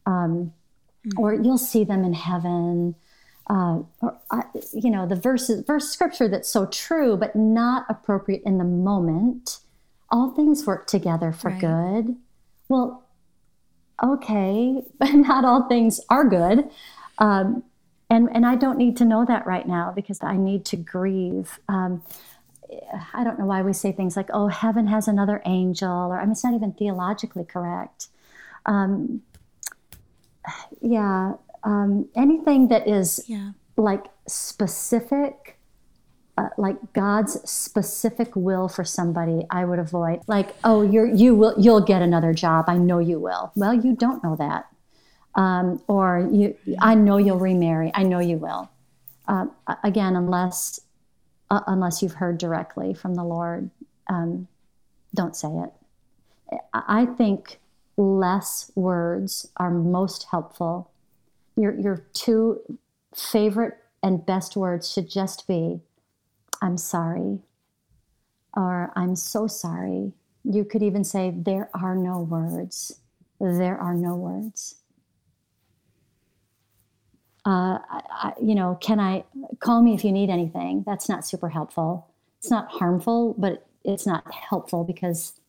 Um, 0.07 0.52
mm-hmm. 1.07 1.18
Or 1.18 1.35
you'll 1.35 1.59
see 1.59 1.85
them 1.85 2.05
in 2.05 2.12
heaven. 2.12 2.94
Uh, 3.50 3.81
or 4.00 4.18
uh, 4.31 4.42
you 4.72 4.88
know 4.88 5.07
the 5.07 5.16
verses, 5.16 5.64
verse 5.66 5.90
scripture 5.90 6.28
that's 6.28 6.48
so 6.48 6.66
true, 6.66 7.16
but 7.16 7.35
not 7.35 7.87
appropriate 7.88 8.42
in 8.46 8.59
the 8.59 8.64
moment. 8.64 9.59
All 10.11 10.31
things 10.31 10.64
work 10.64 10.87
together 10.87 11.33
for 11.33 11.50
right. 11.50 11.61
good. 11.61 12.16
Well, 12.68 13.01
okay, 14.02 14.83
but 14.98 15.12
not 15.12 15.44
all 15.44 15.68
things 15.68 16.00
are 16.09 16.24
good. 16.24 16.68
Um, 17.18 17.64
and, 18.11 18.28
and 18.33 18.44
I 18.44 18.57
don't 18.57 18.76
need 18.76 18.96
to 18.98 19.05
know 19.05 19.24
that 19.24 19.46
right 19.46 19.66
now 19.66 19.92
because 19.94 20.22
I 20.22 20.37
need 20.37 20.64
to 20.66 20.76
grieve. 20.76 21.59
Um, 21.68 22.02
I 23.14 23.24
don't 23.24 23.38
know 23.38 23.46
why 23.46 23.62
we 23.62 23.72
say 23.72 23.92
things 23.92 24.16
like, 24.16 24.28
oh, 24.33 24.48
heaven 24.48 24.87
has 24.88 25.09
another 25.09 25.42
angel, 25.46 25.90
or 25.90 26.18
I 26.18 26.22
mean, 26.22 26.33
it's 26.33 26.44
not 26.44 26.55
even 26.55 26.72
theologically 26.72 27.44
correct. 27.44 28.09
Um, 28.66 29.22
yeah, 30.81 31.35
um, 31.64 32.09
anything 32.14 32.68
that 32.68 32.88
is 32.88 33.24
yeah. 33.26 33.52
like 33.76 34.07
specific 34.26 35.51
uh, 36.42 36.48
like 36.59 36.76
God's 36.92 37.48
specific 37.48 38.35
will 38.35 38.68
for 38.68 38.85
somebody, 38.85 39.46
I 39.50 39.64
would 39.64 39.78
avoid. 39.78 40.22
Like, 40.26 40.55
oh, 40.64 40.83
you're 40.83 41.07
you 41.07 41.35
will 41.35 41.55
you'll 41.57 41.81
get 41.81 42.02
another 42.02 42.33
job. 42.33 42.64
I 42.68 42.78
know 42.78 42.98
you 42.98 43.20
will. 43.20 43.52
Well, 43.55 43.74
you 43.74 43.94
don't 43.94 44.24
know 44.24 44.35
that. 44.37 44.66
Um, 45.35 45.83
or 45.87 46.28
you, 46.33 46.57
I 46.81 46.94
know 46.94 47.16
you'll 47.16 47.38
remarry. 47.38 47.92
I 47.94 48.02
know 48.02 48.18
you 48.18 48.38
will. 48.38 48.70
Uh, 49.28 49.46
again, 49.85 50.16
unless 50.16 50.81
uh, 51.50 51.61
unless 51.66 52.02
you've 52.02 52.14
heard 52.14 52.38
directly 52.38 52.92
from 52.92 53.14
the 53.14 53.24
Lord, 53.24 53.70
um, 54.09 54.48
don't 55.14 55.37
say 55.37 55.48
it. 55.48 56.59
I 56.72 57.07
think 57.07 57.61
less 57.96 58.72
words 58.74 59.48
are 59.59 59.70
most 59.70 60.26
helpful. 60.31 60.90
Your 61.57 61.78
your 61.78 62.05
two 62.14 62.61
favorite 63.14 63.78
and 64.02 64.26
best 64.26 64.57
words 64.57 64.90
should 64.90 65.09
just 65.09 65.46
be 65.46 65.83
I'm 66.62 66.79
sorry, 66.79 67.40
or 68.55 68.92
I'm 68.94 69.16
so 69.16 69.48
sorry. 69.48 70.12
You 70.44 70.64
could 70.64 70.83
even 70.83 71.03
say, 71.03 71.35
There 71.37 71.68
are 71.75 71.96
no 71.96 72.20
words. 72.20 73.01
There 73.40 73.77
are 73.77 73.94
no 73.94 74.14
words. 74.14 74.77
Uh, 77.44 77.79
I, 77.90 78.35
you 78.40 78.55
know, 78.55 78.79
can 78.81 79.01
I 79.01 79.25
call 79.59 79.83
me 79.83 79.94
if 79.94 80.05
you 80.05 80.12
need 80.12 80.31
anything? 80.31 80.85
That's 80.87 81.09
not 81.09 81.27
super 81.27 81.48
helpful. 81.48 82.07
It's 82.38 82.51
not 82.51 82.68
harmful, 82.70 83.35
but 83.37 83.66
it's 83.85 84.07
not 84.07 84.33
helpful 84.33 84.85
because 84.85 85.40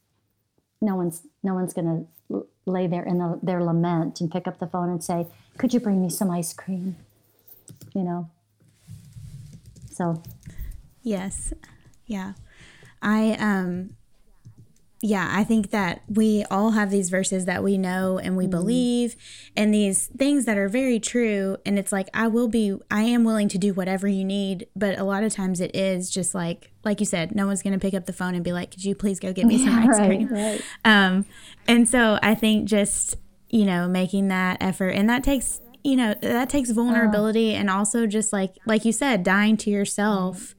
no 0.81 0.95
one's 0.95 1.21
no 1.43 1.53
one's 1.53 1.73
going 1.73 2.07
to 2.31 2.47
lay 2.65 2.87
there 2.87 3.03
in 3.03 3.19
the, 3.19 3.39
their 3.43 3.63
lament 3.63 4.19
and 4.21 4.31
pick 4.31 4.47
up 4.47 4.59
the 4.59 4.65
phone 4.65 4.89
and 4.89 5.03
say, 5.03 5.27
"Could 5.59 5.75
you 5.75 5.79
bring 5.79 6.01
me 6.01 6.09
some 6.09 6.31
ice 6.31 6.53
cream?" 6.53 6.95
You 7.93 8.01
know. 8.01 8.29
So 9.91 10.23
Yes. 11.03 11.53
Yeah. 12.05 12.33
I 13.01 13.35
um 13.39 13.95
yeah, 15.05 15.29
I 15.33 15.43
think 15.43 15.71
that 15.71 16.01
we 16.07 16.45
all 16.49 16.71
have 16.71 16.89
these 16.89 17.09
verses 17.09 17.43
that 17.43 17.61
we 17.61 17.77
know 17.77 18.17
and 18.17 18.37
we 18.37 18.47
mm 18.47 18.53
believe 18.53 19.15
and 19.57 19.73
these 19.73 20.07
things 20.15 20.45
that 20.45 20.57
are 20.59 20.69
very 20.69 20.99
true 20.99 21.57
and 21.65 21.79
it's 21.79 21.91
like 21.91 22.07
I 22.13 22.27
will 22.27 22.47
be 22.47 22.77
I 22.91 23.01
am 23.01 23.23
willing 23.23 23.49
to 23.49 23.57
do 23.57 23.73
whatever 23.73 24.07
you 24.07 24.23
need, 24.23 24.67
but 24.75 24.97
a 24.99 25.03
lot 25.03 25.23
of 25.23 25.33
times 25.33 25.59
it 25.59 25.75
is 25.75 26.09
just 26.09 26.33
like 26.35 26.71
like 26.85 26.99
you 26.99 27.05
said, 27.05 27.35
no 27.35 27.47
one's 27.47 27.63
going 27.63 27.73
to 27.73 27.79
pick 27.79 27.95
up 27.95 28.05
the 28.05 28.13
phone 28.13 28.35
and 28.35 28.43
be 28.43 28.53
like, 28.53 28.71
"Could 28.71 28.85
you 28.85 28.93
please 28.95 29.19
go 29.19 29.33
get 29.33 29.45
me 29.45 29.57
some 29.57 29.69
yeah, 29.69 29.89
ice 29.89 29.99
right, 29.99 30.07
cream?" 30.07 30.27
Right. 30.29 30.61
Um 30.85 31.25
and 31.67 31.89
so 31.89 32.19
I 32.21 32.35
think 32.35 32.69
just, 32.69 33.17
you 33.49 33.65
know, 33.65 33.87
making 33.87 34.27
that 34.27 34.57
effort 34.61 34.89
and 34.89 35.09
that 35.09 35.23
takes 35.23 35.59
you 35.83 35.97
know 35.97 36.13
that 36.21 36.49
takes 36.49 36.69
vulnerability 36.69 37.53
uh, 37.55 37.59
and 37.59 37.69
also 37.69 38.07
just 38.07 38.31
like 38.31 38.55
like 38.65 38.85
you 38.85 38.91
said 38.91 39.23
dying 39.23 39.57
to 39.57 39.69
yourself 39.69 40.55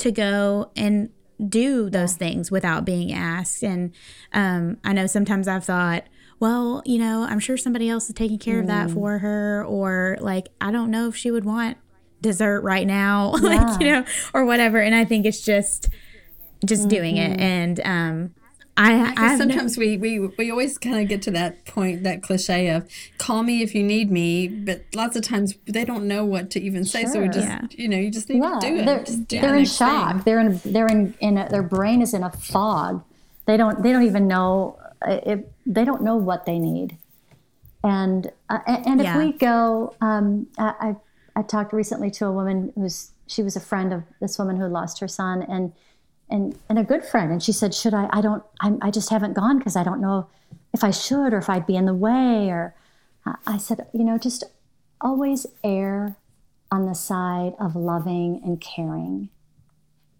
to 0.00 0.10
go 0.12 0.70
and 0.76 1.10
do 1.48 1.88
those 1.88 2.14
things 2.16 2.50
without 2.50 2.84
being 2.84 3.12
asked. 3.12 3.62
And 3.62 3.92
um, 4.32 4.76
I 4.84 4.92
know 4.92 5.06
sometimes 5.06 5.48
I've 5.48 5.64
thought, 5.64 6.04
well, 6.38 6.82
you 6.84 6.98
know, 6.98 7.22
I'm 7.22 7.38
sure 7.38 7.56
somebody 7.56 7.88
else 7.88 8.08
is 8.08 8.14
taking 8.14 8.38
care 8.38 8.60
of 8.60 8.66
that 8.66 8.88
Mm. 8.88 8.94
for 8.94 9.18
her, 9.18 9.64
or 9.66 10.16
like, 10.20 10.48
I 10.60 10.70
don't 10.70 10.90
know 10.90 11.08
if 11.08 11.16
she 11.16 11.30
would 11.30 11.44
want 11.44 11.76
dessert 12.20 12.62
right 12.62 12.86
now, 12.86 13.30
like, 13.42 13.80
you 13.80 13.90
know, 13.90 14.04
or 14.34 14.44
whatever. 14.44 14.78
And 14.78 14.94
I 14.94 15.04
think 15.04 15.24
it's 15.26 15.42
just, 15.42 15.88
just 16.64 16.88
doing 16.88 17.16
it. 17.16 17.32
Mm-hmm. 17.32 17.40
And 17.40 17.80
um, 17.84 18.34
I, 18.76 18.92
I 18.94 19.10
Because 19.10 19.18
have 19.18 19.38
no- 19.38 19.44
sometimes 19.48 19.76
we, 19.76 19.96
we 19.98 20.18
we 20.20 20.50
always 20.50 20.78
kind 20.78 20.96
of 21.00 21.08
get 21.08 21.20
to 21.22 21.30
that 21.32 21.66
point, 21.66 22.02
that 22.04 22.22
cliche 22.22 22.68
of 22.70 22.88
"call 23.18 23.42
me 23.42 23.62
if 23.62 23.74
you 23.74 23.82
need 23.82 24.10
me," 24.10 24.48
but 24.48 24.84
lots 24.94 25.16
of 25.16 25.22
times 25.22 25.54
they 25.66 25.84
don't 25.84 26.06
know 26.08 26.24
what 26.24 26.50
to 26.52 26.60
even 26.60 26.84
say. 26.84 27.04
So 27.04 27.20
we 27.20 27.28
just, 27.28 27.46
Yeah. 27.46 27.62
you 27.72 27.88
know, 27.88 27.98
you 27.98 28.10
just 28.10 28.28
need 28.30 28.42
yeah, 28.42 28.58
to 28.60 28.66
do 28.66 28.76
it. 28.76 28.86
they're, 28.86 29.04
Just 29.04 29.28
do 29.28 29.40
they're 29.40 29.56
in 29.56 29.64
shock. 29.66 30.12
thing. 30.14 30.22
They're 30.24 30.40
in 30.40 30.60
they're 30.64 30.86
in, 30.86 31.14
in 31.20 31.36
a, 31.38 31.48
their 31.48 31.62
brain 31.62 32.00
is 32.00 32.14
in 32.14 32.22
a 32.22 32.30
fog. 32.30 33.02
They 33.46 33.56
don't 33.56 33.82
they 33.82 33.92
don't 33.92 34.04
even 34.04 34.26
know 34.28 34.78
if 35.06 35.40
they 35.66 35.84
don't 35.84 36.02
know 36.02 36.16
what 36.16 36.46
they 36.46 36.58
need. 36.58 36.96
And 37.82 38.30
uh, 38.48 38.58
and 38.66 38.86
and 38.86 39.00
Yeah. 39.02 39.18
if 39.18 39.24
we 39.24 39.32
go, 39.32 39.94
um, 40.00 40.46
I, 40.58 40.74
I 40.80 40.96
I 41.36 41.42
talked 41.42 41.72
recently 41.72 42.10
to 42.12 42.26
a 42.26 42.32
woman 42.32 42.72
who's 42.74 43.10
she 43.26 43.42
was 43.42 43.56
a 43.56 43.60
friend 43.60 43.92
of 43.92 44.02
this 44.20 44.38
woman 44.38 44.56
who 44.56 44.66
lost 44.66 44.98
her 45.00 45.08
son 45.08 45.42
and 45.42 45.72
and 46.30 46.58
and 46.68 46.78
a 46.78 46.84
good 46.84 47.04
friend. 47.04 47.32
And 47.32 47.42
she 47.42 47.52
said 47.52 47.74
should 47.74 47.94
i 47.94 48.08
i 48.12 48.20
don't 48.20 48.42
I'm, 48.60 48.78
i 48.82 48.90
just 48.90 49.10
haven't 49.10 49.34
gone 49.34 49.58
because 49.58 49.76
i 49.76 49.84
don't 49.84 50.00
know 50.00 50.28
if 50.72 50.84
i 50.84 50.90
should 50.90 51.32
or 51.32 51.38
if 51.38 51.48
i'd 51.48 51.66
be 51.66 51.76
in 51.76 51.86
the 51.86 51.94
way 51.94 52.48
or 52.50 52.74
I- 53.46 53.58
said 53.58 53.86
you 53.92 54.04
know 54.04 54.18
just 54.18 54.44
always 55.00 55.46
err 55.64 56.16
on 56.70 56.86
the 56.86 56.94
side 56.94 57.54
of 57.58 57.74
loving 57.74 58.40
and 58.44 58.60
caring. 58.60 59.28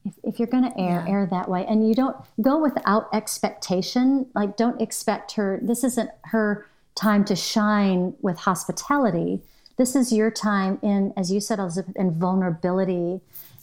If, 0.04 0.14
if 0.24 0.38
you're 0.38 0.48
going 0.48 0.64
to 0.64 0.80
err 0.80 1.04
err 1.06 1.26
that 1.30 1.48
way. 1.48 1.64
And 1.66 1.86
you 1.86 1.94
don't 1.94 2.16
go 2.40 2.58
without 2.58 3.08
expectation. 3.12 4.26
Like 4.34 4.56
don't 4.56 4.80
expect 4.80 5.32
her 5.32 5.60
this 5.62 5.84
isn't 5.84 6.10
her 6.24 6.66
time 6.94 7.24
to 7.26 7.36
shine 7.36 8.14
with 8.20 8.38
hospitality. 8.38 9.42
This 9.76 9.94
is 9.94 10.12
your 10.12 10.30
time 10.30 10.78
in 10.82 11.12
as 11.16 11.30
you 11.30 11.40
said 11.40 11.58
elizabeth 11.58 11.96
in 11.96 12.18
vulnerability 12.18 13.20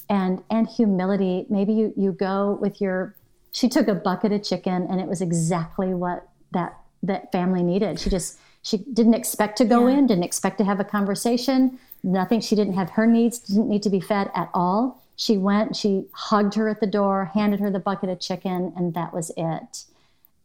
and 0.10 0.41
and 0.50 0.67
humility. 0.67 1.46
Maybe 1.50 1.74
you 1.74 1.93
you 1.96 2.12
go 2.12 2.58
with 2.62 2.82
your 2.82 3.15
she 3.52 3.67
took 3.70 3.88
a 3.88 3.96
bucket 3.96 4.32
of 4.32 4.43
chicken 4.43 4.88
and 4.89 5.00
it 5.00 5.08
was 5.08 5.22
exactly 5.22 5.93
what 5.93 6.28
that 6.52 6.78
that 7.04 7.32
family 7.32 7.63
needed. 7.63 8.00
She 8.00 8.10
just 8.10 8.39
she 8.62 8.78
didn't 8.78 9.13
expect 9.13 9.58
to 9.58 9.65
go 9.65 9.88
in 9.88 10.08
didn't 10.08 10.24
expect 10.24 10.58
to 10.60 10.63
have 10.63 10.80
a 10.80 10.84
conversation 10.84 11.80
nothing. 12.04 12.41
She 12.41 12.56
didn't 12.56 12.74
have 12.74 12.91
her 12.91 13.08
needs 13.08 13.39
didn't 13.39 13.70
need 13.70 13.84
to 13.84 13.89
be 13.89 14.00
fed 14.00 14.32
at 14.36 14.50
all. 14.54 15.02
She 15.15 15.38
went 15.38 15.76
she 15.76 16.06
hugged 16.13 16.56
her 16.56 16.70
at 16.70 16.80
the 16.80 16.88
door 16.88 17.32
handed 17.34 17.60
her 17.60 17.72
the 17.72 17.80
bucket 17.80 18.10
of 18.10 18.20
chicken 18.20 18.74
and 18.76 18.93
that 18.93 19.13
was 19.13 19.32
it. 19.36 19.86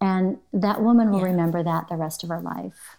And 0.00 0.38
that 0.52 0.82
woman 0.82 1.10
will 1.12 1.20
remember 1.20 1.62
that 1.62 1.88
the 1.88 1.96
rest 1.96 2.24
of 2.24 2.28
her 2.30 2.40
life. 2.40 2.96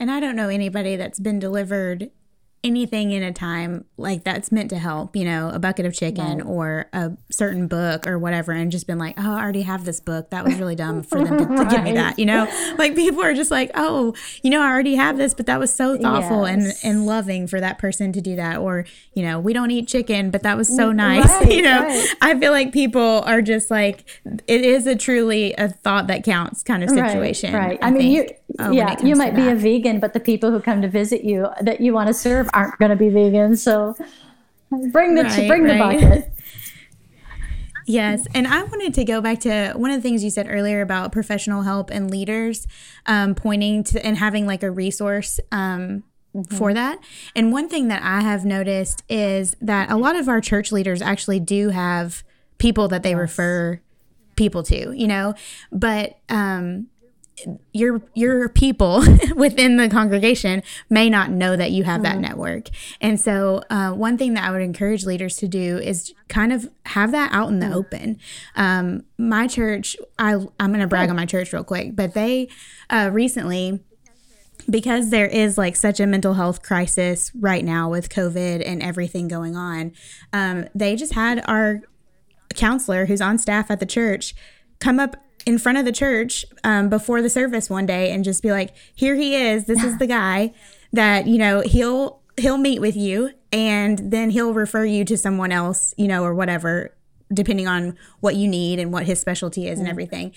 And 0.00 0.10
I 0.10 0.18
don't 0.18 0.34
know 0.34 0.48
anybody 0.48 0.96
that's 0.96 1.20
been 1.20 1.38
delivered 1.38 2.10
anything 2.64 3.12
in 3.12 3.22
a 3.22 3.32
time 3.32 3.84
like 3.96 4.24
that's 4.24 4.50
meant 4.50 4.70
to 4.70 4.78
help, 4.78 5.14
you 5.14 5.24
know, 5.24 5.50
a 5.50 5.58
bucket 5.58 5.86
of 5.86 5.94
chicken 5.94 6.40
or 6.42 6.86
a 6.92 7.12
certain 7.30 7.68
book 7.68 8.06
or 8.06 8.18
whatever, 8.18 8.52
and 8.52 8.72
just 8.72 8.86
been 8.86 8.98
like, 8.98 9.14
oh, 9.18 9.34
I 9.34 9.42
already 9.42 9.62
have 9.62 9.84
this 9.84 10.00
book. 10.00 10.30
That 10.30 10.44
was 10.44 10.56
really 10.58 10.74
dumb 10.74 11.02
for 11.02 11.24
them 11.24 11.38
to, 11.38 11.64
to 11.64 11.70
give 11.70 11.84
me 11.84 11.92
that, 11.92 12.18
you 12.18 12.26
know? 12.26 12.48
Like 12.76 12.94
people 12.94 13.22
are 13.22 13.34
just 13.34 13.50
like, 13.50 13.70
oh, 13.74 14.14
you 14.42 14.50
know, 14.50 14.60
I 14.60 14.68
already 14.68 14.96
have 14.96 15.16
this, 15.16 15.34
but 15.34 15.46
that 15.46 15.58
was 15.58 15.72
so 15.72 15.96
thoughtful 15.96 16.46
Yes. 16.46 16.82
and, 16.84 16.92
and 16.96 17.06
loving 17.06 17.46
for 17.46 17.60
that 17.60 17.78
person 17.78 18.12
to 18.12 18.20
do 18.20 18.36
that. 18.36 18.58
Or, 18.58 18.84
you 19.14 19.22
know, 19.22 19.38
we 19.38 19.52
don't 19.52 19.70
eat 19.70 19.88
chicken, 19.88 20.30
but 20.30 20.42
that 20.42 20.56
was 20.56 20.68
so 20.74 20.92
nice. 20.92 21.28
right, 21.28 21.50
you 21.52 21.62
know, 21.62 21.82
right. 21.82 22.08
I 22.20 22.38
feel 22.38 22.52
like 22.52 22.72
people 22.72 23.22
are 23.26 23.42
just 23.42 23.70
like, 23.70 24.04
it 24.46 24.62
is 24.62 24.86
a 24.86 24.96
truly 24.96 25.54
a 25.54 25.68
thought 25.68 26.06
that 26.08 26.24
counts 26.24 26.62
kind 26.62 26.82
of 26.82 26.90
situation. 26.90 27.54
Right. 27.54 27.78
I, 27.82 27.90
mean, 27.90 28.10
you, 28.10 28.24
think, 28.24 28.38
uh, 28.58 28.64
when 28.64 28.74
yeah, 28.74 28.96
you 29.02 29.14
might 29.16 29.34
be 29.34 29.48
a 29.48 29.54
vegan, 29.54 30.00
but 30.00 30.12
the 30.12 30.20
people 30.20 30.50
who 30.50 30.60
come 30.60 30.82
to 30.82 30.88
visit 30.88 31.24
you 31.24 31.48
that 31.60 31.80
you 31.80 31.92
want 31.92 32.08
to 32.08 32.14
serve 32.14 32.47
aren't 32.54 32.78
going 32.78 32.90
to 32.90 32.96
be 32.96 33.08
vegan. 33.08 33.56
So 33.56 33.94
bring 34.92 35.14
the 35.14 35.24
Right, 35.24 35.48
bring 35.48 35.64
right. 35.64 36.00
the 36.00 36.06
bucket. 36.06 36.32
Yes, 37.86 38.26
and 38.34 38.46
I 38.46 38.64
wanted 38.64 38.92
to 38.92 39.04
go 39.06 39.22
back 39.22 39.40
to 39.40 39.72
one 39.74 39.90
of 39.90 39.96
the 39.96 40.02
things 40.06 40.22
you 40.22 40.28
said 40.28 40.46
earlier 40.46 40.82
about 40.82 41.10
professional 41.10 41.62
help 41.62 41.88
and 41.88 42.10
leaders 42.10 42.66
um, 43.06 43.34
pointing 43.34 43.82
to 43.84 44.04
and 44.04 44.18
having 44.18 44.46
like 44.46 44.62
a 44.62 44.70
resource 44.70 45.40
um, 45.52 46.04
for 46.50 46.74
that. 46.74 46.98
And 47.34 47.50
one 47.50 47.66
thing 47.66 47.88
that 47.88 48.02
I 48.02 48.20
have 48.20 48.44
noticed 48.44 49.04
is 49.08 49.56
that 49.62 49.90
a 49.90 49.96
lot 49.96 50.16
of 50.16 50.28
our 50.28 50.42
church 50.42 50.70
leaders 50.70 51.00
actually 51.00 51.40
do 51.40 51.70
have 51.70 52.24
people 52.58 52.88
that 52.88 53.02
they 53.02 53.14
refer 53.14 53.80
people 54.36 54.62
to, 54.64 54.92
you 54.92 55.08
know, 55.08 55.32
but 55.72 56.18
um, 56.28 56.88
your 57.72 58.02
your 58.14 58.48
people 58.48 59.02
within 59.36 59.76
the 59.76 59.88
congregation 59.88 60.62
may 60.88 61.08
not 61.10 61.30
know 61.30 61.56
that 61.56 61.70
you 61.70 61.84
have 61.84 62.02
that 62.02 62.18
network. 62.18 62.68
And 63.00 63.20
so 63.20 63.62
uh, 63.70 63.92
one 63.92 64.18
thing 64.18 64.34
that 64.34 64.44
i 64.44 64.50
would 64.50 64.62
encourage 64.62 65.04
leaders 65.04 65.36
to 65.36 65.48
do 65.48 65.78
is 65.78 66.14
kind 66.28 66.52
of 66.52 66.68
have 66.86 67.12
that 67.12 67.32
out 67.32 67.48
in 67.48 67.58
the 67.58 67.72
open. 67.72 68.18
Um, 68.56 69.04
my 69.18 69.46
church 69.48 69.96
I, 70.18 70.34
i'm 70.60 70.70
going 70.70 70.80
to 70.80 70.86
brag 70.86 71.10
on 71.10 71.16
my 71.16 71.26
church 71.26 71.52
real 71.52 71.64
quick 71.64 71.96
but 71.96 72.14
they 72.14 72.48
uh, 72.88 73.10
recently 73.12 73.80
because 74.70 75.10
there 75.10 75.26
is 75.26 75.58
like 75.58 75.76
such 75.76 75.98
a 75.98 76.06
mental 76.06 76.34
health 76.34 76.62
crisis 76.62 77.32
right 77.34 77.64
now 77.64 77.90
with 77.90 78.08
covid 78.08 78.62
and 78.64 78.82
everything 78.82 79.26
going 79.26 79.56
on 79.56 79.92
um, 80.32 80.68
they 80.74 80.94
just 80.94 81.14
had 81.14 81.42
our 81.48 81.82
counselor 82.54 83.06
who's 83.06 83.20
on 83.20 83.38
staff 83.38 83.70
at 83.70 83.80
the 83.80 83.86
church 83.86 84.34
come 84.78 85.00
up 85.00 85.16
in 85.48 85.56
front 85.56 85.78
of 85.78 85.86
the 85.86 85.92
church 85.92 86.44
um, 86.62 86.90
before 86.90 87.22
the 87.22 87.30
service 87.30 87.70
one 87.70 87.86
day 87.86 88.12
and 88.12 88.22
just 88.22 88.42
be 88.42 88.50
like 88.50 88.74
here 88.94 89.14
he 89.14 89.34
is. 89.34 89.64
This 89.64 89.82
is 89.82 89.96
the 89.96 90.06
guy 90.06 90.52
that 90.92 91.26
you 91.26 91.38
know 91.38 91.62
he'll 91.62 92.20
he'll 92.36 92.58
meet 92.58 92.82
with 92.82 92.94
you 92.94 93.30
and 93.50 93.98
then 93.98 94.28
he'll 94.28 94.52
refer 94.52 94.84
you 94.84 95.06
to 95.06 95.16
someone 95.16 95.50
else 95.50 95.94
you 95.96 96.06
know 96.06 96.22
or 96.22 96.34
whatever 96.34 96.94
depending 97.32 97.66
on 97.66 97.96
what 98.20 98.36
you 98.36 98.46
need 98.46 98.78
and 98.78 98.92
what 98.92 99.06
his 99.06 99.20
specialty 99.20 99.68
is 99.68 99.78
and 99.78 99.88
everything. 99.88 100.34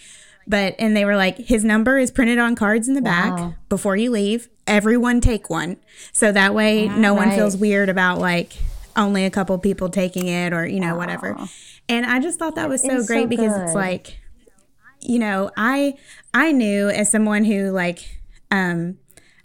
But 0.48 0.76
and 0.80 0.96
they 0.96 1.04
were 1.04 1.18
like 1.18 1.38
his 1.38 1.66
number 1.66 1.98
is 1.98 2.10
printed 2.10 2.40
on 2.40 2.56
cards 2.56 2.88
in 2.88 2.94
the 2.94 3.02
back 3.02 3.56
before 3.68 3.98
you 3.98 4.12
leave. 4.12 4.48
Everyone 4.66 5.20
take 5.20 5.50
one. 5.50 5.76
So 6.14 6.32
that 6.32 6.54
way 6.54 6.88
no 6.88 7.14
one 7.14 7.32
feels 7.32 7.58
weird 7.58 7.90
about 7.90 8.20
like 8.20 8.54
only 8.96 9.26
a 9.26 9.30
couple 9.30 9.58
people 9.58 9.90
taking 9.90 10.28
it 10.28 10.54
or 10.54 10.66
you 10.66 10.80
know 10.80 10.96
whatever. 10.96 11.38
And 11.90 12.06
i 12.06 12.22
just 12.22 12.40
thought 12.40 12.56
that 12.56 12.70
was 12.70 12.82
so 12.82 13.04
great 13.06 13.28
because 13.28 13.52
it's 13.58 13.76
like 13.76 14.21
you 15.02 15.20
know 15.20 15.52
i 15.58 15.94
i 16.34 16.52
knew 16.52 16.90
as 16.90 17.10
someone 17.10 17.44
who 17.44 17.72
like 17.72 18.22
um 18.52 18.98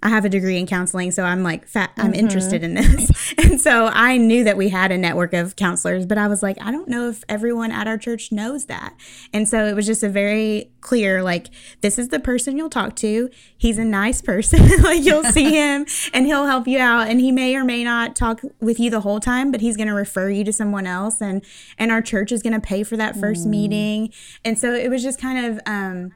I 0.07 0.09
have 0.09 0.25
a 0.25 0.29
degree 0.29 0.57
in 0.57 0.69
counseling, 0.69 1.11
so 1.11 1.25
I'm 1.25 1.43
like, 1.43 1.67
fat, 1.67 1.91
I'm 1.97 2.15
interested 2.15 2.63
in 2.63 2.75
this. 2.75 3.11
And 3.39 3.61
so 3.61 3.87
I 3.87 4.19
knew 4.19 4.45
that 4.45 4.57
we 4.57 4.69
had 4.69 4.93
a 4.93 4.99
network 4.99 5.33
of 5.33 5.57
counselors, 5.57 6.07
but 6.07 6.17
I 6.17 6.29
was 6.29 6.43
like, 6.45 6.57
I 6.61 6.71
don't 6.71 6.89
know 6.89 7.09
if 7.09 7.25
everyone 7.29 7.73
at 7.73 7.89
our 7.89 7.99
church 7.99 8.31
knows 8.31 8.67
that. 8.67 8.95
And 9.33 9.49
so 9.49 9.67
it 9.67 9.75
was 9.75 9.85
just 9.85 10.05
a 10.05 10.09
very 10.09 10.71
clear, 10.81 11.25
like, 11.25 11.49
this 11.81 11.99
is 11.99 12.09
the 12.09 12.21
person 12.21 12.57
you'll 12.57 12.71
talk 12.71 12.95
to. 12.97 13.29
He's 13.59 13.79
a 13.79 13.85
nice 13.85 14.23
person. 14.23 14.69
like, 14.83 15.05
you'll 15.05 15.25
see 15.33 15.51
him 15.51 15.87
and 16.13 16.27
he'll 16.27 16.47
help 16.47 16.69
you 16.69 16.79
out. 16.79 17.09
And 17.09 17.21
he 17.21 17.33
may 17.33 17.57
or 17.57 17.65
may 17.65 17.83
not 17.83 18.15
talk 18.15 18.43
with 18.61 18.79
you 18.79 18.89
the 18.89 19.01
whole 19.01 19.19
time, 19.19 19.51
but 19.51 19.61
he's 19.61 19.77
going 19.77 19.89
to 19.89 19.95
refer 19.95 20.31
you 20.31 20.45
to 20.45 20.53
someone 20.53 20.87
else. 20.87 21.21
And, 21.21 21.45
and 21.79 21.91
our 21.91 22.01
church 22.01 22.31
is 22.31 22.43
going 22.43 22.53
to 22.53 22.61
pay 22.61 22.85
for 22.85 22.97
that 22.97 23.17
first 23.17 23.45
meeting. 23.47 24.13
And 24.45 24.57
so 24.57 24.73
it 24.73 24.89
was 24.89 25.03
just 25.03 25.21
kind 25.21 25.47
of, 25.47 25.61
um, 25.67 26.13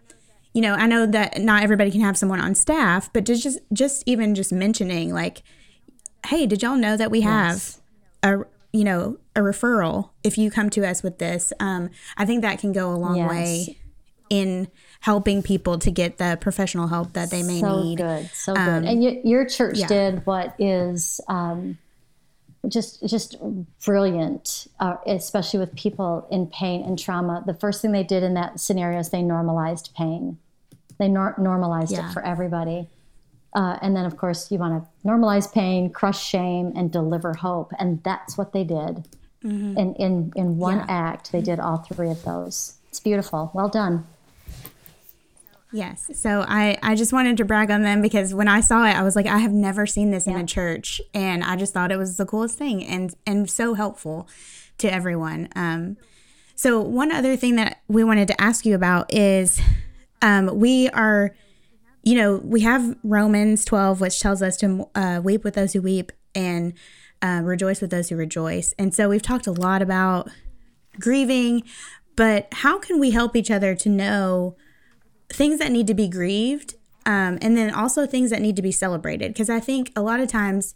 you 0.52 0.60
know, 0.62 0.74
I 0.74 0.86
know 0.86 1.06
that 1.06 1.40
not 1.40 1.62
everybody 1.62 1.90
can 1.90 2.00
have 2.00 2.16
someone 2.18 2.40
on 2.40 2.54
staff, 2.54 3.12
but 3.12 3.24
just 3.24 3.58
just, 3.72 4.02
even 4.06 4.34
just 4.34 4.52
mentioning 4.52 5.12
like, 5.12 5.42
hey, 6.26 6.46
did 6.46 6.62
y'all 6.62 6.76
know 6.76 6.96
that 6.96 7.10
we 7.10 7.20
have 7.22 7.76
a 8.22 8.40
you 8.72 8.84
know 8.84 9.18
a 9.34 9.40
referral 9.40 10.10
if 10.22 10.36
you 10.38 10.50
come 10.50 10.70
to 10.70 10.86
us 10.86 11.02
with 11.02 11.18
this? 11.18 11.52
Um, 11.60 11.90
I 12.16 12.24
think 12.26 12.42
that 12.42 12.58
can 12.58 12.72
go 12.72 12.90
a 12.92 12.96
long 12.96 13.16
Yes. 13.16 13.30
way 13.30 13.76
in 14.28 14.68
helping 15.00 15.42
people 15.42 15.76
to 15.78 15.90
get 15.90 16.18
the 16.18 16.38
professional 16.40 16.86
help 16.86 17.14
that 17.14 17.30
they 17.30 17.42
may 17.42 17.60
so 17.60 17.82
need. 17.82 17.98
good, 17.98 18.30
so 18.32 18.54
Um, 18.54 18.64
good. 18.82 18.88
And 18.90 19.00
y- 19.02 19.20
your 19.24 19.44
church 19.44 19.78
yeah. 19.78 19.86
did 19.88 20.24
what 20.26 20.54
is 20.58 21.20
um, 21.26 21.78
just 22.68 23.06
just 23.08 23.36
brilliant, 23.84 24.66
uh, 24.80 24.96
especially 25.06 25.58
with 25.60 25.74
people 25.74 26.26
in 26.30 26.46
pain 26.46 26.82
and 26.82 26.98
trauma. 26.98 27.42
The 27.46 27.54
first 27.54 27.80
thing 27.82 27.92
they 27.92 28.02
did 28.04 28.22
in 28.22 28.34
that 28.34 28.60
scenario 28.60 28.98
is 29.00 29.08
they 29.10 29.22
normalized 29.22 29.90
pain. 29.96 30.38
They 30.98 31.08
nor- 31.08 31.34
normalized 31.38 31.92
Yeah. 31.92 32.08
it 32.10 32.12
for 32.12 32.22
everybody. 32.24 32.88
Uh, 33.54 33.78
and 33.82 33.96
then, 33.96 34.04
of 34.04 34.16
course, 34.16 34.52
you 34.52 34.58
want 34.58 34.84
to 34.84 35.08
normalize 35.08 35.52
pain, 35.52 35.90
crush 35.90 36.24
shame, 36.24 36.72
and 36.76 36.92
deliver 36.92 37.34
hope. 37.34 37.72
And 37.78 38.00
that's 38.04 38.38
what 38.38 38.52
they 38.52 38.62
did. 38.64 39.08
And 39.42 39.96
in, 39.96 40.32
in 40.36 40.58
one 40.58 40.80
Mm-hmm. 40.80 40.88
Yeah. 40.90 40.96
act, 41.08 41.32
they 41.32 41.40
did 41.40 41.58
all 41.58 41.78
three 41.78 42.10
of 42.10 42.22
those. 42.24 42.74
It's 42.90 43.00
beautiful. 43.00 43.50
Well 43.54 43.68
done. 43.70 44.06
Yes. 45.72 46.10
So 46.14 46.44
I, 46.48 46.78
I 46.82 46.94
just 46.94 47.12
wanted 47.12 47.36
to 47.36 47.44
brag 47.44 47.70
on 47.70 47.82
them 47.82 48.02
because 48.02 48.34
when 48.34 48.48
I 48.48 48.60
saw 48.60 48.84
it, 48.86 48.96
I 48.96 49.02
was 49.02 49.14
like, 49.14 49.26
I 49.26 49.38
have 49.38 49.52
never 49.52 49.86
seen 49.86 50.10
this 50.10 50.26
yeah. 50.26 50.34
in 50.34 50.40
a 50.40 50.46
church. 50.46 51.00
And 51.14 51.44
I 51.44 51.56
just 51.56 51.72
thought 51.72 51.92
it 51.92 51.96
was 51.96 52.16
the 52.16 52.26
coolest 52.26 52.58
thing 52.58 52.84
and, 52.84 53.14
and 53.26 53.48
so 53.48 53.74
helpful 53.74 54.28
to 54.78 54.92
everyone. 54.92 55.48
Um, 55.54 55.96
so, 56.60 56.78
one 56.78 57.10
other 57.10 57.36
thing 57.36 57.56
that 57.56 57.80
we 57.88 58.04
wanted 58.04 58.28
to 58.28 58.38
ask 58.38 58.66
you 58.66 58.74
about 58.74 59.14
is 59.14 59.62
um, 60.20 60.58
we 60.58 60.90
are, 60.90 61.34
you 62.02 62.14
know, 62.16 62.36
we 62.44 62.60
have 62.60 62.98
Romans 63.02 63.64
12, 63.64 63.98
which 64.00 64.20
tells 64.20 64.42
us 64.42 64.58
to 64.58 64.86
uh, 64.94 65.22
weep 65.24 65.42
with 65.42 65.54
those 65.54 65.72
who 65.72 65.80
weep 65.80 66.12
and 66.34 66.74
uh, 67.22 67.40
rejoice 67.42 67.80
with 67.80 67.90
those 67.90 68.10
who 68.10 68.16
rejoice. 68.16 68.74
And 68.78 68.94
so, 68.94 69.08
we've 69.08 69.22
talked 69.22 69.46
a 69.46 69.52
lot 69.52 69.80
about 69.80 70.28
grieving, 70.98 71.62
but 72.14 72.48
how 72.52 72.78
can 72.78 73.00
we 73.00 73.12
help 73.12 73.34
each 73.34 73.50
other 73.50 73.74
to 73.76 73.88
know 73.88 74.54
things 75.32 75.58
that 75.58 75.70
need 75.70 75.86
to 75.86 75.94
be 75.94 76.08
grieved 76.08 76.74
um, 77.06 77.38
and 77.40 77.56
then 77.56 77.72
also 77.72 78.06
things 78.06 78.30
that 78.30 78.40
need 78.40 78.56
to 78.56 78.62
be 78.62 78.72
celebrated? 78.72 79.32
Because 79.32 79.50
I 79.50 79.60
think 79.60 79.92
a 79.96 80.02
lot 80.02 80.20
of 80.20 80.28
times, 80.28 80.74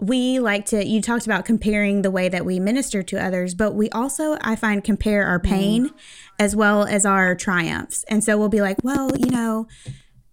we 0.00 0.38
like 0.40 0.66
to 0.66 0.84
you 0.84 1.00
talked 1.00 1.26
about 1.26 1.44
comparing 1.44 2.02
the 2.02 2.10
way 2.10 2.28
that 2.28 2.44
we 2.44 2.60
minister 2.60 3.02
to 3.02 3.22
others 3.22 3.54
but 3.54 3.74
we 3.74 3.88
also 3.90 4.36
i 4.42 4.56
find 4.56 4.84
compare 4.84 5.26
our 5.26 5.40
pain 5.40 5.88
mm. 5.88 5.94
as 6.38 6.54
well 6.54 6.84
as 6.84 7.06
our 7.06 7.34
triumphs 7.34 8.04
and 8.08 8.22
so 8.22 8.36
we'll 8.36 8.48
be 8.48 8.60
like 8.60 8.76
well 8.82 9.10
you 9.16 9.30
know 9.30 9.66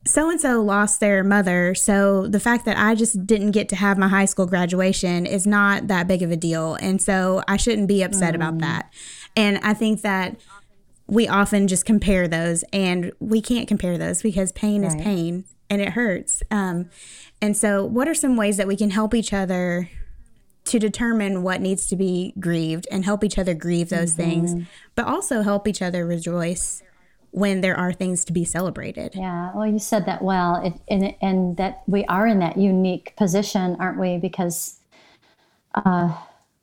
so 0.06 0.30
and 0.30 0.42
so 0.42 0.62
lost 0.62 1.00
their 1.00 1.24
mother 1.24 1.74
so 1.74 2.28
the 2.28 2.40
fact 2.40 2.66
that 2.66 2.78
i 2.78 2.94
just 2.94 3.26
didn't 3.26 3.52
get 3.52 3.70
to 3.70 3.76
have 3.76 3.98
my 3.98 4.08
high 4.08 4.26
school 4.26 4.46
graduation 4.46 5.26
is 5.26 5.48
not 5.48 5.88
that 5.88 6.08
big 6.08 6.22
of 6.22 6.32
a 6.32 6.38
deal 6.38 6.76
and 6.76 7.02
so 7.02 7.42
i 7.48 7.56
shouldn't 7.56 7.88
be 7.88 8.04
upset 8.04 8.34
mm. 8.34 8.36
about 8.36 8.58
that 8.60 8.92
and 9.36 9.58
i 9.60 9.74
think 9.74 10.02
that 10.02 10.36
we 11.08 11.28
often 11.28 11.68
just 11.68 11.86
compare 11.86 12.28
those 12.28 12.64
and 12.72 13.12
we 13.20 13.42
can't 13.42 13.68
compare 13.68 13.98
those 13.98 14.22
because 14.22 14.52
pain 14.52 14.82
right. 14.82 14.96
is 14.96 15.02
pain 15.02 15.46
and 15.70 15.82
it 15.82 15.90
hurts 15.90 16.42
um, 16.52 16.90
and 17.44 17.58
so, 17.58 17.84
what 17.84 18.08
are 18.08 18.14
some 18.14 18.38
ways 18.38 18.56
that 18.56 18.68
we 18.68 18.78
can 18.78 18.92
help 18.92 19.14
each 19.14 19.34
other 19.34 19.90
to 20.64 20.80
determine 20.80 21.44
what 21.44 21.60
needs 21.60 21.88
to 21.88 21.98
be 21.98 22.34
grieved 22.40 22.88
and 22.90 23.04
help 23.04 23.22
each 23.22 23.38
other 23.38 23.54
grieve 23.54 23.90
those 23.90 24.14
mm-hmm. 24.14 24.30
things, 24.30 24.68
but 24.96 25.06
also 25.06 25.42
help 25.42 25.68
each 25.68 25.82
other 25.82 26.06
rejoice 26.06 26.82
when 27.32 27.60
there 27.60 27.76
are 27.76 27.92
things 27.92 28.24
to 28.24 28.32
be 28.32 28.46
celebrated? 28.46 29.14
Yeah, 29.14 29.52
well, 29.54 29.68
you 29.68 29.78
said 29.78 30.06
that 30.06 30.22
well, 30.22 30.62
it, 30.64 30.74
and, 30.88 31.14
and 31.22 31.58
that 31.58 31.84
we 31.86 32.06
are 32.06 32.28
in 32.28 32.40
that 32.40 32.58
unique 32.58 33.14
position, 33.18 33.76
aren't 33.78 34.00
we? 34.00 34.18
Because 34.18 34.80
uh, 35.76 36.16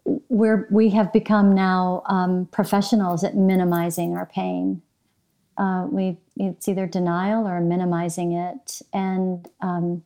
we're 0.04 0.66
we 0.70 0.90
have 0.90 1.12
become 1.12 1.54
now 1.54 2.02
um, 2.06 2.46
professionals 2.52 3.24
at 3.24 3.36
minimizing 3.36 4.16
our 4.16 4.26
pain. 4.26 4.82
Uh, 5.56 5.86
we 5.90 6.16
it's 6.36 6.68
either 6.68 6.86
denial 6.86 7.46
or 7.46 7.60
minimizing 7.60 8.32
it, 8.32 8.80
and 8.92 9.48
um, 9.60 10.02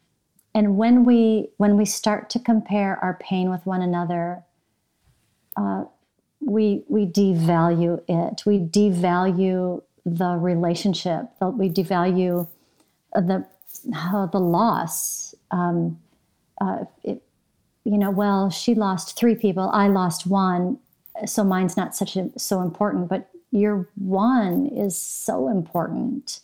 and 0.54 0.76
when 0.76 1.04
we 1.04 1.48
when 1.56 1.76
we 1.76 1.84
start 1.84 2.30
to 2.30 2.38
compare 2.38 2.98
our 3.02 3.14
pain 3.20 3.50
with 3.50 3.64
one 3.66 3.82
another 3.82 4.44
uh, 5.56 5.84
we 6.40 6.84
we 6.88 7.06
devalue 7.06 8.02
it. 8.08 8.44
We 8.44 8.58
devalue 8.58 9.82
the 10.04 10.36
relationship. 10.36 11.26
We 11.40 11.70
devalue 11.70 12.48
the 13.14 13.46
uh, 13.94 14.26
the 14.26 14.40
loss. 14.40 15.34
Um, 15.50 16.00
uh, 16.60 16.84
it, 17.02 17.22
you 17.84 17.98
know 17.98 18.10
well 18.10 18.50
she 18.50 18.74
lost 18.74 19.16
three 19.16 19.34
people 19.34 19.70
i 19.72 19.88
lost 19.88 20.26
one. 20.26 20.78
So 21.26 21.44
mine's 21.44 21.76
not 21.76 21.94
such 21.94 22.16
a 22.16 22.30
so 22.36 22.60
important 22.60 23.08
but 23.08 23.28
your 23.52 23.88
one 23.94 24.66
is 24.66 24.98
so 24.98 25.48
important. 25.48 26.40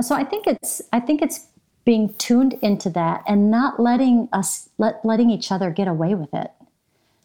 So 0.00 0.14
i 0.14 0.24
think 0.24 0.46
it's 0.46 0.82
i 0.92 1.00
think 1.00 1.22
it's 1.22 1.46
being 1.84 2.12
tuned 2.14 2.54
into 2.62 2.90
that 2.90 3.22
and 3.28 3.50
not 3.50 3.78
letting 3.78 4.28
us 4.32 4.68
let 4.78 5.04
letting 5.04 5.30
each 5.30 5.52
other 5.52 5.70
get 5.70 5.88
away 5.88 6.14
with 6.14 6.32
it. 6.34 6.50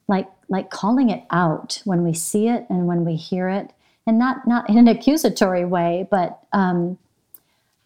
Like 0.08 0.28
like 0.50 0.69
calling 0.69 1.10
it 1.10 1.24
out 1.32 1.82
when 1.86 2.04
we 2.04 2.13
see 2.13 2.47
it 2.47 2.65
and 2.69 2.88
when 2.88 3.06
we 3.06 3.15
hear 3.15 3.50
it 3.50 3.71
and 4.06 4.19
not 4.19 4.47
not 4.47 4.69
in 4.69 4.78
an 4.78 4.88
accusatory 4.95 5.65
way 5.65 6.08
but 6.12 6.39
um, 6.52 6.97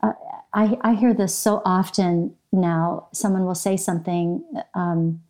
uh, 0.02 0.14
I, 0.54 0.78
I 0.82 0.94
hear 0.96 1.14
this 1.14 1.36
so 1.36 1.62
often 1.66 2.36
now. 2.52 3.08
Someone 3.12 3.46
will 3.46 3.56
say 3.56 3.76
something 3.76 4.44
um, 4.74 5.22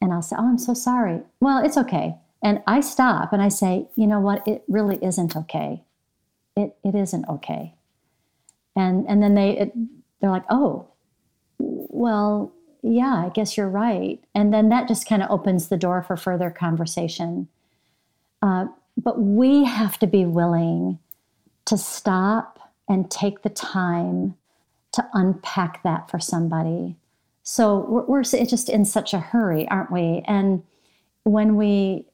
and 0.00 0.12
i'll 0.12 0.22
say 0.22 0.36
oh 0.38 0.48
i'm 0.48 0.58
so 0.58 0.74
sorry 0.74 1.20
well 1.40 1.64
it's 1.64 1.76
okay 1.76 2.14
and 2.42 2.62
i 2.66 2.80
stop 2.80 3.32
and 3.32 3.42
i 3.42 3.48
say 3.48 3.86
you 3.96 4.06
know 4.06 4.20
what 4.20 4.46
it 4.46 4.62
really 4.68 4.98
isn't 5.02 5.36
okay 5.36 5.82
it, 6.56 6.76
it 6.84 6.94
isn't 6.94 7.28
okay 7.28 7.74
and 8.76 9.06
and 9.08 9.22
then 9.22 9.34
they 9.34 9.58
it, 9.58 9.72
they're 10.20 10.30
like, 10.30 10.44
oh, 10.50 10.88
well, 11.58 12.52
yeah, 12.82 13.24
I 13.26 13.30
guess 13.30 13.56
you're 13.56 13.68
right. 13.68 14.20
And 14.34 14.52
then 14.52 14.68
that 14.68 14.88
just 14.88 15.08
kind 15.08 15.22
of 15.22 15.30
opens 15.30 15.68
the 15.68 15.76
door 15.76 16.02
for 16.02 16.16
further 16.16 16.50
conversation. 16.50 17.48
Uh, 18.42 18.66
but 18.96 19.20
we 19.20 19.64
have 19.64 19.98
to 19.98 20.06
be 20.06 20.24
willing 20.24 20.98
to 21.66 21.76
stop 21.76 22.58
and 22.88 23.10
take 23.10 23.42
the 23.42 23.50
time 23.50 24.36
to 24.92 25.06
unpack 25.12 25.82
that 25.82 26.10
for 26.10 26.18
somebody. 26.18 26.96
So 27.50 27.78
we're, 27.88 28.04
we're 28.04 28.22
just 28.24 28.68
in 28.68 28.84
such 28.84 29.14
a 29.14 29.18
hurry, 29.18 29.66
aren't 29.70 29.90
we? 29.90 30.22
And 30.26 30.62
when 31.24 31.56
we 31.56 32.04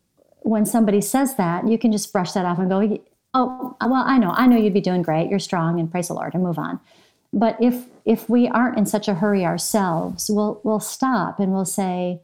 when 0.42 0.64
somebody 0.64 1.00
says 1.00 1.34
that, 1.34 1.66
you 1.66 1.76
can 1.76 1.90
just 1.90 2.12
brush 2.12 2.30
that 2.32 2.44
off 2.44 2.60
and 2.60 2.70
go, 2.70 2.98
"Oh, 3.34 3.76
well, 3.80 4.04
I 4.06 4.16
know, 4.16 4.30
I 4.30 4.46
know 4.46 4.56
you'd 4.56 4.72
be 4.72 4.80
doing 4.80 5.02
great. 5.02 5.28
You're 5.28 5.40
strong, 5.40 5.80
and 5.80 5.90
praise 5.90 6.06
the 6.06 6.14
Lord, 6.14 6.34
and 6.34 6.44
move 6.44 6.56
on." 6.56 6.78
But 7.32 7.60
if 7.60 7.86
if 8.04 8.30
we 8.30 8.46
aren't 8.46 8.78
in 8.78 8.86
such 8.86 9.08
a 9.08 9.14
hurry 9.14 9.44
ourselves, 9.44 10.30
we'll 10.30 10.60
we'll 10.62 10.78
stop 10.78 11.40
and 11.40 11.52
we'll 11.52 11.64
say, 11.64 12.20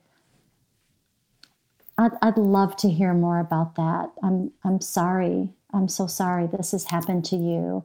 I'd, 1.98 2.12
I'd 2.22 2.38
love 2.38 2.76
to 2.76 2.90
hear 2.90 3.12
more 3.12 3.40
about 3.40 3.74
that. 3.74 4.12
I'm 4.22 4.52
I'm 4.62 4.80
sorry. 4.80 5.50
I'm 5.72 5.88
so 5.88 6.06
sorry 6.06 6.46
this 6.46 6.70
has 6.70 6.84
happened 6.84 7.24
to 7.24 7.36
you. 7.36 7.82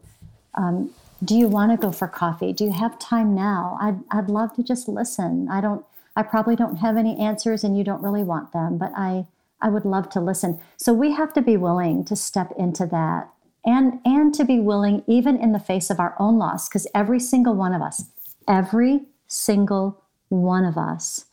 Um, 0.53 0.91
do 1.25 1.35
you 1.35 1.47
want 1.47 1.71
to 1.71 1.77
go 1.77 1.91
for 1.91 2.07
coffee? 2.07 2.53
Do 2.53 2.63
you 2.63 2.71
have 2.71 2.99
time 2.99 3.35
now? 3.35 3.77
I'd 3.81 3.99
I'd 4.11 4.29
love 4.29 4.53
to 4.55 4.63
just 4.63 4.87
listen. 4.87 5.47
I 5.49 5.61
don't. 5.61 5.85
I 6.15 6.23
probably 6.23 6.55
don't 6.55 6.77
have 6.77 6.95
any 6.95 7.17
answers, 7.19 7.63
and 7.63 7.77
you 7.77 7.83
don't 7.83 8.01
really 8.01 8.23
want 8.23 8.53
them, 8.53 8.77
but 8.77 8.91
I 8.95 9.27
I 9.61 9.69
would 9.69 9.85
love 9.85 10.09
to 10.11 10.21
listen. 10.21 10.59
So 10.77 10.93
we 10.93 11.11
have 11.13 11.33
to 11.33 11.41
be 11.41 11.57
willing 11.57 12.05
to 12.05 12.15
step 12.15 12.51
into 12.57 12.85
that 12.87 13.29
and 13.65 13.99
and 14.05 14.33
to 14.35 14.45
be 14.45 14.59
willing 14.59 15.03
even 15.07 15.37
in 15.37 15.51
the 15.51 15.59
face 15.59 15.89
of 15.89 15.99
our 15.99 16.15
own 16.19 16.37
loss 16.37 16.69
because 16.69 16.87
every 16.93 17.19
single 17.19 17.55
one 17.55 17.73
of 17.73 17.81
us 17.81 18.05
every 18.47 19.01
single 19.27 20.03
one 20.29 20.63
of 20.63 20.77
us 20.77 21.25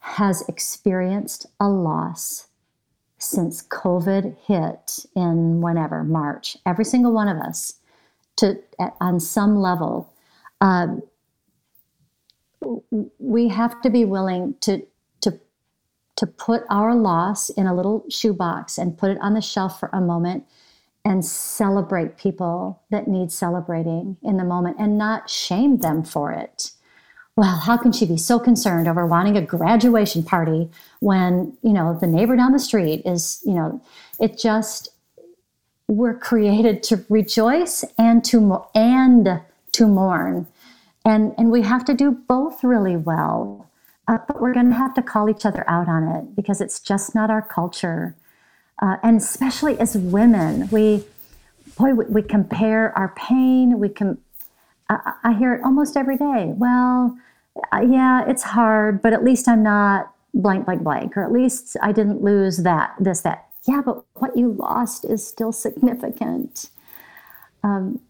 has 0.00 0.42
experienced 0.48 1.46
a 1.60 1.68
loss 1.68 2.48
since 3.18 3.62
covid 3.62 4.36
hit 4.46 5.04
in 5.14 5.60
whenever 5.60 6.02
march 6.02 6.56
every 6.64 6.84
single 6.84 7.12
one 7.12 7.28
of 7.28 7.36
us 7.36 7.74
to 8.36 8.56
on 9.00 9.20
some 9.20 9.56
level 9.56 10.12
um, 10.60 11.02
we 13.18 13.48
have 13.48 13.80
to 13.82 13.90
be 13.90 14.04
willing 14.04 14.54
to 14.60 14.86
to 15.20 15.38
to 16.16 16.26
put 16.26 16.62
our 16.68 16.94
loss 16.94 17.48
in 17.50 17.66
a 17.66 17.74
little 17.74 18.04
shoebox 18.10 18.78
and 18.78 18.98
put 18.98 19.10
it 19.10 19.18
on 19.20 19.34
the 19.34 19.40
shelf 19.40 19.80
for 19.80 19.88
a 19.92 20.00
moment 20.00 20.44
and 21.04 21.24
celebrate 21.24 22.18
people 22.18 22.82
that 22.90 23.08
need 23.08 23.32
celebrating 23.32 24.16
in 24.22 24.36
the 24.36 24.44
moment 24.44 24.76
and 24.78 24.98
not 24.98 25.30
shame 25.30 25.78
them 25.78 26.04
for 26.04 26.30
it. 26.30 26.72
Well, 27.36 27.56
how 27.56 27.78
can 27.78 27.92
she 27.92 28.04
be 28.04 28.18
so 28.18 28.38
concerned 28.38 28.86
over 28.86 29.06
wanting 29.06 29.36
a 29.36 29.40
graduation 29.40 30.22
party 30.22 30.68
when, 30.98 31.56
you 31.62 31.72
know, 31.72 31.96
the 31.98 32.06
neighbor 32.06 32.36
down 32.36 32.52
the 32.52 32.58
street 32.58 33.00
is, 33.06 33.40
you 33.46 33.54
know, 33.54 33.80
it 34.18 34.36
just 34.38 34.90
we're 35.90 36.18
created 36.18 36.82
to 36.84 37.04
rejoice 37.08 37.84
and 37.98 38.24
to 38.24 38.64
and 38.74 39.40
to 39.72 39.86
mourn. 39.86 40.46
And 41.04 41.34
and 41.38 41.50
we 41.50 41.62
have 41.62 41.84
to 41.86 41.94
do 41.94 42.10
both 42.10 42.62
really 42.62 42.96
well. 42.96 43.66
Uh, 44.08 44.18
but 44.26 44.40
we're 44.40 44.54
going 44.54 44.68
to 44.70 44.74
have 44.74 44.94
to 44.94 45.02
call 45.02 45.30
each 45.30 45.46
other 45.46 45.64
out 45.68 45.88
on 45.88 46.02
it 46.08 46.34
because 46.34 46.60
it's 46.60 46.80
just 46.80 47.14
not 47.14 47.30
our 47.30 47.42
culture 47.42 48.16
uh, 48.80 48.96
and 49.02 49.18
especially 49.18 49.78
as 49.78 49.96
women, 49.96 50.68
we 50.70 51.04
boy 51.76 51.92
we, 51.92 52.04
we 52.06 52.22
compare 52.22 52.96
our 52.96 53.08
pain. 53.16 53.78
We 53.78 53.88
can. 53.88 54.18
I, 54.88 55.12
I, 55.22 55.32
hear 55.34 55.54
it 55.54 55.62
almost 55.62 55.96
every 55.96 56.16
day. 56.16 56.52
Well, 56.56 57.16
uh, 57.72 57.80
yeah, 57.80 58.24
it's 58.26 58.42
hard, 58.42 59.02
but 59.02 59.12
at 59.12 59.22
least 59.22 59.46
I'm 59.46 59.62
not 59.62 60.12
blank, 60.34 60.64
blank, 60.64 60.82
blank, 60.82 61.16
or 61.16 61.22
at 61.22 61.30
least 61.30 61.76
I 61.82 61.92
didn't 61.92 62.22
lose 62.22 62.58
that, 62.58 62.94
this, 62.98 63.20
that. 63.20 63.49
Yeah, 63.68 63.82
but 63.84 64.04
what 64.14 64.36
you 64.36 64.52
lost 64.52 65.04
is 65.04 65.26
still 65.26 65.52
significant. 65.52 66.70
Um, 67.62 68.00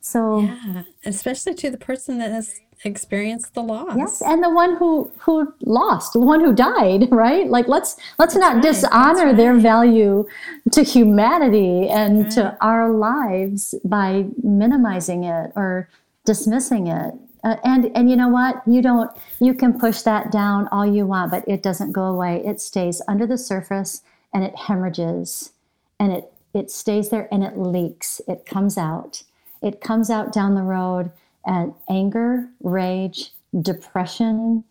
so, 0.00 0.40
yeah, 0.40 0.82
especially 1.04 1.54
to 1.54 1.70
the 1.70 1.78
person 1.78 2.18
that 2.18 2.30
has 2.30 2.60
experienced 2.84 3.54
the 3.54 3.62
loss. 3.62 3.96
Yes, 3.96 4.22
and 4.22 4.42
the 4.42 4.50
one 4.50 4.76
who 4.76 5.10
who 5.18 5.52
lost, 5.62 6.12
the 6.12 6.20
one 6.20 6.40
who 6.40 6.54
died, 6.54 7.08
right? 7.12 7.48
Like 7.48 7.68
let's 7.68 7.96
let's 8.18 8.36
not 8.36 8.56
right, 8.56 8.62
dishonor 8.62 9.26
right. 9.26 9.36
their 9.36 9.54
value 9.54 10.26
to 10.72 10.82
humanity 10.82 11.88
and 11.88 12.30
to 12.32 12.56
our 12.60 12.90
lives 12.90 13.74
by 13.84 14.26
minimizing 14.42 15.24
it 15.24 15.52
or 15.56 15.88
dismissing 16.24 16.86
it. 16.86 17.14
Uh, 17.42 17.56
and 17.64 17.90
and 17.94 18.10
you 18.10 18.16
know 18.16 18.28
what? 18.28 18.62
You 18.66 18.82
don't 18.82 19.10
you 19.40 19.54
can 19.54 19.78
push 19.78 20.02
that 20.02 20.30
down 20.32 20.68
all 20.72 20.86
you 20.86 21.06
want, 21.06 21.30
but 21.30 21.44
it 21.46 21.62
doesn't 21.62 21.92
go 21.92 22.04
away. 22.04 22.42
It 22.44 22.60
stays 22.60 23.00
under 23.08 23.26
the 23.26 23.38
surface 23.38 24.02
and 24.34 24.44
it 24.44 24.56
hemorrhages 24.56 25.52
and 25.98 26.12
it 26.12 26.30
it 26.52 26.70
stays 26.70 27.08
there 27.08 27.28
and 27.32 27.42
it 27.42 27.58
leaks. 27.58 28.20
It 28.28 28.46
comes 28.46 28.78
out. 28.78 29.24
It 29.60 29.80
comes 29.80 30.08
out 30.08 30.32
down 30.32 30.54
the 30.54 30.62
road 30.62 31.10
and 31.44 31.74
anger, 31.90 32.48
rage, 32.62 33.32
depression, 33.60 34.62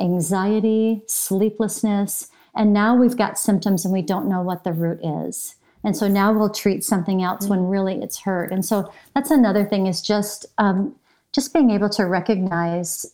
anxiety, 0.00 1.02
sleeplessness. 1.06 2.30
And 2.54 2.72
now 2.72 2.96
we've 2.96 3.16
got 3.16 3.38
symptoms 3.38 3.84
and 3.84 3.92
we 3.92 4.00
don't 4.00 4.28
know 4.28 4.40
what 4.40 4.64
the 4.64 4.72
root 4.72 5.00
is. 5.04 5.56
And 5.84 5.96
so 5.96 6.08
now 6.08 6.32
we'll 6.32 6.50
treat 6.50 6.84
something 6.84 7.22
else 7.22 7.46
when 7.46 7.68
really 7.68 8.00
it's 8.02 8.20
hurt. 8.20 8.50
And 8.50 8.64
so 8.64 8.92
that's 9.14 9.30
another 9.30 9.64
thing 9.64 9.86
is 9.86 10.00
just 10.00 10.46
um, 10.58 10.96
just 11.32 11.52
being 11.52 11.70
able 11.70 11.90
to 11.90 12.04
recognize 12.06 13.06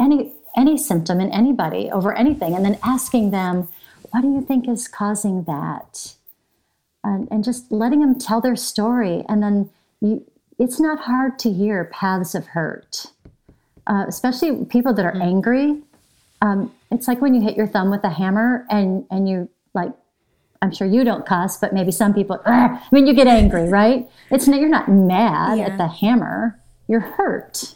any 0.00 0.32
any 0.54 0.76
symptom 0.76 1.18
in 1.20 1.30
anybody 1.30 1.90
over 1.90 2.12
anything, 2.12 2.54
and 2.54 2.62
then 2.62 2.78
asking 2.82 3.30
them, 3.30 3.68
"What 4.12 4.22
do 4.22 4.32
you 4.32 4.40
think 4.40 4.68
is 4.68 4.88
causing 4.88 5.44
that?" 5.44 6.14
And, 7.04 7.26
and 7.30 7.42
just 7.42 7.72
letting 7.72 8.00
them 8.00 8.18
tell 8.18 8.40
their 8.40 8.54
story, 8.54 9.24
and 9.28 9.42
then 9.42 9.70
you, 10.00 10.24
it's 10.58 10.78
not 10.78 11.00
hard 11.00 11.38
to 11.40 11.52
hear 11.52 11.86
paths 11.86 12.34
of 12.34 12.46
hurt, 12.46 13.06
uh, 13.88 14.04
especially 14.06 14.64
people 14.66 14.94
that 14.94 15.04
are 15.04 15.12
mm-hmm. 15.12 15.22
angry. 15.22 15.82
Um, 16.40 16.72
it's 16.90 17.08
like 17.08 17.20
when 17.20 17.34
you 17.34 17.42
hit 17.42 17.56
your 17.56 17.66
thumb 17.66 17.90
with 17.90 18.04
a 18.04 18.10
hammer 18.10 18.66
and 18.70 19.04
and 19.10 19.28
you 19.28 19.48
like 19.74 19.92
I'm 20.62 20.70
sure 20.70 20.86
you 20.86 21.02
don't 21.02 21.26
cuss, 21.26 21.58
but 21.58 21.74
maybe 21.74 21.90
some 21.90 22.14
people. 22.14 22.40
I 22.46 22.80
mean, 22.92 23.08
you 23.08 23.14
get 23.14 23.26
angry, 23.26 23.68
right? 23.68 24.08
It's 24.30 24.46
not, 24.46 24.60
you're 24.60 24.68
not 24.68 24.88
mad 24.88 25.58
yeah. 25.58 25.66
at 25.66 25.76
the 25.76 25.88
hammer. 25.88 26.58
You're 26.86 27.00
hurt, 27.00 27.74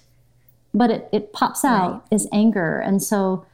but 0.72 0.91
it 0.91 1.09
it 1.12 1.32
pops 1.32 1.64
out 1.64 1.93
right. 1.93 2.03
as 2.12 2.28
anger. 2.32 2.78
And 2.78 3.03
so, 3.03 3.45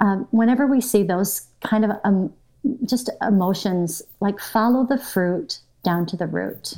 um, 0.00 0.28
whenever 0.30 0.66
we 0.66 0.80
see 0.80 1.02
those 1.02 1.46
kind 1.62 1.84
of 1.84 1.92
um, 2.04 2.32
just 2.84 3.10
emotions, 3.22 4.02
like 4.20 4.38
follow 4.40 4.86
the 4.86 4.98
fruit 4.98 5.60
down 5.84 6.06
to 6.06 6.16
the 6.16 6.26
root 6.26 6.74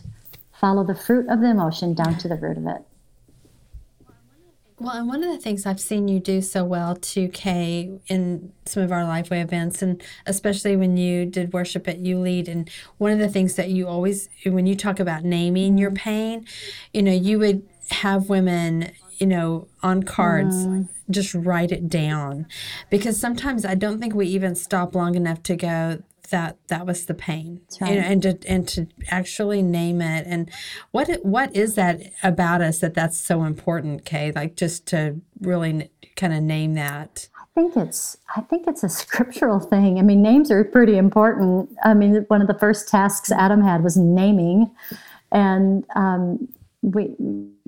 follow 0.61 0.85
the 0.85 0.95
fruit 0.95 1.27
of 1.29 1.41
the 1.41 1.49
emotion 1.49 1.95
down 1.95 2.19
to 2.19 2.29
the 2.29 2.37
root 2.37 2.59
of 2.59 2.67
it. 2.67 2.83
Well, 4.79 4.97
and 4.97 5.09
one 5.09 5.23
of 5.23 5.31
the 5.31 5.39
things 5.39 5.67
I've 5.67 5.81
seen 5.81 6.09
you 6.09 6.21
do 6.21 6.41
so 6.41 6.65
well 6.65 6.97
too, 6.97 7.29
Kay, 7.29 7.99
in 8.09 8.53
some 8.65 8.83
of 8.83 8.93
our 8.93 9.03
Lifeway 9.03 9.43
events, 9.43 9.83
and 9.83 10.03
especially 10.27 10.77
when 10.77 10.97
you 10.97 11.27
did 11.27 11.53
worship 11.53 11.87
at 11.89 11.99
You 11.99 12.19
Lead, 12.19 12.49
and 12.49 12.71
one 12.99 13.13
of 13.13 13.19
the 13.19 13.29
things 13.29 13.57
that 13.57 13.69
you 13.69 13.87
always, 13.87 14.29
when 14.45 14.67
you 14.67 14.75
talk 14.75 14.99
about 14.99 15.23
naming 15.25 15.77
your 15.77 15.91
pain, 15.91 16.47
you 16.95 17.03
know, 17.03 17.13
you 17.13 17.39
would 17.39 17.67
have 17.91 18.31
women, 18.31 18.93
you 19.21 19.27
know, 19.27 19.69
on 19.83 20.03
cards, 20.03 20.67
mm. 20.67 20.89
just 21.11 21.35
write 21.35 21.71
it 21.71 21.89
down, 21.89 22.47
because 22.91 23.21
sometimes 23.21 23.65
I 23.65 23.75
don't 23.77 24.01
think 24.01 24.15
we 24.15 24.27
even 24.27 24.55
stop 24.55 24.95
long 24.95 25.15
enough 25.15 25.43
to 25.45 25.57
go, 25.57 26.03
that 26.31 26.57
that 26.69 26.87
was 26.87 27.07
the 27.07 27.15
pain. 27.15 27.61
Right. 27.81 27.93
and, 27.93 28.25
and 28.25 28.41
to 28.41 28.49
and 28.51 28.69
to 28.69 28.87
actually 29.09 29.63
name 29.63 30.01
it. 30.01 30.27
And 30.27 30.51
what 30.91 31.09
what 31.23 31.55
is 31.55 31.75
that 31.75 32.01
about 32.23 32.63
us 32.63 32.79
that 32.79 32.95
that's 32.95 33.19
so 33.19 33.45
important 33.45 34.05
kay? 34.05 34.33
Like 34.33 34.57
just 34.57 34.87
to 34.87 35.21
really 35.41 35.91
kind 36.17 36.33
of 36.33 36.43
name 36.43 36.75
that. 36.75 37.29
I 37.37 37.61
think 37.61 37.77
it's 37.77 38.17
i 38.37 38.41
think 38.43 38.67
it's 38.67 38.85
a 38.85 38.89
scriptural 39.03 39.61
thing. 39.61 39.99
I 39.99 40.03
mean 40.03 40.23
names 40.23 40.51
are 40.51 40.65
pretty 40.65 40.97
important. 40.97 41.71
I 41.85 41.95
mean 41.95 42.25
one 42.29 42.41
of 42.41 42.49
the 42.49 42.59
first 42.59 42.89
tasks 42.89 43.31
adam 43.31 43.63
had 43.63 43.85
was 43.85 43.97
naming. 43.97 44.71
And 45.33 45.85
um, 45.95 46.49
we 46.83 47.15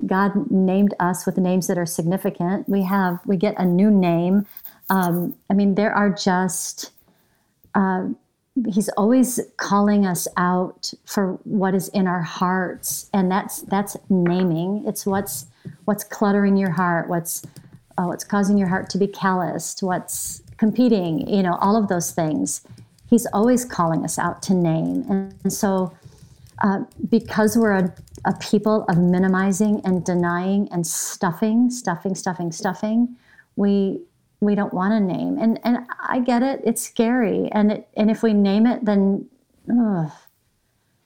god 0.05 0.49
named 0.51 0.93
us 0.99 1.25
with 1.25 1.37
names 1.37 1.67
that 1.67 1.77
are 1.77 1.85
significant. 1.85 2.67
We 2.67 2.83
have 2.83 3.19
we 3.25 3.37
get 3.37 3.55
a 3.57 3.65
new 3.65 3.91
name. 3.91 4.45
Um, 4.89 5.35
i 5.49 5.53
mean 5.53 5.75
there 5.75 5.93
are 5.93 6.09
just 6.09 6.91
uh, 7.75 8.07
he's 8.71 8.89
always 8.89 9.39
calling 9.57 10.05
us 10.05 10.27
out 10.37 10.93
for 11.05 11.33
what 11.43 11.73
is 11.73 11.87
in 11.89 12.07
our 12.07 12.21
hearts. 12.21 13.09
And 13.13 13.31
that's 13.31 13.61
that's 13.63 13.97
naming. 14.09 14.83
It's 14.85 15.05
what's 15.05 15.47
what's 15.85 16.03
cluttering 16.03 16.57
your 16.57 16.71
heart. 16.71 17.09
What's 17.09 17.43
uh, 17.97 18.05
what's 18.05 18.23
causing 18.23 18.57
your 18.57 18.67
heart 18.67 18.89
to 18.91 18.97
be 18.97 19.07
calloused. 19.07 19.83
What's 19.83 20.41
competing 20.57 21.27
you 21.27 21.43
know 21.43 21.57
all 21.61 21.75
of 21.75 21.87
those 21.87 22.11
things. 22.11 22.61
He's 23.09 23.25
always 23.27 23.65
calling 23.65 24.03
us 24.03 24.17
out 24.17 24.41
to 24.43 24.53
name. 24.53 25.05
And, 25.09 25.35
and 25.43 25.53
so 25.53 25.95
uh, 26.61 26.79
because 27.09 27.57
we're 27.57 27.73
a, 27.73 27.93
a 28.25 28.33
people 28.39 28.85
of 28.89 28.97
minimizing 28.97 29.81
and 29.83 30.05
denying 30.05 30.67
and 30.71 30.85
stuffing 30.85 31.69
stuffing 31.69 32.15
stuffing 32.15 32.51
stuffing 32.51 33.15
we 33.55 34.01
we 34.43 34.55
don't 34.55 34.73
want 34.73 34.91
to 34.91 34.99
name. 34.99 35.37
And 35.39 35.59
and 35.63 35.79
I 36.01 36.19
get 36.19 36.43
it. 36.43 36.61
It's 36.63 36.81
scary. 36.81 37.49
And 37.51 37.71
it, 37.71 37.87
and 37.95 38.11
if 38.11 38.23
we 38.23 38.33
name 38.33 38.67
it, 38.67 38.83
then 38.85 39.27
ugh, 39.71 40.11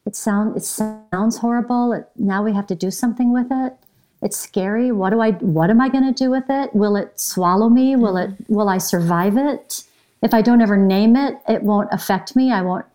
it 0.05 0.15
sound 0.15 0.57
it 0.57 0.63
sounds 0.63 1.37
horrible. 1.37 1.93
It, 1.93 2.09
now 2.17 2.43
we 2.43 2.53
have 2.53 2.67
to 2.67 2.75
do 2.75 2.91
something 2.91 3.31
with 3.31 3.47
it. 3.51 3.73
It's 4.21 4.37
scary. 4.37 4.91
What 4.91 5.11
do 5.11 5.21
I? 5.21 5.31
What 5.31 5.69
am 5.69 5.79
I 5.79 5.89
going 5.89 6.05
to 6.05 6.23
do 6.23 6.31
with 6.31 6.45
it? 6.49 6.73
Will 6.73 6.95
it 6.95 7.19
swallow 7.19 7.69
me? 7.69 7.95
Will 7.95 8.17
it? 8.17 8.31
Will 8.47 8.69
I 8.69 8.79
survive 8.79 9.37
it? 9.37 9.83
If 10.23 10.33
I 10.33 10.41
don't 10.41 10.61
ever 10.61 10.75
name 10.75 11.15
it, 11.15 11.37
it 11.47 11.61
won't 11.61 11.89
affect 11.91 12.35
me. 12.35 12.51
I 12.51 12.63
won't. 12.63 12.85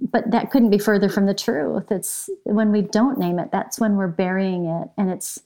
But 0.00 0.30
that 0.30 0.50
couldn't 0.50 0.70
be 0.70 0.78
further 0.78 1.08
from 1.08 1.26
the 1.26 1.34
truth. 1.34 1.90
It's 1.90 2.28
when 2.44 2.72
we 2.72 2.82
don't 2.82 3.18
name 3.18 3.38
it. 3.38 3.50
That's 3.52 3.78
when 3.78 3.96
we're 3.96 4.08
burying 4.08 4.66
it, 4.66 4.88
and 4.98 5.10
it's, 5.10 5.40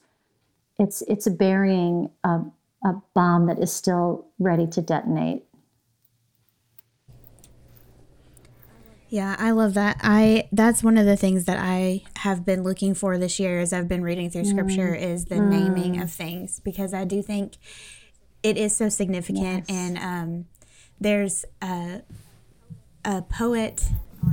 it's, 0.79 1.03
it's 1.03 1.29
burying 1.29 2.09
a, 2.23 2.41
a 2.83 2.93
bomb 3.13 3.45
that 3.47 3.59
is 3.59 3.71
still 3.71 4.25
ready 4.39 4.67
to 4.67 4.81
detonate. 4.81 5.43
Yeah, 9.09 9.35
I 9.37 9.51
love 9.51 9.75
that. 9.75 9.97
I 10.01 10.49
that's 10.51 10.83
one 10.83 10.97
of 10.97 11.05
the 11.05 11.15
things 11.15 11.45
that 11.45 11.57
I 11.57 12.01
have 12.17 12.43
been 12.45 12.63
looking 12.63 12.93
for 12.93 13.17
this 13.17 13.39
year 13.39 13.59
as 13.59 13.71
I've 13.71 13.87
been 13.87 14.03
reading 14.03 14.29
through 14.29 14.45
scripture 14.45 14.93
mm. 14.93 15.01
is 15.01 15.25
the 15.25 15.35
mm. 15.35 15.47
naming 15.47 16.01
of 16.01 16.11
things 16.11 16.59
because 16.59 16.93
I 16.93 17.05
do 17.05 17.21
think 17.21 17.53
it 18.43 18.57
is 18.57 18.75
so 18.75 18.89
significant 18.89 19.65
yes. 19.69 19.77
and 19.77 19.97
um, 19.99 20.45
there's 20.99 21.45
a, 21.61 22.01
a 23.03 23.21
poet 23.21 23.83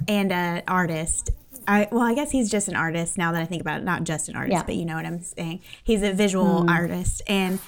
and 0.09 0.33
an 0.33 0.63
artist 0.69 1.31
I, 1.67 1.89
well, 1.91 2.03
I 2.03 2.15
guess 2.15 2.31
he's 2.31 2.51
just 2.51 2.69
an 2.69 2.77
artist 2.77 3.17
now 3.17 3.33
that 3.33 3.41
I 3.41 3.45
think 3.45 3.61
about 3.61 3.81
it. 3.81 3.85
Not 3.85 4.05
just 4.05 4.29
an 4.29 4.37
artist, 4.37 4.53
yeah. 4.53 4.63
but 4.65 4.75
you 4.75 4.85
know 4.85 4.97
what 4.97 5.07
I'm 5.07 5.23
saying. 5.23 5.61
He's 5.83 6.03
a 6.03 6.13
visual 6.13 6.65
mm. 6.65 6.69
artist, 6.69 7.23
and 7.27 7.61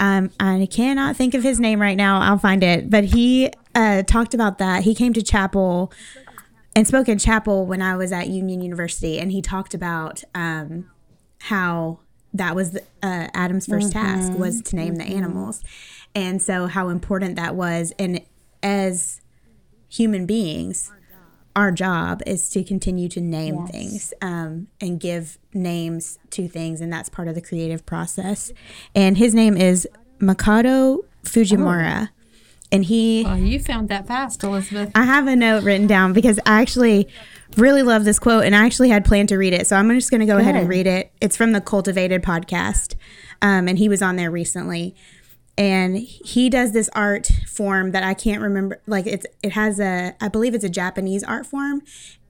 um, 0.00 0.30
I 0.40 0.66
cannot 0.70 1.16
think 1.16 1.34
of 1.34 1.42
his 1.42 1.60
name 1.60 1.80
right 1.80 1.96
now. 1.96 2.20
I'll 2.20 2.38
find 2.38 2.62
it. 2.62 2.90
But 2.90 3.04
he 3.04 3.52
uh, 3.74 4.02
talked 4.02 4.34
about 4.34 4.58
that. 4.58 4.84
He 4.84 4.94
came 4.94 5.12
to 5.12 5.22
chapel 5.22 5.92
and 6.74 6.86
spoke 6.86 7.08
in 7.08 7.18
chapel 7.18 7.66
when 7.66 7.82
I 7.82 7.96
was 7.96 8.12
at 8.12 8.28
Union 8.28 8.60
University, 8.60 9.18
and 9.18 9.32
he 9.32 9.42
talked 9.42 9.74
about 9.74 10.22
um, 10.34 10.90
how 11.42 12.00
that 12.34 12.54
was 12.54 12.76
uh, 12.76 13.28
Adam's 13.34 13.66
1st 13.66 13.78
mm-hmm. 13.78 13.90
task 13.90 14.32
was 14.38 14.60
to 14.62 14.76
name 14.76 14.94
mm-hmm. 14.94 15.08
the 15.08 15.16
animals, 15.16 15.62
and 16.14 16.42
so 16.42 16.66
how 16.66 16.88
important 16.88 17.36
that 17.36 17.54
was. 17.54 17.92
And 17.98 18.20
as 18.62 19.20
human 19.88 20.26
beings, 20.26 20.92
our 21.58 21.72
job 21.72 22.22
is 22.24 22.48
to 22.50 22.62
continue 22.62 23.08
to 23.08 23.20
name 23.20 23.56
yes. 23.56 23.70
things 23.70 24.14
um, 24.22 24.68
and 24.80 25.00
give 25.00 25.38
names 25.52 26.20
to 26.30 26.46
things, 26.46 26.80
and 26.80 26.92
that's 26.92 27.08
part 27.08 27.26
of 27.26 27.34
the 27.34 27.40
creative 27.40 27.84
process. 27.84 28.52
And 28.94 29.18
his 29.18 29.34
name 29.34 29.56
is 29.56 29.88
Makoto 30.20 31.00
Fujimura. 31.24 32.10
Oh. 32.10 32.14
And 32.70 32.84
he. 32.84 33.24
Oh, 33.26 33.34
you 33.34 33.58
found 33.58 33.88
that 33.88 34.06
fast, 34.06 34.44
Elizabeth. 34.44 34.92
I 34.94 35.04
have 35.04 35.26
a 35.26 35.34
note 35.34 35.64
written 35.64 35.88
down 35.88 36.12
because 36.12 36.38
I 36.46 36.60
actually 36.60 37.08
really 37.56 37.82
love 37.82 38.04
this 38.04 38.18
quote 38.18 38.44
and 38.44 38.54
I 38.54 38.64
actually 38.64 38.90
had 38.90 39.04
planned 39.04 39.30
to 39.30 39.36
read 39.36 39.54
it. 39.54 39.66
So 39.66 39.74
I'm 39.74 39.88
just 39.90 40.10
going 40.10 40.20
to 40.20 40.26
go 40.26 40.34
Good. 40.34 40.42
ahead 40.42 40.54
and 40.54 40.68
read 40.68 40.86
it. 40.86 41.10
It's 41.20 41.36
from 41.36 41.52
the 41.52 41.60
Cultivated 41.60 42.22
podcast. 42.22 42.94
Um, 43.40 43.68
and 43.68 43.78
he 43.78 43.88
was 43.88 44.02
on 44.02 44.16
there 44.16 44.30
recently 44.30 44.94
and 45.58 45.98
he 45.98 46.48
does 46.48 46.72
this 46.72 46.88
art 46.94 47.28
form 47.46 47.90
that 47.90 48.04
I 48.04 48.14
can't 48.14 48.40
remember 48.40 48.80
like 48.86 49.06
it's 49.06 49.26
it 49.42 49.52
has 49.52 49.80
a 49.80 50.14
I 50.20 50.28
believe 50.28 50.54
it's 50.54 50.64
a 50.64 50.70
Japanese 50.70 51.24
art 51.24 51.44
form 51.44 51.82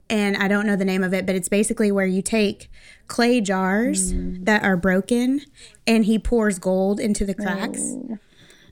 and 0.09 0.35
I 0.35 0.47
don't 0.47 0.65
know 0.65 0.75
the 0.75 0.83
name 0.83 1.03
of 1.03 1.13
it 1.13 1.25
but 1.25 1.35
it's 1.35 1.47
basically 1.47 1.91
where 1.91 2.07
you 2.07 2.21
take 2.21 2.69
clay 3.07 3.39
jars 3.39 4.13
mm. 4.13 4.43
that 4.45 4.63
are 4.63 4.75
broken 4.75 5.41
and 5.85 6.05
he 6.05 6.17
pours 6.17 6.57
gold 6.57 6.99
into 6.99 7.23
the 7.25 7.35
cracks 7.35 7.79
oh. 7.81 8.17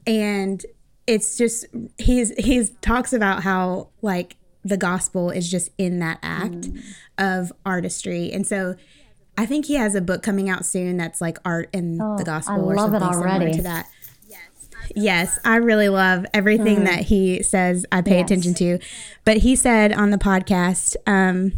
and 0.07 0.65
it's 1.05 1.37
just 1.37 1.67
he's 1.99 2.31
he's 2.37 2.71
talks 2.81 3.13
about 3.13 3.43
how 3.43 3.89
like 4.01 4.37
the 4.65 4.77
gospel 4.77 5.29
is 5.29 5.49
just 5.49 5.69
in 5.77 5.99
that 5.99 6.17
act 6.23 6.61
mm. 6.61 6.83
of 7.19 7.53
artistry 7.63 8.31
and 8.33 8.45
so 8.47 8.75
I 9.39 9.45
think 9.45 9.67
he 9.67 9.75
has 9.75 9.93
a 9.93 10.01
book 10.01 10.23
coming 10.23 10.49
out 10.49 10.65
soon 10.65 10.97
that's 10.97 11.21
like 11.21 11.37
art 11.45 11.69
and 11.71 12.01
Oh, 12.01 12.15
the 12.17 12.23
I 12.23 12.25
gospel 12.25 12.55
or 12.55 12.75
love 12.75 12.95
it 12.95 12.99
something 12.99 13.13
similar 13.13 13.29
already. 13.29 13.53
to 13.53 13.61
that. 13.61 13.87
Yes, 14.95 15.39
I 15.43 15.57
really 15.57 15.89
love 15.89 16.25
everything 16.33 16.77
mm-hmm. 16.77 16.85
that 16.85 17.01
he 17.05 17.43
says. 17.43 17.85
I 17.91 18.01
pay 18.01 18.17
Yes. 18.17 18.25
attention 18.25 18.53
to, 18.55 18.79
but 19.25 19.37
he 19.37 19.55
said 19.55 19.93
on 19.93 20.11
the 20.11 20.17
podcast, 20.17 20.95
um, 21.05 21.53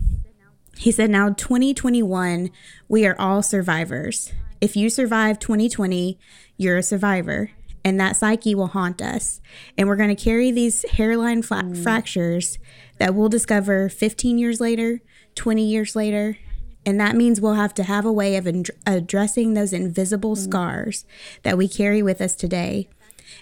he 0.77 0.91
said, 0.91 1.09
"Now 1.09 1.29
2021, 1.29 2.49
we 2.87 3.05
are 3.05 3.15
all 3.19 3.41
survivors. 3.41 4.31
If 4.61 4.75
you 4.75 4.89
survive 4.89 5.39
2020, 5.39 6.17
you're 6.57 6.77
a 6.77 6.83
survivor." 6.83 7.51
And 7.85 7.99
that 7.99 8.17
psyche 8.17 8.53
will 8.53 8.67
haunt 8.67 9.01
us. 9.01 9.39
And 9.77 9.87
we're 9.87 9.95
going 9.95 10.13
to 10.13 10.23
carry 10.23 10.51
these 10.51 10.83
hairline 10.91 11.41
fla- 11.41 11.63
mm. 11.63 11.81
fractures 11.81 12.59
that 12.97 13.15
we'll 13.15 13.29
discover 13.29 13.87
15 13.87 14.37
years 14.37 14.59
later, 14.59 14.99
20 15.35 15.63
years 15.63 15.95
later. 15.95 16.37
And 16.85 16.99
that 16.99 17.15
means 17.15 17.39
we'll 17.39 17.53
have 17.53 17.73
to 17.75 17.83
have 17.83 18.05
a 18.05 18.11
way 18.11 18.35
of 18.35 18.47
ad- 18.47 18.69
addressing 18.85 19.53
those 19.53 19.71
invisible 19.73 20.35
mm. 20.35 20.39
scars 20.39 21.05
that 21.43 21.57
we 21.57 21.67
carry 21.67 22.01
with 22.01 22.19
us 22.19 22.35
today. 22.35 22.89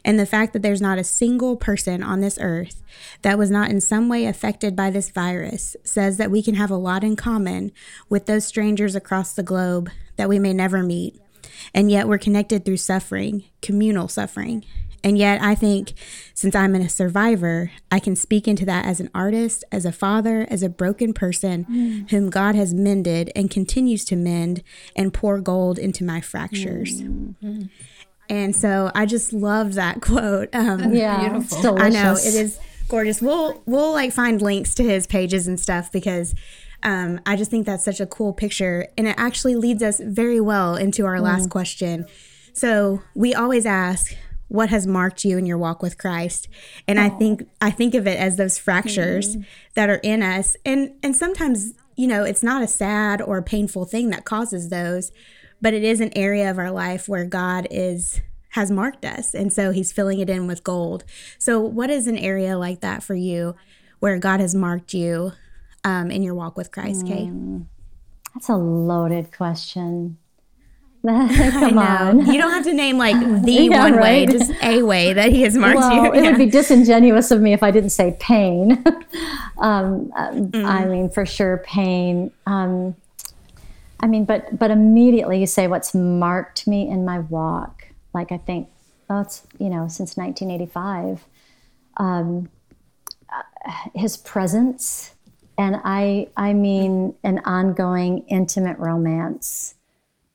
And 0.03 0.19
the 0.19 0.25
fact 0.25 0.53
that 0.53 0.61
there's 0.61 0.81
not 0.81 0.97
a 0.97 1.03
single 1.03 1.55
person 1.55 2.03
on 2.03 2.21
this 2.21 2.37
earth 2.41 2.81
that 3.21 3.37
was 3.37 3.51
not 3.51 3.69
in 3.69 3.81
some 3.81 4.09
way 4.09 4.25
affected 4.25 4.75
by 4.75 4.89
this 4.89 5.09
virus 5.09 5.75
says 5.83 6.17
that 6.17 6.31
we 6.31 6.41
can 6.41 6.55
have 6.55 6.71
a 6.71 6.75
lot 6.75 7.03
in 7.03 7.15
common 7.15 7.71
with 8.09 8.25
those 8.25 8.45
strangers 8.45 8.95
across 8.95 9.33
the 9.33 9.43
globe 9.43 9.89
that 10.15 10.29
we 10.29 10.39
may 10.39 10.53
never 10.53 10.83
meet. 10.83 11.19
And 11.73 11.89
yet 11.91 12.07
we're 12.07 12.17
connected 12.17 12.65
through 12.65 12.77
suffering, 12.77 13.43
communal 13.61 14.07
suffering. 14.07 14.65
And 15.03 15.17
yet, 15.17 15.41
I 15.41 15.55
think 15.55 15.93
since 16.33 16.55
I'm 16.55 16.75
a 16.75 16.89
survivor, 16.89 17.71
I 17.91 17.99
can 17.99 18.15
speak 18.15 18.47
into 18.47 18.65
that 18.65 18.85
as 18.85 18.99
an 18.99 19.09
artist, 19.13 19.63
as 19.71 19.85
a 19.85 19.91
father, 19.91 20.47
as 20.49 20.63
a 20.63 20.69
broken 20.69 21.13
person 21.13 21.65
mm. 21.65 22.09
whom 22.09 22.29
God 22.29 22.55
has 22.55 22.73
mended 22.73 23.31
and 23.35 23.49
continues 23.49 24.03
to 24.05 24.15
mend 24.15 24.63
and 24.95 25.13
pour 25.13 25.39
gold 25.39 25.77
into 25.77 26.03
my 26.03 26.19
fractures. 26.19 27.01
Mm-hmm. 27.01 27.63
And 28.29 28.55
so 28.55 28.91
I 28.93 29.05
just 29.05 29.33
love 29.33 29.75
that 29.75 30.01
quote. 30.01 30.49
Um, 30.53 30.93
Yeah, 30.93 31.29
beautiful. 31.29 31.81
I 31.81 31.89
know 31.89 32.13
it 32.13 32.35
is 32.35 32.59
gorgeous. 32.89 33.21
We'll 33.21 33.61
we'll 33.65 33.91
like 33.91 34.11
find 34.11 34.41
links 34.41 34.73
to 34.75 34.83
his 34.83 35.07
pages 35.07 35.47
and 35.47 35.59
stuff 35.59 35.91
because 35.91 36.35
um, 36.83 37.19
I 37.25 37.35
just 37.35 37.49
think 37.51 37.65
that's 37.65 37.83
such 37.83 37.99
a 37.99 38.05
cool 38.05 38.33
picture, 38.33 38.87
and 38.97 39.07
it 39.07 39.15
actually 39.17 39.55
leads 39.55 39.81
us 39.81 39.99
very 39.99 40.39
well 40.39 40.75
into 40.75 41.05
our 41.05 41.19
last 41.19 41.49
question. 41.49 42.05
So 42.53 43.01
we 43.15 43.33
always 43.33 43.65
ask, 43.65 44.15
"What 44.47 44.69
has 44.69 44.85
marked 44.85 45.25
you 45.25 45.37
in 45.37 45.45
your 45.45 45.57
walk 45.57 45.81
with 45.81 45.97
Christ?" 45.97 46.47
And 46.87 46.99
I 46.99 47.09
think 47.09 47.47
I 47.61 47.71
think 47.71 47.95
of 47.95 48.07
it 48.07 48.19
as 48.19 48.37
those 48.37 48.57
fractures 48.57 49.37
that 49.73 49.89
are 49.89 49.99
in 50.03 50.21
us, 50.21 50.55
and 50.65 50.91
and 51.01 51.15
sometimes 51.15 51.73
you 51.95 52.07
know 52.07 52.23
it's 52.23 52.43
not 52.43 52.61
a 52.61 52.67
sad 52.67 53.21
or 53.21 53.41
painful 53.41 53.85
thing 53.85 54.11
that 54.11 54.23
causes 54.23 54.69
those, 54.69 55.11
but 55.61 55.73
it 55.73 55.83
is 55.83 55.99
an 56.01 56.11
area 56.15 56.49
of 56.51 56.57
our 56.57 56.71
life 56.71 57.07
where 57.09 57.25
God 57.25 57.67
is 57.71 58.21
has 58.51 58.71
marked 58.71 59.05
us 59.05 59.35
and 59.35 59.51
so 59.53 59.71
he's 59.71 59.91
filling 59.91 60.19
it 60.19 60.29
in 60.29 60.47
with 60.47 60.63
gold 60.63 61.03
so 61.37 61.59
what 61.59 61.89
is 61.91 62.07
an 62.07 62.17
area 62.17 62.57
like 62.57 62.79
that 62.81 63.03
for 63.03 63.13
you 63.13 63.55
where 63.99 64.17
god 64.17 64.39
has 64.39 64.55
marked 64.55 64.93
you 64.95 65.31
um, 65.83 66.09
in 66.09 66.23
your 66.23 66.33
walk 66.33 66.57
with 66.57 66.71
christ 66.71 67.05
kay 67.05 67.29
That's 68.33 68.49
a 68.49 68.55
loaded 68.55 69.31
question. 69.35 70.17
Come 71.07 71.77
on. 71.77 72.25
you 72.25 72.39
don't 72.39 72.51
have 72.51 72.63
to 72.63 72.73
name 72.73 72.97
like 72.97 73.19
the 73.43 73.51
Yeah, 73.69 73.83
one 73.83 73.99
way 73.99 74.25
just 74.25 74.51
a 74.63 74.81
way 74.81 75.13
that 75.13 75.31
he 75.31 75.43
has 75.43 75.55
marked 75.55 75.77
Well, 75.77 75.93
you 76.05 76.13
it 76.13 76.23
Yeah. 76.23 76.29
would 76.31 76.37
be 76.39 76.49
disingenuous 76.49 77.29
of 77.29 77.41
me 77.41 77.53
if 77.53 77.61
I 77.61 77.69
didn't 77.71 77.91
say 77.91 78.17
pain. 78.19 78.83
um, 79.59 80.11
um, 80.15 80.51
Mm. 80.51 80.65
I 80.65 80.85
mean, 80.85 81.09
for 81.09 81.25
sure, 81.25 81.61
pain. 81.65 82.31
Um, 82.47 82.95
I 83.99 84.07
mean, 84.07 84.25
but 84.25 84.57
but 84.57 84.71
immediately 84.71 85.39
you 85.39 85.47
say 85.47 85.67
what's 85.67 85.93
marked 85.93 86.67
me 86.67 86.87
in 86.87 87.05
my 87.05 87.19
walk. 87.19 87.87
Like 88.13 88.31
I 88.31 88.37
think, 88.37 88.69
oh, 89.09 89.21
it's 89.21 89.45
you 89.59 89.69
know 89.69 89.87
since 89.87 90.17
1985. 90.17 91.25
Um, 91.97 92.49
uh, 93.31 93.71
his 93.95 94.17
presence, 94.17 95.15
and 95.57 95.77
I 95.83 96.27
I 96.37 96.53
mean 96.53 97.15
an 97.23 97.39
ongoing 97.39 98.19
intimate 98.27 98.77
romance 98.77 99.75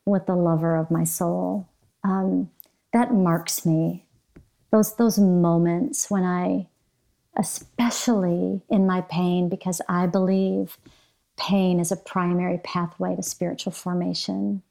with 0.05 0.27
the 0.27 0.35
lover 0.35 0.77
of 0.77 0.91
my 0.91 1.05
soul. 1.05 1.69
Um, 2.05 2.51
that 2.93 3.15
marks 3.15 3.65
me 3.65 4.05
those 4.73 4.97
those 4.97 5.19
moments 5.19 6.11
when 6.11 6.25
I, 6.25 6.67
especially 7.37 8.63
in 8.69 8.87
my 8.87 9.03
pain, 9.03 9.49
because 9.49 9.81
I 9.89 10.07
believe 10.07 10.79
pain 11.37 11.81
is 11.81 11.91
a 11.93 11.97
primary 11.97 12.59
pathway 12.59 13.17
to 13.17 13.23
spiritual 13.23 13.73
formation. 13.73 14.63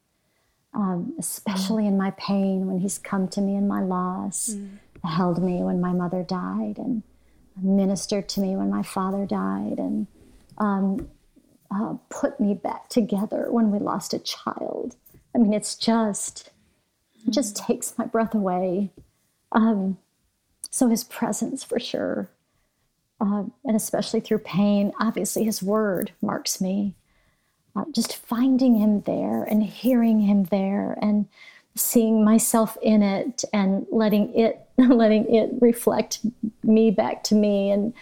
Um, 0.74 1.14
especially 1.18 1.86
in 1.86 1.98
my 1.98 2.12
pain, 2.12 2.66
when 2.66 2.78
He's 2.78 2.98
come 2.98 3.28
to 3.28 3.42
me 3.42 3.56
in 3.56 3.68
my 3.68 3.82
loss, 3.82 4.56
held 5.04 5.42
me 5.42 5.62
when 5.62 5.80
my 5.80 5.92
mother 5.92 6.22
died, 6.22 6.78
and 6.78 7.02
ministered 7.60 8.28
to 8.30 8.40
me 8.40 8.56
when 8.56 8.70
my 8.70 8.82
father 8.82 9.26
died, 9.26 9.78
and 9.78 10.06
um, 10.56 11.10
uh, 11.74 11.94
put 12.08 12.40
me 12.40 12.54
back 12.54 12.88
together 12.88 13.48
when 13.50 13.70
we 13.70 13.78
lost 13.78 14.14
a 14.14 14.18
child. 14.18 14.96
I 15.34 15.38
mean, 15.38 15.52
it's 15.52 15.74
just 15.74 16.50
it 17.26 17.30
just 17.32 17.56
takes 17.56 17.96
my 17.98 18.06
breath 18.06 18.34
away. 18.34 18.90
Um, 19.52 19.98
so 20.70 20.88
his 20.88 21.04
presence 21.04 21.62
for 21.62 21.78
sure, 21.78 22.30
uh, 23.22 23.44
and 23.64 23.76
especially 23.76 24.18
through 24.20 24.38
pain, 24.38 24.92
obviously 24.98 25.44
his 25.44 25.62
word 25.62 26.10
marks 26.20 26.60
me. 26.60 26.94
Uh, 27.74 27.84
just 27.92 28.16
finding 28.16 28.74
him 28.74 29.00
there 29.02 29.44
and 29.44 29.62
hearing 29.62 30.20
him 30.20 30.44
there 30.44 30.98
and 31.00 31.26
seeing 31.74 32.22
myself 32.22 32.76
in 32.82 33.00
it 33.00 33.44
and 33.52 33.86
letting 33.90 34.34
it 34.34 34.66
letting 34.76 35.32
it 35.34 35.50
reflect 35.60 36.18
me 36.62 36.90
back 36.90 37.22
to 37.24 37.34
me 37.34 37.70
and 37.70 37.94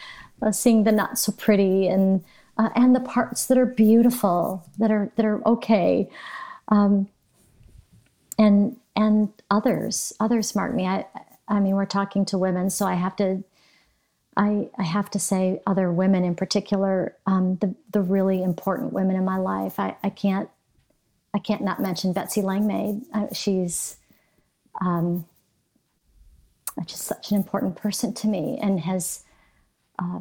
uh, 0.42 0.50
seeing 0.50 0.82
the 0.82 0.90
not 0.90 1.18
so 1.18 1.30
pretty 1.30 1.86
and 1.86 2.24
uh, 2.58 2.70
and 2.74 2.96
the 2.96 3.00
parts 3.00 3.46
that 3.46 3.56
are 3.56 3.66
beautiful 3.66 4.66
that 4.78 4.90
are 4.90 5.12
that 5.14 5.24
are 5.24 5.46
okay 5.46 6.10
um, 6.68 7.08
and 8.38 8.76
and 8.96 9.28
others 9.52 10.12
others 10.18 10.56
mark 10.56 10.74
me 10.74 10.84
i 10.84 11.06
i 11.46 11.60
mean 11.60 11.76
we're 11.76 11.86
talking 11.86 12.24
to 12.24 12.36
women 12.36 12.68
so 12.70 12.86
i 12.86 12.94
have 12.94 13.14
to 13.14 13.44
i 14.40 14.68
i 14.78 14.82
have 14.82 15.10
to 15.10 15.18
say 15.18 15.60
other 15.66 15.92
women 15.92 16.24
in 16.24 16.34
particular 16.34 17.14
um, 17.26 17.56
the 17.56 17.74
the 17.92 18.00
really 18.00 18.42
important 18.42 18.92
women 18.92 19.14
in 19.14 19.24
my 19.24 19.36
life 19.36 19.78
i 19.78 19.94
i 20.02 20.10
can't 20.10 20.48
i 21.34 21.38
can't 21.38 21.62
not 21.62 21.80
mention 21.80 22.12
betsy 22.12 22.42
langmade 22.42 23.02
uh, 23.14 23.26
she's 23.32 23.96
um 24.80 25.24
just 26.86 27.04
such 27.04 27.30
an 27.30 27.36
important 27.36 27.76
person 27.76 28.12
to 28.14 28.26
me 28.26 28.58
and 28.62 28.80
has 28.80 29.24
uh, 29.98 30.20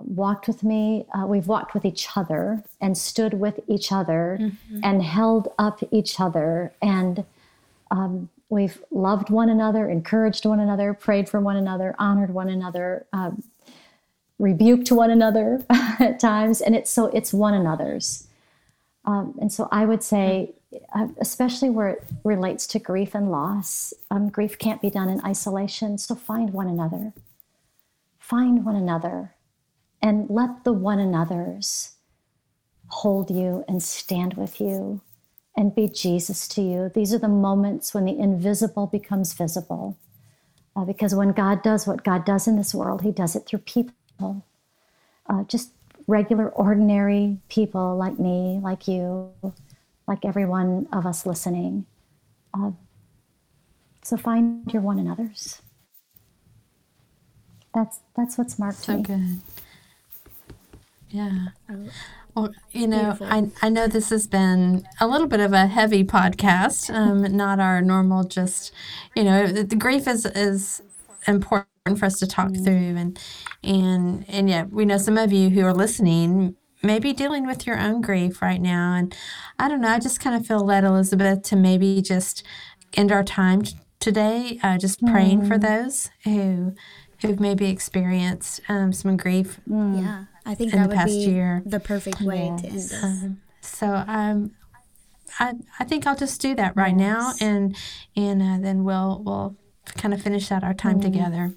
walked 0.00 0.46
with 0.46 0.62
me. 0.62 1.06
Uh, 1.14 1.26
we've 1.26 1.46
walked 1.46 1.74
with 1.74 1.84
each 1.84 2.08
other 2.16 2.62
and 2.80 2.96
stood 2.96 3.34
with 3.34 3.60
each 3.66 3.92
other 3.92 4.38
and 4.82 5.02
held 5.02 5.48
up 5.58 5.80
each 5.90 6.20
other. 6.20 6.72
And 6.82 7.24
um, 7.90 8.28
we've 8.50 8.82
loved 8.90 9.30
one 9.30 9.48
another, 9.48 9.88
encouraged 9.88 10.44
one 10.44 10.60
another, 10.60 10.92
prayed 10.92 11.28
for 11.28 11.40
one 11.40 11.56
another, 11.56 11.94
honored 11.98 12.34
one 12.34 12.48
another, 12.48 13.06
um, 13.12 13.42
rebuked 14.38 14.90
one 14.92 15.10
another 15.10 15.64
at 15.70 16.20
times. 16.20 16.60
And 16.60 16.74
it's 16.74 16.90
so 16.90 17.06
it's 17.06 17.32
one 17.32 17.54
another's. 17.54 18.26
Um, 19.04 19.38
and 19.40 19.50
so 19.50 19.68
I 19.70 19.86
would 19.86 20.02
say, 20.02 20.52
uh, 20.94 21.08
especially 21.20 21.70
where 21.70 21.88
it 21.88 22.04
relates 22.24 22.66
to 22.68 22.78
grief 22.78 23.14
and 23.14 23.30
loss, 23.30 23.94
um, 24.10 24.28
grief 24.28 24.58
can't 24.58 24.82
be 24.82 24.90
done 24.90 25.08
in 25.08 25.24
isolation. 25.24 25.96
So 25.96 26.14
find 26.14 26.52
one 26.52 26.68
another. 26.68 27.12
Find 28.18 28.64
one 28.64 28.76
another 28.76 29.34
and 30.02 30.28
let 30.28 30.64
the 30.64 30.72
one 30.72 30.98
another's 30.98 31.92
hold 32.88 33.30
you 33.30 33.64
and 33.68 33.82
stand 33.82 34.34
with 34.34 34.60
you 34.60 35.00
and 35.60 35.74
be 35.74 35.88
Jesus 35.88 36.48
to 36.48 36.62
you. 36.62 36.90
These 36.94 37.12
are 37.12 37.18
the 37.18 37.28
moments 37.28 37.92
when 37.92 38.06
the 38.06 38.18
invisible 38.18 38.86
becomes 38.86 39.34
visible. 39.34 39.98
Uh, 40.74 40.86
because 40.86 41.14
when 41.14 41.32
God 41.32 41.62
does 41.62 41.86
what 41.86 42.02
God 42.02 42.24
does 42.24 42.48
in 42.48 42.56
this 42.56 42.74
world, 42.74 43.02
He 43.02 43.12
does 43.12 43.36
it 43.36 43.44
through 43.44 43.58
people. 43.60 44.46
Uh, 45.28 45.44
just 45.44 45.72
regular, 46.06 46.48
ordinary 46.48 47.38
people 47.50 47.94
like 47.96 48.18
me, 48.18 48.58
like 48.62 48.88
you, 48.88 49.30
like 50.08 50.24
every 50.24 50.46
one 50.46 50.88
of 50.92 51.04
us 51.04 51.26
listening. 51.26 51.84
Uh, 52.54 52.70
so 54.02 54.16
find 54.16 54.72
your 54.72 54.80
one 54.80 54.98
another's. 54.98 55.60
That's 57.74 58.00
that's 58.16 58.38
what's 58.38 58.58
marked 58.58 58.78
So 58.78 58.96
me. 58.96 59.02
good. 59.02 59.40
Yeah. 61.10 61.48
Well, 62.34 62.50
you 62.70 62.86
know, 62.86 63.16
I, 63.20 63.50
I 63.62 63.68
know 63.68 63.86
this 63.86 64.10
has 64.10 64.26
been 64.26 64.84
a 65.00 65.06
little 65.06 65.26
bit 65.26 65.40
of 65.40 65.52
a 65.52 65.66
heavy 65.66 66.04
podcast, 66.04 66.92
um, 66.94 67.22
not 67.36 67.60
our 67.60 67.82
normal 67.82 68.24
just, 68.24 68.72
you 69.16 69.24
know, 69.24 69.46
the, 69.46 69.64
the 69.64 69.76
grief 69.76 70.06
is, 70.06 70.26
is 70.26 70.82
important 71.26 71.66
for 71.98 72.06
us 72.06 72.18
to 72.20 72.26
talk 72.26 72.54
through. 72.54 72.96
And, 72.96 73.18
and, 73.64 74.24
and 74.28 74.48
yeah, 74.48 74.64
we 74.64 74.84
know 74.84 74.98
some 74.98 75.18
of 75.18 75.32
you 75.32 75.50
who 75.50 75.64
are 75.64 75.74
listening 75.74 76.56
maybe 76.82 77.12
dealing 77.12 77.46
with 77.46 77.66
your 77.66 77.78
own 77.78 78.00
grief 78.00 78.40
right 78.40 78.60
now. 78.60 78.94
And 78.94 79.14
I 79.58 79.68
don't 79.68 79.80
know, 79.80 79.88
I 79.88 79.98
just 79.98 80.20
kind 80.20 80.36
of 80.36 80.46
feel 80.46 80.64
led, 80.64 80.84
Elizabeth, 80.84 81.42
to 81.44 81.56
maybe 81.56 82.00
just 82.00 82.42
end 82.96 83.12
our 83.12 83.24
time 83.24 83.62
today 83.98 84.58
uh, 84.62 84.78
just 84.78 85.00
praying 85.06 85.42
mm. 85.42 85.48
for 85.48 85.58
those 85.58 86.10
who 86.24 86.74
who've 87.22 87.40
maybe 87.40 87.68
experienced 87.68 88.60
um, 88.68 88.92
some 88.92 89.16
grief. 89.16 89.60
Mm. 89.68 90.02
Yeah, 90.02 90.24
I 90.46 90.54
think 90.54 90.72
that 90.72 90.88
would 90.88 91.04
be 91.04 91.12
year. 91.12 91.62
the 91.66 91.80
perfect 91.80 92.20
way 92.20 92.46
yes. 92.46 92.60
to 92.60 92.66
end 92.66 92.76
this. 92.76 93.04
Um, 93.04 93.40
so 93.60 94.04
um, 94.06 94.52
I 95.38 95.54
I 95.78 95.84
think 95.84 96.06
I'll 96.06 96.16
just 96.16 96.40
do 96.40 96.54
that 96.54 96.76
right 96.76 96.96
yes. 96.96 96.98
now, 96.98 97.32
and 97.40 97.76
and 98.16 98.42
uh, 98.42 98.58
then 98.60 98.84
we'll 98.84 99.22
we'll 99.24 99.56
kind 99.96 100.14
of 100.14 100.22
finish 100.22 100.50
out 100.50 100.64
our 100.64 100.74
time 100.74 100.98
mm. 101.00 101.02
together. 101.02 101.54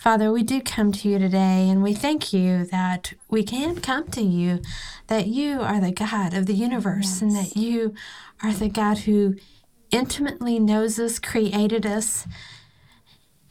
Father, 0.00 0.32
we 0.32 0.42
do 0.42 0.62
come 0.62 0.92
to 0.92 1.10
you 1.10 1.18
today 1.18 1.68
and 1.68 1.82
we 1.82 1.92
thank 1.92 2.32
you 2.32 2.64
that 2.64 3.12
we 3.28 3.42
can 3.42 3.78
come 3.82 4.08
to 4.08 4.22
you, 4.22 4.62
that 5.08 5.26
you 5.26 5.60
are 5.60 5.78
the 5.78 5.92
God 5.92 6.32
of 6.32 6.46
the 6.46 6.54
universe 6.54 7.20
yes. 7.20 7.20
and 7.20 7.36
that 7.36 7.54
you 7.54 7.94
are 8.42 8.54
the 8.54 8.70
God 8.70 9.00
who 9.00 9.36
intimately 9.90 10.58
knows 10.58 10.98
us, 10.98 11.18
created 11.18 11.84
us, 11.84 12.26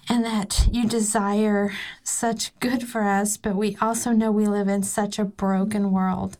and 0.10 0.26
that 0.26 0.68
you 0.72 0.88
desire 0.88 1.72
such 2.04 2.58
good 2.60 2.88
for 2.88 3.04
us, 3.04 3.38
but 3.38 3.56
we 3.56 3.78
also 3.80 4.12
know 4.12 4.32
we 4.32 4.48
live 4.48 4.68
in 4.68 4.82
such 4.82 5.20
a 5.20 5.24
broken 5.24 5.92
world. 5.92 6.38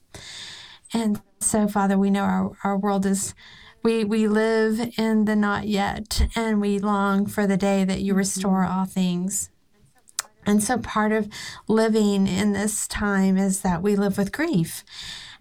And 0.92 1.22
so, 1.40 1.68
Father, 1.68 1.98
we 1.98 2.10
know 2.10 2.24
our, 2.24 2.52
our 2.64 2.78
world 2.78 3.06
is, 3.06 3.36
we, 3.84 4.04
we 4.04 4.28
live 4.28 4.94
in 4.98 5.26
the 5.26 5.36
not 5.36 5.68
yet, 5.68 6.28
and 6.36 6.60
we 6.60 6.80
long 6.80 7.28
for 7.28 7.46
the 7.46 7.58
day 7.58 7.86
that 7.86 8.02
you 8.02 8.16
restore 8.16 8.66
all 8.66 8.86
things. 8.86 9.52
And 10.46 10.64
so, 10.64 10.80
part 10.80 11.12
of 11.12 11.30
living 11.68 12.28
in 12.28 12.54
this 12.54 12.88
time 12.88 13.38
is 13.38 13.62
that 13.62 13.84
we 13.84 13.96
live 13.96 14.18
with 14.18 14.32
grief. 14.32 14.84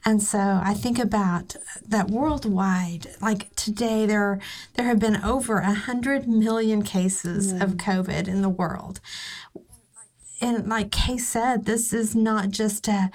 And 0.05 0.23
so 0.23 0.61
I 0.63 0.75
think 0.75 0.99
about 0.99 1.57
that 1.87 2.09
worldwide. 2.11 3.09
Like 3.21 3.55
today, 3.57 4.07
there 4.07 4.23
are, 4.23 4.39
there 4.75 4.87
have 4.87 4.99
been 4.99 5.23
over 5.23 5.59
a 5.59 5.75
hundred 5.75 6.29
million 6.29 6.83
cases 6.83 7.53
mm. 7.53 7.63
of 7.63 7.73
COVID 7.73 8.29
in 8.29 8.43
the 8.43 8.49
world. 8.49 9.01
And 10.41 10.69
like 10.69 10.93
Kay 10.93 11.19
said, 11.19 11.65
this 11.65 11.93
is 11.93 12.15
not 12.15 12.51
just 12.51 12.89
a 12.89 13.11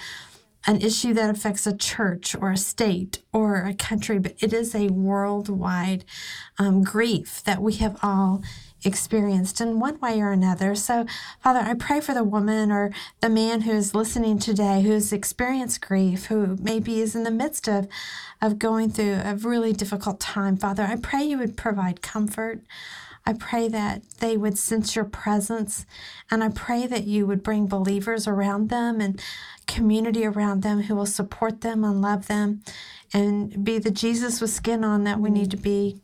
an 0.66 0.80
issue 0.82 1.14
that 1.14 1.30
affects 1.30 1.68
a 1.68 1.76
church 1.76 2.36
or 2.36 2.52
a 2.52 2.58
state 2.58 3.20
or 3.34 3.58
a 3.66 3.74
country, 3.74 4.18
but 4.18 4.34
it 4.40 4.54
is 4.54 4.74
a 4.74 4.88
worldwide 4.88 6.06
um, 6.58 6.84
grief 6.84 7.44
that 7.44 7.62
we 7.62 7.74
have 7.74 7.98
all 8.02 8.42
experienced 8.86 9.62
in 9.62 9.80
one 9.80 10.00
way 10.00 10.22
or 10.22 10.32
another. 10.32 10.76
So, 10.76 11.06
Father, 11.42 11.60
I 11.60 11.74
pray 11.74 12.02
for 12.02 12.14
the 12.14 12.24
woman 12.24 12.72
or 12.72 12.92
the 13.22 13.30
man 13.30 13.62
who 13.62 13.72
is 13.72 13.96
listening 13.96 14.40
today 14.40 14.82
who's 14.82 15.14
experienced 15.14 15.82
grief, 15.82 16.26
who 16.26 16.58
maybe 16.62 17.00
is 17.00 17.16
in 17.16 17.24
the 17.24 17.32
midst 17.32 17.68
of, 17.68 17.88
of 18.42 18.60
going 18.60 18.90
through 18.90 19.22
a 19.24 19.36
really 19.36 19.74
difficult 19.74 20.20
time. 20.20 20.58
Father, 20.58 20.84
I 20.84 20.96
pray 20.96 21.24
you 21.24 21.38
would 21.38 21.58
provide 21.58 22.02
comfort. 22.02 22.62
I 23.26 23.34
pray 23.34 23.70
that 23.70 24.02
they 24.20 24.36
would 24.36 24.58
sense 24.58 24.98
your 24.98 25.06
presence, 25.06 25.86
and 26.30 26.44
I 26.44 26.50
pray 26.50 26.88
that 26.88 27.06
you 27.06 27.26
would 27.26 27.42
bring 27.42 27.68
believers 27.68 28.28
around 28.28 28.70
them 28.70 29.00
and 29.00 29.22
community 29.66 30.26
around 30.26 30.62
them 30.62 30.84
who 30.84 30.96
will 30.96 31.06
support 31.06 31.62
them 31.62 31.86
and 31.86 32.02
love 32.02 32.28
them 32.28 32.64
and 33.14 33.64
be 33.64 33.78
the 33.78 33.92
Jesus 33.92 34.42
with 34.42 34.50
skin 34.50 34.84
on 34.84 35.06
that 35.06 35.20
we 35.20 35.30
need 35.30 35.52
to 35.52 35.58
be. 35.58 36.02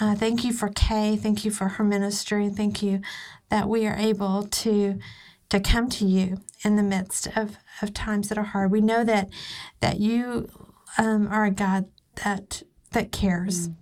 Uh, 0.00 0.14
thank 0.14 0.44
you 0.44 0.52
for 0.52 0.68
Kay. 0.68 1.16
Thank 1.16 1.44
you 1.44 1.50
for 1.50 1.68
her 1.68 1.84
ministry. 1.84 2.48
Thank 2.48 2.82
you 2.82 3.00
that 3.48 3.68
we 3.68 3.86
are 3.86 3.96
able 3.96 4.44
to 4.44 4.98
to 5.50 5.60
come 5.60 5.88
to 5.88 6.04
you 6.04 6.38
in 6.64 6.76
the 6.76 6.82
midst 6.82 7.28
of, 7.36 7.58
of 7.80 7.94
times 7.94 8.28
that 8.28 8.38
are 8.38 8.44
hard. 8.44 8.70
We 8.70 8.80
know 8.80 9.04
that 9.04 9.28
that 9.80 10.00
you 10.00 10.48
um, 10.98 11.28
are 11.28 11.44
a 11.44 11.50
God 11.50 11.86
that 12.24 12.62
that 12.90 13.12
cares, 13.12 13.68
mm. 13.68 13.74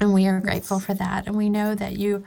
and 0.00 0.12
we 0.12 0.26
are 0.26 0.40
grateful 0.40 0.80
for 0.80 0.94
that. 0.94 1.26
And 1.26 1.36
we 1.36 1.48
know 1.48 1.74
that 1.74 1.96
you 1.96 2.24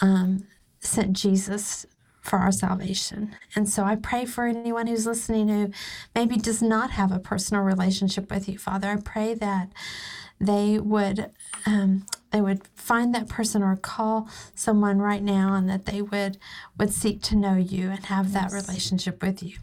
um, 0.00 0.44
sent 0.80 1.14
Jesus 1.14 1.86
for 2.22 2.38
our 2.38 2.52
salvation. 2.52 3.34
And 3.56 3.68
so 3.68 3.82
I 3.82 3.96
pray 3.96 4.24
for 4.26 4.46
anyone 4.46 4.86
who's 4.86 5.06
listening 5.06 5.48
who 5.48 5.72
maybe 6.14 6.36
does 6.36 6.62
not 6.62 6.92
have 6.92 7.10
a 7.10 7.18
personal 7.18 7.64
relationship 7.64 8.30
with 8.30 8.48
you, 8.48 8.58
Father. 8.58 8.88
I 8.88 8.96
pray 8.96 9.34
that 9.34 9.70
they 10.42 10.78
would 10.78 11.30
um, 11.66 12.04
they 12.32 12.40
would 12.40 12.66
find 12.74 13.14
that 13.14 13.28
person 13.28 13.62
or 13.62 13.76
call 13.76 14.28
someone 14.54 14.98
right 14.98 15.22
now 15.22 15.54
and 15.54 15.68
that 15.70 15.86
they 15.86 16.02
would 16.02 16.38
would 16.78 16.92
seek 16.92 17.22
to 17.22 17.36
know 17.36 17.54
you 17.56 17.90
and 17.90 18.06
have 18.06 18.30
yes. 18.30 18.34
that 18.34 18.52
relationship 18.52 19.22
with 19.22 19.42
you 19.42 19.58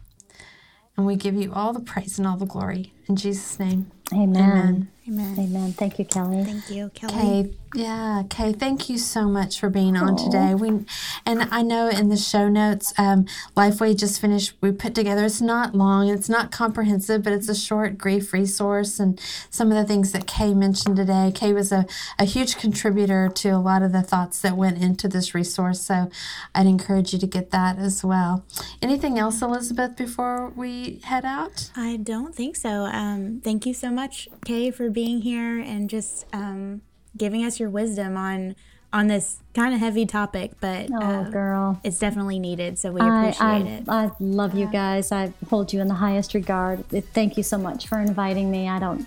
and 0.96 1.06
we 1.06 1.16
give 1.16 1.34
you 1.34 1.52
all 1.52 1.72
the 1.72 1.80
praise 1.80 2.18
and 2.18 2.26
all 2.26 2.36
the 2.36 2.46
glory 2.46 2.92
in 3.08 3.16
jesus 3.16 3.58
name 3.58 3.90
amen 4.12 4.38
amen 4.38 4.88
amen, 5.08 5.34
amen. 5.38 5.72
thank 5.72 5.98
you 5.98 6.04
kelly 6.04 6.44
thank 6.44 6.70
you 6.70 6.90
kelly 6.94 7.14
okay 7.14 7.50
yeah, 7.74 8.24
Kay, 8.28 8.52
thank 8.52 8.88
you 8.88 8.98
so 8.98 9.26
much 9.26 9.60
for 9.60 9.70
being 9.70 9.96
on 9.96 10.16
Aww. 10.16 10.24
today. 10.24 10.54
We 10.54 10.84
and 11.24 11.48
I 11.52 11.62
know 11.62 11.88
in 11.88 12.08
the 12.08 12.16
show 12.16 12.48
notes, 12.48 12.92
um, 12.98 13.26
Lifeway 13.56 13.96
just 13.96 14.20
finished. 14.20 14.54
We 14.60 14.72
put 14.72 14.92
together. 14.92 15.24
It's 15.24 15.40
not 15.40 15.72
long. 15.72 16.08
It's 16.08 16.28
not 16.28 16.50
comprehensive, 16.50 17.22
but 17.22 17.32
it's 17.32 17.48
a 17.48 17.54
short 17.54 17.96
grief 17.96 18.32
resource 18.32 18.98
and 18.98 19.20
some 19.50 19.70
of 19.70 19.76
the 19.76 19.84
things 19.84 20.10
that 20.10 20.26
Kay 20.26 20.52
mentioned 20.52 20.96
today. 20.96 21.30
Kay 21.32 21.52
was 21.52 21.70
a, 21.70 21.86
a 22.18 22.24
huge 22.24 22.56
contributor 22.56 23.28
to 23.36 23.50
a 23.50 23.58
lot 23.58 23.82
of 23.82 23.92
the 23.92 24.02
thoughts 24.02 24.40
that 24.40 24.56
went 24.56 24.82
into 24.82 25.06
this 25.06 25.32
resource. 25.32 25.80
So 25.80 26.10
I'd 26.56 26.66
encourage 26.66 27.12
you 27.12 27.20
to 27.20 27.26
get 27.26 27.52
that 27.52 27.78
as 27.78 28.02
well. 28.02 28.44
Anything 28.82 29.16
else, 29.16 29.42
Elizabeth, 29.42 29.96
before 29.96 30.48
we 30.56 31.00
head 31.04 31.24
out? 31.24 31.70
I 31.76 31.98
don't 31.98 32.34
think 32.34 32.56
so. 32.56 32.86
Um, 32.86 33.40
thank 33.44 33.64
you 33.64 33.74
so 33.74 33.90
much, 33.90 33.99
Kay, 34.44 34.70
for 34.70 34.90
being 34.90 35.22
here 35.22 35.58
and 35.58 35.88
just. 35.90 36.26
Um, 36.32 36.82
giving 37.16 37.44
us 37.44 37.58
your 37.58 37.68
wisdom 37.70 38.16
on 38.16 38.54
on 38.92 39.06
this 39.06 39.38
kind 39.54 39.72
of 39.72 39.78
heavy 39.78 40.04
topic, 40.04 40.50
but 40.60 40.90
oh, 40.92 41.00
uh, 41.00 41.30
girl, 41.30 41.80
it's 41.84 42.00
definitely 42.00 42.40
needed. 42.40 42.76
So 42.76 42.90
we 42.90 43.00
appreciate 43.00 43.40
I, 43.40 43.54
I, 43.54 43.58
it. 43.58 43.88
I 43.88 44.10
love 44.18 44.56
you 44.56 44.66
guys. 44.66 45.12
I 45.12 45.32
hold 45.48 45.72
you 45.72 45.80
in 45.80 45.86
the 45.86 45.94
highest 45.94 46.34
regard. 46.34 46.84
Thank 46.88 47.36
you 47.36 47.44
so 47.44 47.56
much 47.56 47.86
for 47.86 48.00
inviting 48.00 48.50
me. 48.50 48.68
I 48.68 48.80
don't, 48.80 49.06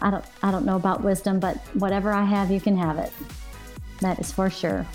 I 0.00 0.10
don't, 0.10 0.24
I 0.42 0.50
don't 0.50 0.64
know 0.64 0.76
about 0.76 1.02
wisdom, 1.02 1.38
but 1.38 1.58
whatever 1.74 2.12
I 2.12 2.24
have, 2.24 2.50
you 2.50 2.62
can 2.62 2.78
have 2.78 2.96
it. 2.96 3.12
That 4.00 4.18
is 4.18 4.32
for 4.32 4.50
sure. 4.50 4.86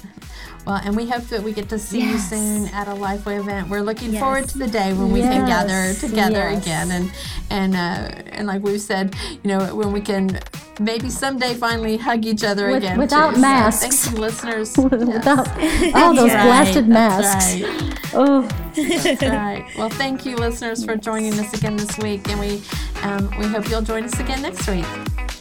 Well, 0.66 0.82
and 0.84 0.96
we 0.96 1.08
hope 1.08 1.26
that 1.26 1.44
we 1.44 1.54
get 1.54 1.70
to 1.70 1.78
see 1.78 2.00
yes. 2.00 2.32
you 2.32 2.38
soon 2.38 2.68
at 2.74 2.88
a 2.88 2.92
Lifeway 2.92 3.40
event. 3.40 3.70
We're 3.70 3.82
looking 3.82 4.14
yes. 4.14 4.22
forward 4.22 4.50
to 4.50 4.58
the 4.58 4.68
day 4.68 4.94
when 4.94 5.12
we 5.12 5.20
yes. 5.20 5.34
can 5.34 5.48
gather 5.48 5.94
together 5.94 6.48
again, 6.48 6.90
and 6.90 7.12
and 7.52 7.76
uh, 7.76 8.24
and 8.32 8.48
like 8.48 8.64
we've 8.64 8.82
said, 8.82 9.16
you 9.44 9.50
know, 9.50 9.76
when 9.76 9.92
we 9.92 10.02
can 10.02 10.40
maybe 10.80 11.10
someday 11.10 11.54
finally 11.54 11.98
hug 11.98 12.26
each 12.26 12.44
other 12.44 12.68
With, 12.68 12.78
again 12.78 12.98
without 12.98 13.36
too. 13.36 13.42
masks. 13.42 13.96
So 13.96 14.10
thank 14.10 14.16
you, 14.16 14.22
listeners. 14.22 14.78
without 14.78 15.48
all 15.94 16.14
those 16.16 16.34
right. 16.34 16.46
blasted 16.46 16.88
masks. 16.88 17.62
Right. 17.62 18.00
Oh, 18.16 18.42
that's 18.76 19.22
right. 19.22 19.66
Well, 19.78 19.90
thank 19.90 20.26
you, 20.26 20.36
listeners, 20.36 20.84
for 20.84 20.96
joining 20.96 21.34
us 21.40 21.54
again 21.54 21.78
this 21.78 21.96
week, 22.00 22.28
and 22.30 22.40
we 22.40 22.64
um, 23.04 23.30
we 23.38 23.46
hope 23.46 23.70
you'll 23.70 23.84
join 23.84 24.06
us 24.06 24.20
again 24.20 24.42
next 24.42 24.68
week. 24.68 24.86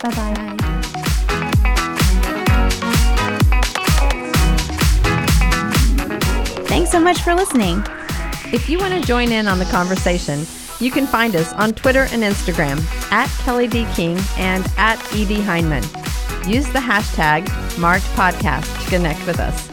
Bye-bye. 0.02 0.34
bye 0.34 1.10
Thanks 6.84 6.92
so 6.92 7.00
much 7.00 7.22
for 7.22 7.34
listening. 7.34 7.82
If 8.52 8.68
you 8.68 8.78
want 8.78 8.92
to 8.92 9.00
join 9.00 9.32
in 9.32 9.48
on 9.48 9.58
the 9.58 9.64
conversation, 9.64 10.44
you 10.80 10.90
can 10.90 11.06
find 11.06 11.34
us 11.34 11.50
on 11.54 11.72
Twitter 11.72 12.02
and 12.10 12.22
Instagram 12.22 12.78
at 13.10 13.30
Kelly 13.42 13.66
D. 13.66 13.86
King 13.94 14.20
and 14.36 14.70
at 14.76 14.98
E.D. 15.14 15.36
Hyndman. 15.36 15.82
Use 16.46 16.66
the 16.66 16.78
hashtag 16.78 17.48
Marked 17.78 18.04
Podcast 18.08 18.84
to 18.84 18.90
connect 18.90 19.26
with 19.26 19.40
us. 19.40 19.66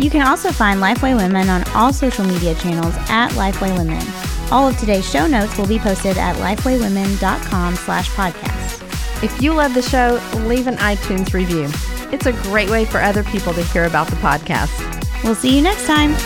You 0.00 0.10
can 0.10 0.26
also 0.26 0.50
find 0.50 0.80
Lifeway 0.80 1.16
Women 1.16 1.48
on 1.48 1.62
all 1.76 1.92
social 1.92 2.24
media 2.24 2.56
channels 2.56 2.96
at 3.08 3.28
Lifeway 3.34 3.78
Women. 3.78 4.04
All 4.50 4.66
of 4.66 4.76
today's 4.78 5.08
show 5.08 5.28
notes 5.28 5.56
will 5.56 5.68
be 5.68 5.78
posted 5.78 6.18
at 6.18 6.34
lifewaywomen.com 6.38 7.76
slash 7.76 8.10
podcast. 8.10 9.22
If 9.22 9.40
you 9.40 9.54
love 9.54 9.74
the 9.74 9.82
show, 9.82 10.20
leave 10.48 10.66
an 10.66 10.74
iTunes 10.78 11.32
review. 11.32 11.68
It's 12.12 12.26
a 12.26 12.32
great 12.50 12.68
way 12.68 12.84
for 12.84 12.98
other 12.98 13.22
people 13.22 13.54
to 13.54 13.62
hear 13.62 13.84
about 13.84 14.08
the 14.08 14.16
podcast. 14.16 14.98
We'll 15.22 15.36
see 15.36 15.54
you 15.54 15.62
next 15.62 15.86
time. 15.86 16.16